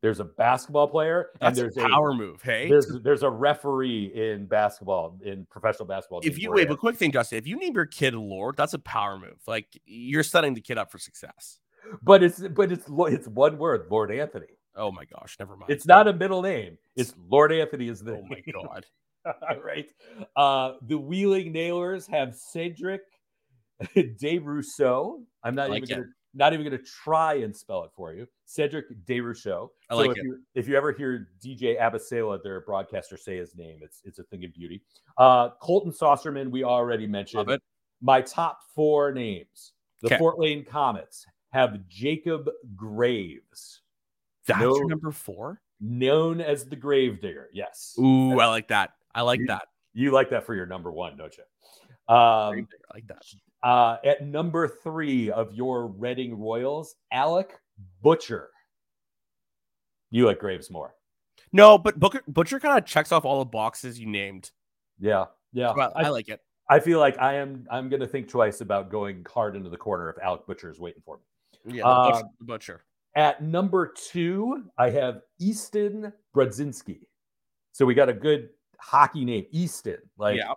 There's 0.02 0.20
a 0.20 0.24
basketball 0.24 0.86
player 0.86 1.30
and 1.40 1.56
That's 1.56 1.58
there's 1.58 1.78
a 1.78 1.88
power 1.88 2.12
move. 2.12 2.42
Hey, 2.42 2.68
there's 2.68 2.94
there's 3.02 3.22
a 3.22 3.30
referee 3.30 4.12
in 4.14 4.44
basketball 4.44 5.18
in 5.24 5.46
professional 5.50 5.86
basketball. 5.86 6.20
if 6.22 6.38
you 6.38 6.48
Lord 6.48 6.58
wait, 6.58 6.68
but 6.68 6.78
quick 6.78 6.96
thing, 6.96 7.10
Justin, 7.10 7.38
if 7.38 7.46
you 7.46 7.56
name 7.56 7.72
your 7.72 7.86
kid 7.86 8.14
Lord, 8.14 8.54
that's 8.54 8.74
a 8.74 8.78
power 8.78 9.18
move. 9.18 9.40
Like 9.46 9.80
you're 9.86 10.22
setting 10.22 10.52
the 10.52 10.60
kid 10.60 10.76
up 10.76 10.92
for 10.92 10.98
success. 10.98 11.58
But 12.02 12.22
it's 12.22 12.40
but 12.40 12.72
it's 12.72 12.86
it's 12.88 13.28
one 13.28 13.58
word, 13.58 13.86
Lord 13.90 14.10
Anthony. 14.10 14.46
Oh 14.76 14.90
my 14.90 15.04
gosh, 15.04 15.36
never 15.38 15.56
mind. 15.56 15.70
It's 15.70 15.86
not 15.86 16.08
a 16.08 16.12
middle 16.12 16.42
name. 16.42 16.78
It's 16.96 17.14
Lord 17.28 17.52
Anthony 17.52 17.88
is 17.88 18.00
the 18.00 18.14
oh 18.14 18.26
my 18.28 18.40
god. 18.52 18.86
All 19.26 19.60
right. 19.62 19.88
Uh, 20.36 20.74
the 20.82 20.98
Wheeling 20.98 21.52
Nailers 21.52 22.06
have 22.06 22.34
Cedric 22.34 23.02
Desruisseaux. 23.96 25.22
I'm 25.42 25.54
not 25.54 25.70
like 25.70 25.82
even 25.84 25.90
it. 25.90 25.94
gonna 26.00 26.08
not 26.34 26.52
even 26.52 26.64
gonna 26.64 26.82
try 26.82 27.34
and 27.34 27.54
spell 27.56 27.84
it 27.84 27.90
for 27.94 28.12
you. 28.12 28.26
Cedric 28.44 28.86
Desruisseaux. 29.06 29.68
I 29.90 29.94
so 29.94 30.00
like 30.00 30.10
if 30.12 30.16
it. 30.18 30.24
you 30.24 30.38
if 30.54 30.68
you 30.68 30.76
ever 30.76 30.92
hear 30.92 31.28
DJ 31.42 31.80
Abasela, 31.80 32.42
their 32.42 32.60
broadcaster, 32.62 33.16
say 33.16 33.36
his 33.36 33.54
name, 33.56 33.78
it's 33.82 34.02
it's 34.04 34.18
a 34.18 34.24
thing 34.24 34.44
of 34.44 34.52
beauty. 34.52 34.82
Uh, 35.16 35.50
Colton 35.62 35.92
Saucerman, 35.92 36.50
we 36.50 36.64
already 36.64 37.06
mentioned. 37.06 37.38
Love 37.46 37.48
it. 37.56 37.62
My 38.02 38.20
top 38.20 38.60
four 38.74 39.12
names. 39.12 39.72
The 40.02 40.08
Okay. 40.08 40.18
Fort 40.18 40.38
Wayne 40.38 40.64
Komets 40.64 41.24
have 41.54 41.86
Jacob 41.88 42.50
Graves, 42.74 43.80
That's 44.46 44.60
No. 44.60 44.74
your 44.76 44.88
number 44.88 45.10
four. 45.12 45.62
known 45.80 46.40
as 46.40 46.68
the 46.68 46.76
Gravedigger. 46.76 47.48
Yes. 47.52 47.96
Ooh, 47.98 48.38
I 48.40 48.46
like 48.46 48.68
that. 48.68 48.92
I 49.14 49.22
like 49.22 49.40
You- 49.40 49.46
that. 49.46 49.68
You 49.92 50.10
like 50.10 50.30
that 50.30 50.44
for 50.44 50.54
your 50.54 50.66
number 50.66 50.90
one, 50.90 51.16
don't 51.16 51.34
you? 51.36 51.44
Um, 52.12 52.66
I 52.90 52.94
like 52.94 53.06
that. 53.06 53.22
uh, 53.62 53.96
at 54.04 54.24
number 54.26 54.66
three 54.68 55.30
of 55.30 55.52
your 55.54 55.86
Reading 55.86 56.38
Royals, 56.38 56.96
Alec 57.12 57.58
Butcher. 58.02 58.50
You 60.10 60.26
like 60.26 60.38
Graves 60.40 60.70
more. 60.70 60.94
No, 61.52 61.78
but 61.78 61.98
Booker 61.98 62.22
Butcher 62.26 62.58
kind 62.60 62.76
of 62.78 62.84
checks 62.84 63.12
off 63.12 63.24
all 63.24 63.38
the 63.38 63.44
boxes 63.44 63.98
you 63.98 64.06
named. 64.06 64.50
Yeah. 64.98 65.26
Yeah. 65.52 65.72
Well, 65.76 65.92
I, 65.94 66.04
I, 66.04 66.08
like 66.08 66.28
it. 66.28 66.40
I 66.68 66.80
feel 66.80 66.98
like 66.98 67.18
I 67.18 67.34
am 67.34 67.66
I'm 67.70 67.88
gonna 67.88 68.06
think 68.06 68.28
twice 68.28 68.60
about 68.60 68.90
going 68.90 69.24
hard 69.32 69.54
into 69.56 69.70
the 69.70 69.76
corner 69.76 70.10
if 70.10 70.18
Alec 70.22 70.46
Butcher 70.46 70.70
is 70.70 70.80
waiting 70.80 71.02
for 71.04 71.16
me. 71.18 71.22
Yeah, 71.66 71.82
the 71.82 71.88
Uh, 71.88 72.10
butcher, 72.12 72.28
the 72.38 72.44
butcher. 72.44 72.84
At 73.16 73.42
number 73.42 73.92
two, 73.96 74.64
I 74.76 74.90
have 74.90 75.22
Easton 75.38 76.12
Brodzinski. 76.34 77.06
So 77.72 77.86
we 77.86 77.94
got 77.94 78.08
a 78.08 78.12
good 78.12 78.50
hockey 78.78 79.24
name, 79.24 79.46
Easton. 79.50 79.98
Like 80.18 80.38
yeah, 80.38 80.52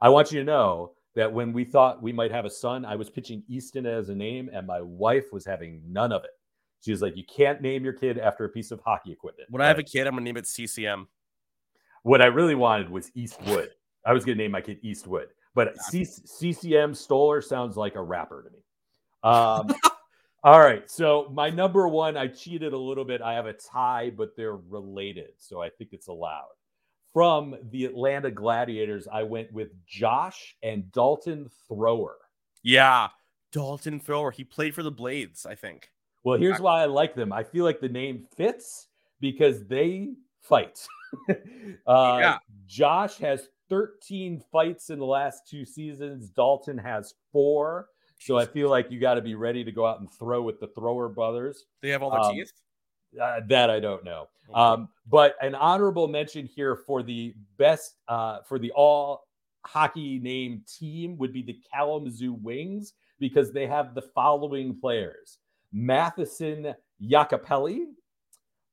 I 0.00 0.08
want 0.08 0.32
you 0.32 0.40
to 0.40 0.44
know 0.44 0.92
that 1.14 1.32
when 1.32 1.52
we 1.52 1.64
thought 1.64 2.02
we 2.02 2.12
might 2.12 2.30
have 2.30 2.44
a 2.44 2.50
son, 2.50 2.84
I 2.84 2.96
was 2.96 3.10
pitching 3.10 3.42
Easton 3.48 3.86
as 3.86 4.08
a 4.08 4.14
name, 4.14 4.50
and 4.52 4.66
my 4.66 4.80
wife 4.80 5.32
was 5.32 5.44
having 5.44 5.82
none 5.86 6.12
of 6.12 6.24
it. 6.24 6.30
She 6.80 6.90
was 6.90 7.02
like, 7.02 7.16
"You 7.16 7.24
can't 7.24 7.60
name 7.60 7.84
your 7.84 7.92
kid 7.92 8.18
after 8.18 8.44
a 8.44 8.48
piece 8.48 8.70
of 8.70 8.80
hockey 8.80 9.12
equipment." 9.12 9.48
when 9.50 9.62
I 9.62 9.68
have 9.68 9.78
a 9.78 9.82
kid, 9.82 10.06
I'm 10.06 10.14
gonna 10.14 10.22
name 10.24 10.36
it 10.36 10.46
CCM. 10.46 11.08
what 12.02 12.22
I 12.22 12.26
really 12.26 12.54
wanted 12.54 12.88
was 12.90 13.10
Eastwood. 13.14 13.70
I 14.06 14.12
was 14.12 14.24
going 14.24 14.38
to 14.38 14.42
name 14.42 14.52
my 14.52 14.62
kid 14.62 14.78
Eastwood, 14.82 15.28
but 15.54 15.76
C- 15.78 16.04
CCM 16.04 16.94
Stoller 16.94 17.42
sounds 17.42 17.76
like 17.76 17.94
a 17.96 18.02
rapper 18.02 18.42
to 18.44 18.50
me. 18.50 18.62
Um, 19.22 19.68
all 20.42 20.60
right, 20.60 20.90
so 20.90 21.28
my 21.32 21.50
number 21.50 21.86
one, 21.88 22.16
I 22.16 22.26
cheated 22.26 22.72
a 22.72 22.78
little 22.78 23.04
bit. 23.04 23.20
I 23.20 23.34
have 23.34 23.46
a 23.46 23.52
tie, 23.52 24.10
but 24.16 24.36
they're 24.36 24.56
related, 24.56 25.32
so 25.38 25.60
I 25.62 25.68
think 25.70 25.90
it's 25.92 26.08
allowed. 26.08 26.48
From 27.12 27.56
the 27.70 27.84
Atlanta 27.86 28.30
Gladiators, 28.30 29.08
I 29.12 29.24
went 29.24 29.52
with 29.52 29.70
Josh 29.84 30.56
and 30.62 30.90
Dalton 30.92 31.50
Thrower. 31.68 32.16
Yeah, 32.62 33.08
Dalton 33.52 34.00
Thrower. 34.00 34.30
He 34.30 34.44
played 34.44 34.74
for 34.74 34.82
the 34.82 34.90
Blades, 34.90 35.44
I 35.44 35.54
think. 35.54 35.90
Well, 36.22 36.38
here's 36.38 36.60
why 36.60 36.82
I 36.82 36.86
like 36.86 37.14
them. 37.14 37.32
I 37.32 37.42
feel 37.42 37.64
like 37.64 37.80
the 37.80 37.88
name 37.88 38.26
fits 38.36 38.88
because 39.20 39.66
they 39.66 40.10
fight. 40.42 40.86
uh, 41.86 42.18
Yeah. 42.20 42.38
Josh 42.66 43.16
has 43.18 43.48
13 43.68 44.42
fights 44.52 44.90
in 44.90 44.98
the 44.98 45.06
last 45.06 45.48
two 45.48 45.64
seasons. 45.64 46.30
Dalton 46.30 46.78
has 46.78 47.14
four. 47.32 47.88
So 48.20 48.36
I 48.36 48.44
feel 48.44 48.68
like 48.68 48.90
you 48.90 49.00
got 49.00 49.14
to 49.14 49.22
be 49.22 49.34
ready 49.34 49.64
to 49.64 49.72
go 49.72 49.86
out 49.86 50.00
and 50.00 50.10
throw 50.10 50.42
with 50.42 50.60
the 50.60 50.68
thrower 50.68 51.08
brothers. 51.08 51.64
They 51.80 51.88
have 51.88 52.02
all 52.02 52.10
their 52.10 52.20
Um, 52.20 52.34
teeth. 52.34 52.52
Uh, 53.20 53.40
that 53.48 53.70
I 53.70 53.80
don't 53.80 54.04
know. 54.04 54.28
Okay. 54.48 54.60
Um, 54.60 54.88
but 55.08 55.36
an 55.40 55.54
honorable 55.54 56.06
mention 56.06 56.46
here 56.46 56.76
for 56.76 57.02
the 57.02 57.34
best 57.56 57.96
uh, 58.08 58.42
for 58.42 58.58
the 58.58 58.70
all 58.72 59.26
hockey 59.64 60.18
name 60.20 60.62
team 60.78 61.16
would 61.18 61.32
be 61.32 61.42
the 61.42 61.58
Kalamazoo 61.72 62.34
Wings 62.34 62.92
because 63.18 63.52
they 63.52 63.66
have 63.66 63.94
the 63.94 64.02
following 64.02 64.78
players: 64.78 65.38
Matheson 65.72 66.74
Iacopelli, 67.02 67.86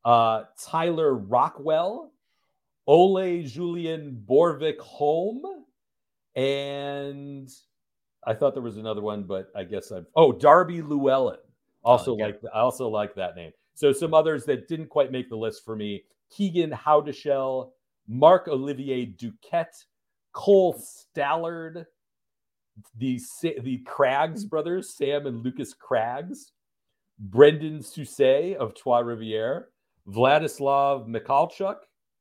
uh, 0.05 0.43
Tyler 0.61 1.15
Rockwell, 1.15 2.11
Ole 2.85 3.43
Julian 3.43 4.23
Bjørgvik 4.27 4.79
Holm, 4.81 5.41
and 6.35 7.49
I 8.27 8.33
thought 8.33 8.53
there 8.53 8.61
was 8.61 8.77
another 8.77 9.01
one, 9.01 9.23
but 9.23 9.49
I 9.55 9.63
guess 9.63 9.91
I've 9.91 10.05
oh 10.15 10.33
Darby 10.33 10.81
Llewellyn. 10.81 11.37
Also 11.83 12.13
okay. 12.13 12.25
like 12.25 12.41
I 12.53 12.59
also 12.59 12.89
like 12.89 13.15
that 13.15 13.35
name. 13.35 13.51
So 13.73 13.93
some 13.93 14.13
others 14.13 14.43
that 14.45 14.67
didn't 14.67 14.89
quite 14.89 15.11
make 15.11 15.29
the 15.29 15.37
list 15.37 15.63
for 15.63 15.75
me: 15.75 16.03
Keegan 16.29 16.71
Howdeshell, 16.71 17.71
Mark 18.07 18.49
Olivier 18.49 19.05
Duquette, 19.05 19.85
Cole 20.33 20.73
Stallard, 20.73 21.85
the 22.97 23.19
the 23.61 23.77
Craggs 23.85 24.43
brothers, 24.43 24.95
Sam 24.95 25.25
and 25.25 25.41
Lucas 25.41 25.73
Craggs, 25.73 26.51
Brendan 27.17 27.81
Susse 27.81 28.55
of 28.59 28.75
Trois 28.75 29.01
Rivières, 29.03 29.63
Vladislav 30.05 31.07
Mikhalchuk, 31.07 31.77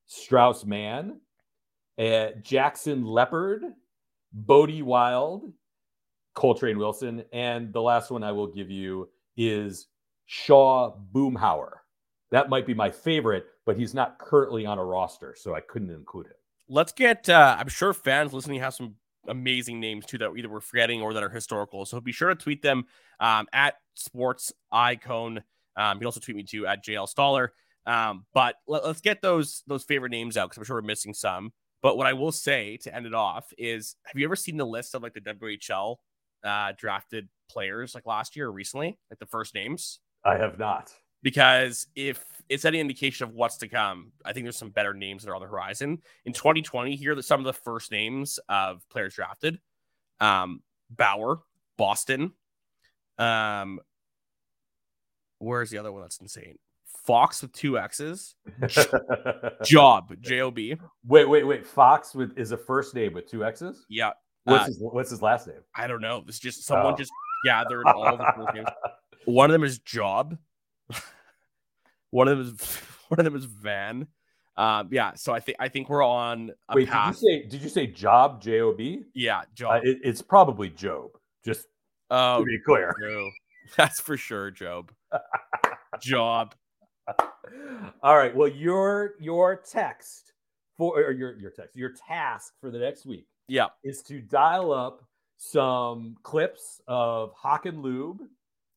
Strauss 0.06 0.64
Mann, 0.64 1.20
uh, 1.98 2.28
Jackson 2.42 3.04
Leppard, 3.04 3.64
Bodie 4.32 4.82
Wild, 4.82 5.52
Coltrane 6.36 6.78
Wilson, 6.78 7.24
and 7.32 7.72
the 7.72 7.82
last 7.82 8.10
one 8.10 8.22
I 8.22 8.30
will 8.30 8.46
give 8.46 8.70
you 8.70 9.08
is 9.36 9.88
Shaw 10.26 10.94
Boomhower. 11.12 11.78
That 12.30 12.50
might 12.50 12.66
be 12.66 12.74
my 12.74 12.90
favorite, 12.90 13.46
but 13.64 13.78
he's 13.78 13.94
not 13.94 14.18
currently 14.18 14.66
on 14.66 14.78
a 14.78 14.84
roster, 14.84 15.34
so 15.36 15.54
I 15.54 15.60
couldn't 15.60 15.90
include 15.90 16.26
him. 16.26 16.34
Let's 16.68 16.92
get. 16.92 17.28
Uh, 17.28 17.56
I'm 17.58 17.68
sure 17.68 17.94
fans 17.94 18.32
listening 18.32 18.60
have 18.60 18.74
some 18.74 18.96
amazing 19.28 19.80
names 19.80 20.04
too 20.04 20.18
that 20.18 20.30
either 20.36 20.48
we're 20.48 20.60
forgetting 20.60 21.00
or 21.00 21.14
that 21.14 21.22
are 21.22 21.30
historical. 21.30 21.86
So 21.86 22.00
be 22.00 22.12
sure 22.12 22.28
to 22.28 22.34
tweet 22.34 22.62
them 22.62 22.84
um, 23.18 23.46
at 23.52 23.74
Sports 23.94 24.52
Icon. 24.70 25.42
Um, 25.76 25.96
you 25.96 26.00
can 26.00 26.06
also 26.06 26.20
tweet 26.20 26.36
me 26.36 26.42
too 26.42 26.66
at 26.66 26.84
JL 26.84 27.08
Stoller. 27.08 27.52
Um, 27.86 28.26
but 28.34 28.56
let, 28.66 28.82
us 28.82 29.00
get 29.00 29.22
those 29.22 29.62
those 29.66 29.84
favorite 29.84 30.10
names 30.10 30.36
out 30.36 30.50
because 30.50 30.58
I'm 30.58 30.64
sure 30.64 30.76
we're 30.76 30.82
missing 30.82 31.14
some. 31.14 31.52
But 31.82 31.96
what 31.96 32.06
I 32.06 32.12
will 32.12 32.32
say 32.32 32.76
to 32.78 32.94
end 32.94 33.06
it 33.06 33.14
off 33.14 33.52
is, 33.56 33.96
have 34.04 34.18
you 34.18 34.26
ever 34.26 34.36
seen 34.36 34.56
the 34.56 34.66
list 34.66 34.94
of 34.94 35.02
like 35.02 35.14
the 35.14 35.20
WHL 35.20 35.96
uh, 36.46 36.72
drafted 36.78 37.28
players 37.50 37.94
like 37.94 38.06
last 38.06 38.36
year 38.36 38.46
or 38.46 38.52
recently, 38.52 38.98
like 39.10 39.18
the 39.18 39.26
first 39.26 39.54
names? 39.54 40.00
I 40.24 40.36
have 40.36 40.58
not. 40.58 40.92
because 41.22 41.86
if 41.96 42.24
it's 42.48 42.64
any 42.64 42.78
indication 42.80 43.26
of 43.28 43.34
what's 43.34 43.56
to 43.58 43.68
come, 43.68 44.12
I 44.24 44.32
think 44.32 44.44
there's 44.44 44.56
some 44.56 44.70
better 44.70 44.94
names 44.94 45.24
that 45.24 45.30
are 45.30 45.34
on 45.34 45.40
the 45.42 45.48
horizon. 45.48 45.98
In 46.24 46.32
2020, 46.32 46.94
here 46.96 47.16
are 47.18 47.22
some 47.22 47.40
of 47.40 47.44
the 47.46 47.52
first 47.52 47.90
names 47.90 48.38
of 48.48 48.82
players 48.90 49.14
drafted: 49.14 49.58
um, 50.20 50.62
Bauer, 50.90 51.40
Boston. 51.76 52.32
Um, 53.18 53.80
where's 55.38 55.70
the 55.70 55.78
other 55.78 55.92
one 55.92 56.02
that's 56.02 56.18
insane? 56.20 56.56
Fox 57.04 57.42
with 57.42 57.52
two 57.52 57.78
X's. 57.78 58.34
Job, 59.64 60.14
J 60.20 60.40
O 60.40 60.50
B. 60.50 60.76
wait, 61.06 61.28
wait, 61.28 61.44
wait. 61.44 61.66
Fox 61.66 62.14
with 62.14 62.36
is 62.36 62.50
a 62.52 62.56
first 62.56 62.94
name 62.94 63.14
with 63.14 63.28
two 63.30 63.44
X's. 63.44 63.86
Yeah, 63.88 64.10
What's 64.46 64.62
Uh, 64.62 64.66
his 64.66 64.78
What's 64.80 65.10
his 65.10 65.22
last 65.22 65.46
name? 65.46 65.56
I 65.74 65.86
don't 65.86 66.00
know. 66.00 66.24
It's 66.26 66.38
just 66.38 66.64
someone 66.64 66.94
Oh. 66.94 66.96
just 66.96 67.12
gathered 67.44 67.84
all 67.86 68.16
the 68.16 68.24
first 68.36 68.54
names. 68.54 68.68
One 69.26 69.50
of 69.50 69.52
them 69.52 69.64
is 69.64 69.78
Job. 69.80 70.38
one 72.10 72.28
of 72.28 72.38
them 72.38 72.46
is 72.46 72.76
one 73.08 73.18
of 73.20 73.24
them 73.24 73.36
is 73.36 73.44
Van. 73.44 74.06
Um, 74.56 74.88
yeah, 74.90 75.12
so 75.16 75.34
I 75.34 75.40
think 75.40 75.58
I 75.60 75.68
think 75.68 75.90
we're 75.90 76.02
on 76.04 76.50
a 76.70 76.74
Wait, 76.76 76.88
did 76.88 77.06
you 77.06 77.12
say 77.12 77.46
did 77.46 77.62
you 77.62 77.68
say 77.68 77.86
Job 77.86 78.40
J 78.40 78.60
O 78.60 78.72
B? 78.72 79.02
yeah, 79.14 79.40
Uh, 79.40 79.44
Job. 79.54 79.80
it- 79.84 79.98
it's 80.02 80.22
probably 80.22 80.70
Job. 80.70 81.10
Just 81.44 81.66
oh 82.10 82.38
to 82.40 82.44
be 82.44 82.58
clear. 82.64 82.94
no, 83.00 83.30
that's 83.76 84.00
for 84.00 84.16
sure, 84.16 84.50
Job. 84.50 84.92
Job. 86.00 86.54
All 88.02 88.16
right. 88.16 88.34
Well, 88.34 88.48
your 88.48 89.14
your 89.20 89.56
text 89.56 90.32
for 90.78 90.98
or 91.00 91.10
your 91.12 91.38
your 91.38 91.50
text 91.50 91.76
your 91.76 91.90
task 92.08 92.54
for 92.60 92.70
the 92.70 92.78
next 92.78 93.04
week 93.06 93.26
Yeah, 93.48 93.66
is 93.84 94.02
to 94.04 94.20
dial 94.20 94.72
up 94.72 95.04
some 95.36 96.16
clips 96.22 96.80
of 96.88 97.34
Hakan 97.36 97.82
Loob 97.82 98.20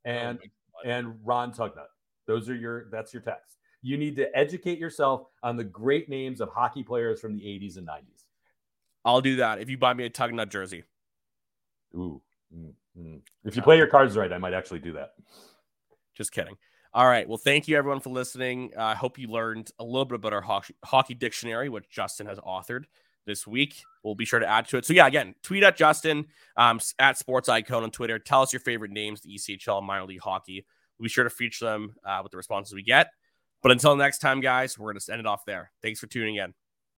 and 0.05 0.39
Oh 0.43 0.49
and 0.86 1.20
Ron 1.24 1.51
Tugnutt. 1.51 1.88
Those 2.26 2.49
are 2.49 2.55
your 2.55 2.89
that's 2.89 3.13
your 3.13 3.22
text. 3.22 3.57
You 3.82 3.97
need 3.97 4.15
to 4.17 4.36
educate 4.38 4.78
yourself 4.78 5.28
on 5.41 5.55
the 5.55 5.63
great 5.63 6.09
names 6.09 6.41
of 6.41 6.49
hockey 6.49 6.84
players 6.84 7.22
from 7.22 7.34
the 7.34 7.41
80s 7.41 7.78
and 7.78 7.88
90s. 7.88 8.26
I'll 9.05 9.22
do 9.22 9.38
that 9.38 9.59
if 9.59 9.70
you 9.70 9.78
buy 9.78 9.93
me 9.93 10.03
a 10.05 10.09
Tugnutt 10.09 10.49
jersey. 10.49 10.84
Ooh. 11.95 12.22
mm, 12.53 12.74
mm. 12.97 13.22
If 13.45 13.55
you 13.55 13.61
play 13.61 13.78
your 13.78 13.88
cards 13.88 14.17
right, 14.17 14.32
I 14.32 14.38
might 14.38 14.53
actually 14.53 14.80
do 14.80 14.93
that. 14.93 15.13
Just 16.13 16.34
kidding. 16.34 16.57
All 16.93 17.07
right. 17.07 17.28
Well, 17.28 17.38
thank 17.38 17.67
you 17.67 17.78
everyone 17.78 18.01
for 18.01 18.09
listening. 18.09 18.74
Uh, 18.78 18.84
I 18.84 18.95
hope 18.95 19.17
you 19.17 19.28
learned 19.30 19.72
a 19.80 19.84
little 19.84 20.05
bit 20.05 20.15
about 20.15 20.34
our 20.34 20.41
hockey, 20.41 20.76
hockey 20.84 21.13
dictionary, 21.13 21.70
which 21.70 21.89
Justin 21.89 22.28
has 22.28 22.38
authored 22.39 22.84
this 23.30 23.47
week. 23.47 23.84
We'll 24.03 24.15
be 24.15 24.25
sure 24.25 24.39
to 24.39 24.47
add 24.47 24.67
to 24.69 24.77
it. 24.77 24.86
So 24.86 24.93
yeah, 24.93 25.07
again, 25.07 25.36
tweet 25.43 25.63
at 25.63 25.77
Justin 25.77 26.25
um, 26.57 26.80
at 26.97 27.17
SportsCohn 27.17 27.84
on 27.84 27.91
Twitter. 27.91 28.19
Tell 28.19 28.41
us 28.41 28.51
your 28.51 28.59
favorite 28.59 28.91
names, 28.91 29.21
the 29.21 29.30
ECHL, 29.30 29.82
minor 29.84 30.05
league 30.05 30.21
hockey. 30.21 30.65
We'll 30.97 31.05
be 31.05 31.09
sure 31.09 31.23
to 31.23 31.30
feature 31.30 31.65
them 31.65 31.95
uh, 32.05 32.19
with 32.23 32.32
the 32.32 32.38
responses 32.38 32.73
we 32.73 32.84
get. 32.84 33.07
But 33.61 33.71
until 33.71 33.95
next 33.95 34.19
time, 34.19 34.41
guys, 34.41 34.77
we're 34.77 34.91
going 34.91 34.99
to 34.99 35.11
end 35.11 35.19
it 35.19 35.25
off 35.25 35.45
there. 35.45 35.71
Thanks 35.82 35.99
for 35.99 36.07
tuning 36.07 36.36
in. 36.36 36.53